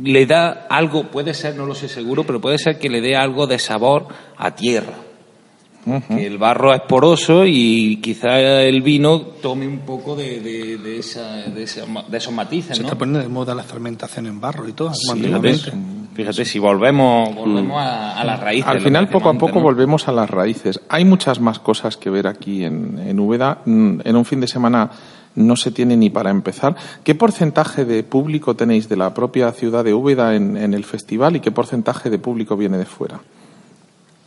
le 0.03 0.25
da 0.25 0.65
algo, 0.69 1.05
puede 1.05 1.33
ser, 1.33 1.55
no 1.55 1.65
lo 1.65 1.75
sé 1.75 1.87
seguro, 1.87 2.23
pero 2.23 2.39
puede 2.41 2.57
ser 2.57 2.77
que 2.77 2.89
le 2.89 3.01
dé 3.01 3.15
algo 3.15 3.47
de 3.47 3.59
sabor 3.59 4.07
a 4.37 4.55
tierra. 4.55 4.93
Que 6.07 6.25
el 6.27 6.37
barro 6.37 6.73
es 6.73 6.81
poroso 6.87 7.45
y 7.45 7.97
quizá 8.01 8.39
el 8.39 8.81
vino 8.81 9.19
tome 9.41 9.67
un 9.67 9.79
poco 9.79 10.15
de, 10.15 10.39
de, 10.39 10.77
de 10.77 10.99
esa, 10.99 11.33
de, 11.49 11.63
esa- 11.63 11.85
de 12.07 12.17
esos 12.17 12.33
matices, 12.33 12.77
Se 12.77 12.83
¿no? 12.83 12.87
está 12.89 12.97
poniendo 12.97 13.19
de 13.19 13.27
moda 13.27 13.53
la 13.53 13.63
fermentación 13.63 14.27
en 14.27 14.39
barro 14.39 14.67
y 14.67 14.71
todo, 14.73 14.93
Sí, 14.93 15.11
fíjate, 15.19 15.53
fíjate, 16.15 16.45
si 16.45 16.57
volvemos, 16.59 17.35
volvemos 17.35 17.77
a, 17.81 18.17
a 18.19 18.23
las 18.23 18.39
raíces. 18.39 18.67
Al 18.69 18.79
final, 18.79 19.09
poco 19.09 19.29
a 19.29 19.33
poco, 19.33 19.59
volvemos 19.59 20.07
a 20.07 20.11
las 20.13 20.29
raíces. 20.29 20.79
Hay 20.87 21.03
muchas 21.03 21.39
más 21.41 21.59
cosas 21.59 21.97
que 21.97 22.09
ver 22.09 22.27
aquí 22.27 22.63
en, 22.63 22.99
en 23.05 23.19
Úbeda. 23.19 23.59
Mm, 23.65 23.99
En 24.05 24.15
un 24.15 24.23
fin 24.23 24.39
de 24.39 24.47
semana 24.47 24.89
no 25.35 25.55
se 25.55 25.71
tiene 25.71 25.97
ni 25.97 26.09
para 26.11 26.29
empezar. 26.29 26.75
¿Qué 27.03 27.15
porcentaje 27.15 27.83
de 27.85 28.03
público 28.03 28.55
tenéis 28.55 28.87
de 28.87 28.95
la 28.95 29.13
propia 29.13 29.51
ciudad 29.51 29.83
de 29.83 29.93
Úbeda 29.93 30.35
en, 30.35 30.55
en 30.55 30.73
el 30.73 30.85
festival 30.85 31.35
y 31.35 31.39
qué 31.39 31.51
porcentaje 31.51 32.09
de 32.09 32.19
público 32.19 32.55
viene 32.55 32.77
de 32.77 32.85
fuera? 32.85 33.19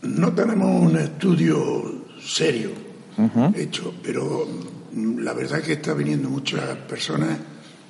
No 0.06 0.32
tenemos 0.32 0.82
un 0.90 0.96
estudio 0.96 2.02
serio 2.20 2.70
hecho, 3.54 3.94
pero 4.02 4.46
mm, 4.92 5.18
la 5.20 5.32
verdad 5.32 5.60
es 5.60 5.66
que 5.66 5.72
está 5.74 5.94
viniendo 5.94 6.28
muchas 6.28 6.62
personas 6.88 7.38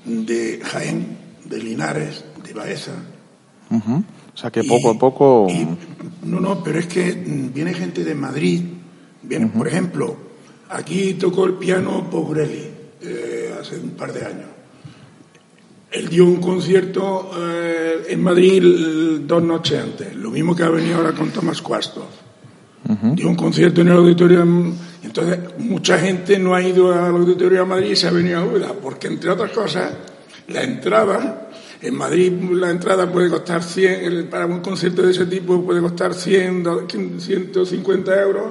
de 0.05 0.61
Jaén, 0.63 1.19
de 1.45 1.59
Linares, 1.59 2.25
de 2.47 2.53
Baeza. 2.55 2.93
O 3.71 4.39
sea 4.39 4.51
que 4.51 4.61
Y- 4.61 4.69
poco 4.69 4.91
a 4.91 4.99
poco. 4.99 5.47
y- 5.51 5.67
no, 6.27 6.41
no, 6.41 6.63
pero 6.63 6.79
es 6.79 6.87
que 6.87 7.13
mm, 7.13 7.53
viene 7.53 7.75
gente 7.75 8.05
de 8.05 8.15
Madrid. 8.15 8.63
Viene, 9.23 9.49
Por 9.49 9.67
ejemplo, 9.67 10.17
aquí 10.69 11.15
tocó 11.15 11.45
el 11.47 11.55
piano 11.55 12.09
Pogrelli 12.11 12.63
eh, 13.03 13.53
hace 13.61 13.77
un 13.79 13.91
par 13.91 14.13
de 14.13 14.25
años. 14.25 14.47
Él 15.91 16.09
dio 16.09 16.25
un 16.25 16.37
concierto 16.41 17.31
eh, 17.39 18.07
en 18.09 18.23
Madrid 18.23 19.21
dos 19.27 19.43
noches 19.43 19.83
antes, 19.83 20.15
lo 20.17 20.31
mismo 20.31 20.55
que 20.55 20.63
ha 20.65 20.69
venido 20.71 20.97
ahora 20.97 21.13
con 21.13 21.31
Tomás 21.31 21.63
Cuastos. 21.63 22.05
Dio 23.15 23.29
un 23.29 23.35
concierto 23.35 23.81
en 23.81 23.89
el 23.89 23.97
auditorio. 23.97 24.43
en- 24.43 24.75
Entonces, 25.03 25.39
mucha 25.59 25.99
gente 25.99 26.39
no 26.39 26.55
ha 26.55 26.63
ido 26.63 26.93
al 26.93 27.15
auditorio 27.15 27.61
de 27.61 27.65
Madrid 27.65 27.91
y 27.93 27.97
se 27.97 28.09
ha 28.09 28.11
venido 28.11 28.41
a 28.41 28.45
Úbeda, 28.45 28.73
porque 28.75 29.07
entre 29.07 29.31
otras 29.31 29.51
cosas, 29.53 29.93
la 30.49 30.63
entrada, 30.63 31.49
en 31.81 31.95
Madrid 31.95 32.33
la 32.53 32.71
entrada 32.71 33.11
puede 33.11 33.31
costar 33.31 33.63
100, 33.63 34.05
el- 34.05 34.25
para 34.29 34.47
un 34.47 34.61
concierto 34.61 35.03
de 35.03 35.13
ese 35.13 35.27
tipo 35.27 35.65
puede 35.65 35.81
costar 35.81 36.13
100, 36.15 36.63
do- 36.63 36.87
150 37.19 38.21
euros, 38.23 38.45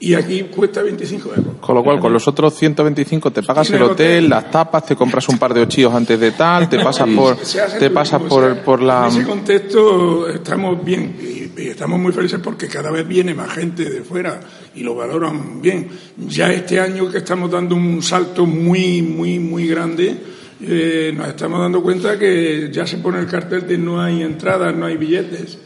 y 0.00 0.14
aquí 0.14 0.44
cuesta 0.44 0.82
25 0.82 1.28
euros. 1.28 1.54
Con 1.60 1.74
lo 1.74 1.84
cual, 1.84 2.00
con 2.00 2.12
los 2.12 2.26
otros 2.26 2.54
125 2.54 3.30
te 3.30 3.42
pagas 3.42 3.70
el 3.70 3.82
hotel, 3.82 4.28
las 4.30 4.50
tapas, 4.50 4.86
te 4.86 4.96
compras 4.96 5.28
un 5.28 5.38
par 5.38 5.52
de 5.52 5.60
ochillos 5.60 5.94
antes 5.94 6.18
de 6.18 6.32
tal, 6.32 6.68
te 6.68 6.78
pasas 6.78 7.08
por, 7.08 7.36
te 7.78 7.90
pasas 7.90 8.22
o 8.22 8.26
por, 8.26 8.44
sea, 8.44 8.64
por 8.64 8.82
la. 8.82 9.08
En 9.08 9.20
ese 9.20 9.24
contexto 9.24 10.26
estamos 10.28 10.82
bien 10.82 11.16
y, 11.20 11.60
y 11.60 11.68
estamos 11.68 12.00
muy 12.00 12.12
felices 12.12 12.40
porque 12.42 12.66
cada 12.66 12.90
vez 12.90 13.06
viene 13.06 13.34
más 13.34 13.52
gente 13.52 13.88
de 13.88 14.00
fuera 14.00 14.40
y 14.74 14.82
lo 14.82 14.94
valoran 14.94 15.60
bien. 15.60 15.88
Ya 16.16 16.50
este 16.50 16.80
año 16.80 17.10
que 17.10 17.18
estamos 17.18 17.50
dando 17.50 17.74
un 17.74 18.02
salto 18.02 18.46
muy, 18.46 19.02
muy, 19.02 19.38
muy 19.38 19.68
grande, 19.68 20.16
eh, 20.62 21.12
nos 21.14 21.28
estamos 21.28 21.60
dando 21.60 21.82
cuenta 21.82 22.18
que 22.18 22.70
ya 22.72 22.86
se 22.86 22.98
pone 22.98 23.18
el 23.18 23.26
cartel 23.26 23.66
de 23.66 23.78
no 23.78 24.00
hay 24.00 24.22
entradas, 24.22 24.74
no 24.74 24.86
hay 24.86 24.96
billetes. 24.96 25.58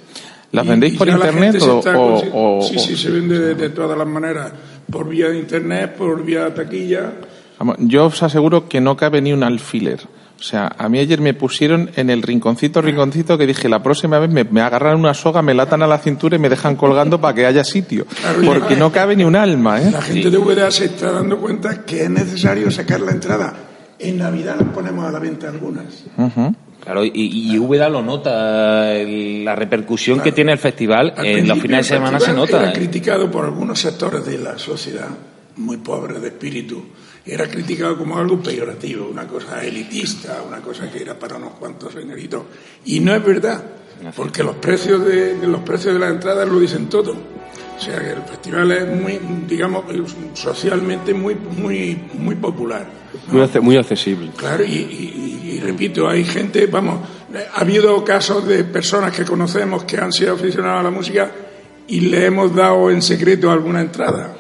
¿Las 0.55 0.67
vendéis 0.67 0.97
por 0.97 1.09
internet 1.09 1.57
o- 1.63 2.61
Sí, 2.63 2.79
sí, 2.79 2.97
se 2.97 3.11
vende 3.11 3.39
de, 3.39 3.55
de 3.55 3.71
todas 3.71 3.97
las 3.99 4.07
maneras. 4.07 4.53
Por 4.91 5.09
vía 5.09 5.29
de 5.29 5.39
internet, 5.39 5.95
por 5.97 6.25
vía 6.25 6.53
taquilla. 6.55 7.13
Vamos, 7.59 7.77
Yo 7.81 8.07
os 8.07 8.23
aseguro 8.23 8.69
que 8.69 8.81
no 8.81 8.97
cabe 8.97 9.21
ni 9.21 9.33
un 9.33 9.43
alfiler. 9.43 10.01
O 10.39 10.43
sea, 10.43 10.71
a 10.77 10.89
mí 10.89 10.99
ayer 10.99 11.21
me 11.21 11.33
pusieron 11.33 11.91
en 11.97 12.11
el 12.11 12.21
rinconcito, 12.21 12.83
rinconcito, 12.83 13.39
que 13.39 13.47
dije, 13.47 13.69
la 13.69 13.83
próxima 13.83 14.19
vez 14.19 14.29
me, 14.29 14.45
me 14.45 14.61
agarran 14.61 14.99
una 14.99 15.15
soga, 15.15 15.41
me 15.43 15.55
latan 15.55 15.81
a 15.83 15.87
la 15.87 15.99
cintura 15.99 16.37
y 16.37 16.39
me 16.39 16.49
dejan 16.51 16.77
colgando 16.77 17.21
para 17.21 17.35
que 17.35 17.47
haya 17.47 17.65
sitio. 17.65 18.05
Claro. 18.07 18.41
Porque 18.45 18.77
no 18.77 18.93
cabe 18.93 19.17
ni 19.17 19.25
un 19.25 19.37
alma, 19.37 19.81
¿eh? 19.81 19.91
La 19.91 20.03
gente 20.03 20.31
de 20.31 20.37
UDA 20.37 20.71
se 20.71 20.87
está 20.87 21.13
dando 21.13 21.39
cuenta 21.39 21.85
que 21.85 22.03
es 22.03 22.11
necesario 22.11 22.71
sacar 22.71 23.01
la 23.01 23.13
entrada. 23.13 23.55
En 23.99 24.19
Navidad 24.19 24.57
las 24.59 24.69
ponemos 24.75 25.05
a 25.07 25.13
la 25.13 25.19
venta 25.21 25.49
algunas. 25.49 26.05
Claro, 26.85 27.05
y, 27.05 27.11
y 27.15 27.59
Úbeda 27.59 27.89
lo 27.89 28.03
nota, 28.03 28.93
la 28.93 29.57
repercusión 29.57 30.21
que 30.21 30.33
tiene 30.33 30.53
el 30.53 30.59
festival 30.59 31.15
Al 31.17 31.25
en 31.25 31.49
los 31.49 31.59
fines 31.59 31.89
de 31.89 31.95
semana 31.97 32.21
se 32.21 32.35
nota. 32.35 32.61
Era 32.61 32.71
¿eh? 32.71 32.75
criticado 32.75 33.31
por 33.31 33.47
algunos 33.47 33.81
sectores 33.81 34.25
de 34.27 34.39
la 34.39 34.59
sociedad, 34.59 35.09
muy 35.57 35.79
pobres 35.79 36.21
de 36.21 36.29
espíritu. 36.29 36.85
Era 37.25 37.49
criticado 37.49 37.97
como 37.97 38.19
algo 38.19 38.39
peyorativo, 38.39 39.09
una 39.09 39.27
cosa 39.27 39.65
elitista, 39.65 40.43
una 40.47 40.59
cosa 40.59 40.91
que 40.91 41.01
era 41.01 41.19
para 41.19 41.37
unos 41.37 41.55
cuantos 41.55 41.95
señoritos. 41.95 42.43
Y 42.85 43.01
no 43.01 43.15
es 43.15 43.25
verdad, 43.25 43.65
porque 44.15 44.43
los 44.43 44.57
precios 44.57 45.07
de, 45.07 45.37
de 45.37 45.47
los 45.47 45.63
precios 45.63 45.95
de 45.95 46.01
las 46.01 46.11
entradas 46.11 46.47
lo 46.47 46.61
dicen 46.61 46.91
todo. 46.91 47.17
O 47.77 47.81
sea 47.81 47.99
que 48.01 48.11
el 48.11 48.23
festival 48.23 48.71
es 48.73 48.89
muy, 48.89 49.19
digamos, 49.49 49.85
socialmente 50.35 51.13
muy, 51.13 51.35
muy, 51.35 52.01
muy 52.15 52.35
popular. 52.37 52.87
Muy, 53.61 53.77
accesible. 53.77 54.31
Claro, 54.37 54.65
y, 54.65 54.71
y- 54.73 55.61
repito, 55.61 56.09
hay 56.09 56.25
gente, 56.25 56.67
vamos, 56.67 57.01
ha 57.55 57.61
habido 57.61 58.05
casos 58.05 58.47
de 58.47 58.65
personas 58.65 59.13
que 59.17 59.25
conocemos 59.25 59.85
que 59.85 59.97
han 59.97 60.13
sido 60.13 60.35
aficionados 60.35 60.81
a 60.81 60.83
la 60.83 60.91
música 60.91 61.31
y 61.89 62.01
le 62.01 62.27
hemos 62.27 62.55
dado 62.55 62.91
en 62.91 63.01
secreto 63.03 63.51
alguna 63.51 63.81
entrada. 63.81 64.35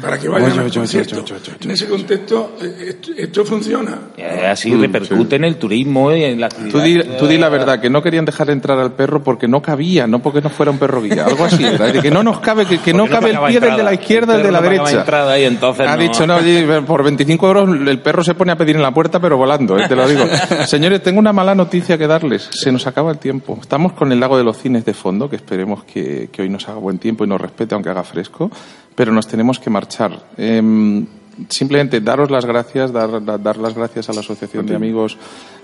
Para 0.00 0.18
que 0.18 0.28
vayan 0.28 0.44
Oye, 0.50 0.52
al 0.52 0.58
oye, 0.60 0.70
oye, 0.70 0.78
concierto. 0.80 1.14
oye, 1.16 1.24
oye, 1.34 1.42
oye, 1.42 1.56
En 1.64 1.70
ese 1.70 1.86
contexto, 1.88 2.56
eh, 2.62 2.74
esto, 2.88 3.10
esto 3.16 3.44
funciona. 3.44 3.98
Eh, 4.16 4.46
Así 4.50 4.74
repercute 4.74 5.36
en 5.36 5.44
el 5.44 5.56
turismo 5.56 6.12
y 6.12 6.24
en 6.24 6.40
la 6.40 6.46
actividad. 6.46 6.72
Tú 6.72 6.80
di, 6.80 7.00
tú 7.18 7.26
di 7.26 7.38
la 7.38 7.48
verdad, 7.48 7.80
que 7.80 7.90
no 7.90 8.02
querían 8.02 8.24
dejar 8.24 8.50
entrar 8.50 8.78
al 8.78 8.92
perro 8.92 9.22
porque 9.22 9.48
no 9.48 9.60
cabía, 9.62 10.06
no 10.06 10.20
porque 10.20 10.40
no 10.40 10.50
fuera 10.50 10.70
un 10.70 10.78
perro 10.78 11.02
guía, 11.02 11.24
algo 11.26 11.44
así, 11.44 11.62
¿verdad? 11.62 11.92
De 11.92 12.00
que 12.02 12.10
no 12.10 12.22
nos 12.22 12.40
cabe, 12.40 12.66
que, 12.66 12.78
que 12.78 12.92
no 12.92 13.04
Porque 13.06 13.14
cabe 13.14 13.30
el 13.30 13.38
pie 13.38 13.46
del 13.46 13.52
de 13.60 13.66
entrada. 13.68 13.82
la 13.84 13.94
izquierda, 13.94 14.32
el 14.34 14.38
de 14.38 14.42
perro 14.44 14.52
la 14.52 14.60
no 14.60 14.70
derecha. 14.70 14.98
entrada 15.00 15.38
y 15.38 15.44
entonces 15.44 15.86
Ha 15.86 15.96
no- 15.96 16.02
dicho, 16.02 16.26
no, 16.26 16.36
oye, 16.36 16.82
por 16.82 17.02
25 17.02 17.46
euros 17.48 17.68
el 17.88 18.00
perro 18.00 18.22
se 18.24 18.34
pone 18.34 18.52
a 18.52 18.56
pedir 18.56 18.76
en 18.76 18.82
la 18.82 18.92
puerta, 18.92 19.20
pero 19.20 19.36
volando, 19.36 19.78
¿eh? 19.78 19.86
te 19.88 19.96
lo 19.96 20.06
digo. 20.08 20.24
Señores, 20.66 21.02
tengo 21.02 21.18
una 21.18 21.32
mala 21.32 21.54
noticia 21.54 21.98
que 21.98 22.06
darles. 22.06 22.48
Se 22.52 22.70
nos 22.72 22.86
acaba 22.86 23.10
el 23.10 23.18
tiempo. 23.18 23.58
Estamos 23.60 23.92
con 23.92 24.12
el 24.12 24.20
lago 24.20 24.36
de 24.38 24.44
los 24.44 24.56
cines 24.58 24.84
de 24.84 24.94
fondo, 24.94 25.28
que 25.28 25.36
esperemos 25.36 25.84
que, 25.84 26.28
que 26.32 26.42
hoy 26.42 26.48
nos 26.48 26.68
haga 26.68 26.78
buen 26.78 26.98
tiempo 26.98 27.24
y 27.24 27.28
nos 27.28 27.40
respete, 27.40 27.74
aunque 27.74 27.90
haga 27.90 28.04
fresco, 28.04 28.50
pero 28.98 29.12
nos 29.12 29.28
tenemos 29.28 29.60
que 29.60 29.70
marchar. 29.70 30.10
Em, 30.36 31.06
simplemente 31.48 32.00
daros 32.00 32.32
las 32.32 32.44
gracias, 32.44 32.90
dar, 32.92 33.22
dar- 33.24 33.56
las 33.56 33.72
gracias 33.74 34.08
a 34.08 34.12
la 34.12 34.20
Asociación 34.20 34.66
de 34.66 34.74
Amigos 34.74 35.16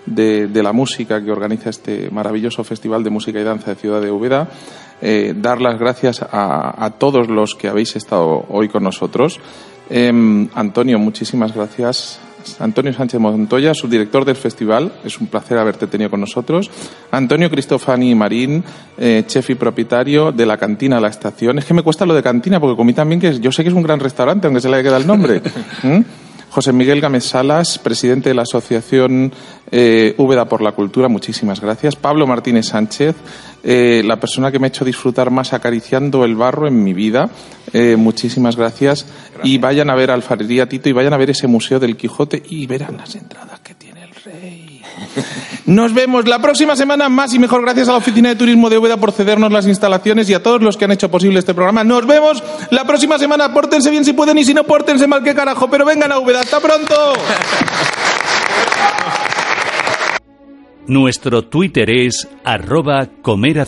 de, 0.06 0.46
de 0.46 0.62
la 0.62 0.72
Música 0.72 1.20
que 1.20 1.32
organiza 1.32 1.68
este 1.70 2.10
maravilloso 2.12 2.62
Festival 2.62 3.02
de 3.02 3.10
Música 3.10 3.40
y 3.40 3.42
Danza 3.42 3.70
de 3.74 3.80
Ciudad 3.80 4.00
de 4.00 4.12
Úbeda. 4.12 4.46
Eh, 5.02 5.34
dar 5.36 5.60
las 5.60 5.80
gracias 5.80 6.22
a, 6.22 6.84
a 6.84 6.90
todos 6.90 7.28
los 7.28 7.56
que 7.56 7.66
habéis 7.66 7.96
estado 7.96 8.44
hoy 8.48 8.68
con 8.68 8.84
nosotros. 8.84 9.40
Em, 9.90 10.48
Antonio, 10.54 11.00
muchísimas 11.00 11.52
gracias. 11.52 12.20
Antonio 12.60 12.92
Sánchez 12.92 13.20
Montoya, 13.20 13.74
subdirector 13.74 14.24
del 14.24 14.36
festival. 14.36 14.92
Es 15.04 15.18
un 15.20 15.26
placer 15.26 15.58
haberte 15.58 15.86
tenido 15.86 16.10
con 16.10 16.20
nosotros. 16.20 16.70
Antonio 17.10 17.50
Cristofani 17.50 18.14
Marín, 18.14 18.62
eh, 18.98 19.24
chef 19.26 19.50
y 19.50 19.54
propietario 19.54 20.32
de 20.32 20.46
la 20.46 20.56
cantina 20.56 21.00
La 21.00 21.08
Estación. 21.08 21.58
Es 21.58 21.64
que 21.64 21.74
me 21.74 21.82
cuesta 21.82 22.06
lo 22.06 22.14
de 22.14 22.22
cantina 22.22 22.60
porque 22.60 22.76
comí 22.76 22.92
también 22.92 23.20
que 23.20 23.28
es- 23.28 23.40
yo 23.40 23.50
sé 23.52 23.62
que 23.62 23.68
es 23.70 23.74
un 23.74 23.82
gran 23.82 24.00
restaurante, 24.00 24.46
aunque 24.46 24.60
se 24.60 24.68
le 24.68 24.82
queda 24.82 24.96
el 24.96 25.06
nombre. 25.06 25.40
¿Mm? 25.82 26.00
José 26.54 26.72
Miguel 26.72 27.00
Gámez 27.00 27.24
Salas, 27.24 27.80
presidente 27.80 28.28
de 28.28 28.36
la 28.36 28.42
Asociación 28.42 29.32
eh, 29.72 30.14
Úbeda 30.18 30.44
por 30.44 30.62
la 30.62 30.70
Cultura, 30.70 31.08
muchísimas 31.08 31.60
gracias. 31.60 31.96
Pablo 31.96 32.28
Martínez 32.28 32.66
Sánchez, 32.68 33.16
eh, 33.64 34.04
la 34.04 34.20
persona 34.20 34.52
que 34.52 34.60
me 34.60 34.66
ha 34.66 34.68
hecho 34.68 34.84
disfrutar 34.84 35.32
más 35.32 35.52
acariciando 35.52 36.24
el 36.24 36.36
barro 36.36 36.68
en 36.68 36.84
mi 36.84 36.94
vida, 36.94 37.28
eh, 37.72 37.96
muchísimas 37.96 38.54
gracias. 38.54 39.04
Y 39.42 39.58
vayan 39.58 39.90
a 39.90 39.96
ver 39.96 40.12
Alfarería 40.12 40.68
Tito 40.68 40.88
y 40.88 40.92
vayan 40.92 41.12
a 41.12 41.16
ver 41.16 41.30
ese 41.30 41.48
Museo 41.48 41.80
del 41.80 41.96
Quijote 41.96 42.40
y 42.48 42.68
verán 42.68 42.98
las 42.98 43.16
entradas 43.16 43.53
Nos 45.66 45.94
vemos 45.94 46.28
la 46.28 46.40
próxima 46.40 46.76
semana 46.76 47.08
más 47.08 47.32
y 47.34 47.38
mejor 47.38 47.62
gracias 47.62 47.88
a 47.88 47.92
la 47.92 47.98
Oficina 47.98 48.28
de 48.30 48.36
Turismo 48.36 48.68
de 48.70 48.78
Úbeda 48.78 48.96
por 48.96 49.12
cedernos 49.12 49.50
las 49.52 49.66
instalaciones 49.66 50.28
y 50.28 50.34
a 50.34 50.42
todos 50.42 50.62
los 50.62 50.76
que 50.76 50.84
han 50.84 50.92
hecho 50.92 51.10
posible 51.10 51.38
este 51.38 51.54
programa. 51.54 51.84
Nos 51.84 52.06
vemos 52.06 52.42
la 52.70 52.84
próxima 52.84 53.18
semana. 53.18 53.52
Pórtense 53.52 53.90
bien 53.90 54.04
si 54.04 54.12
pueden 54.12 54.38
y 54.38 54.44
si 54.44 54.54
no, 54.54 54.64
pórtense 54.64 55.06
mal 55.06 55.22
que 55.22 55.34
carajo. 55.34 55.68
Pero 55.70 55.84
vengan 55.84 56.12
a 56.12 56.18
Úbeda. 56.18 56.40
¡Hasta 56.40 56.60
pronto! 56.60 56.94
Nuestro 60.86 61.46
Twitter 61.46 61.88
es 61.90 62.28
arroba 62.44 63.08
comer 63.22 63.58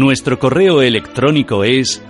Nuestro 0.00 0.38
correo 0.38 0.80
electrónico 0.80 1.62
es 1.62 2.02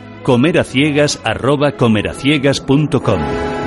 comeraciegas.com. 1.76 3.59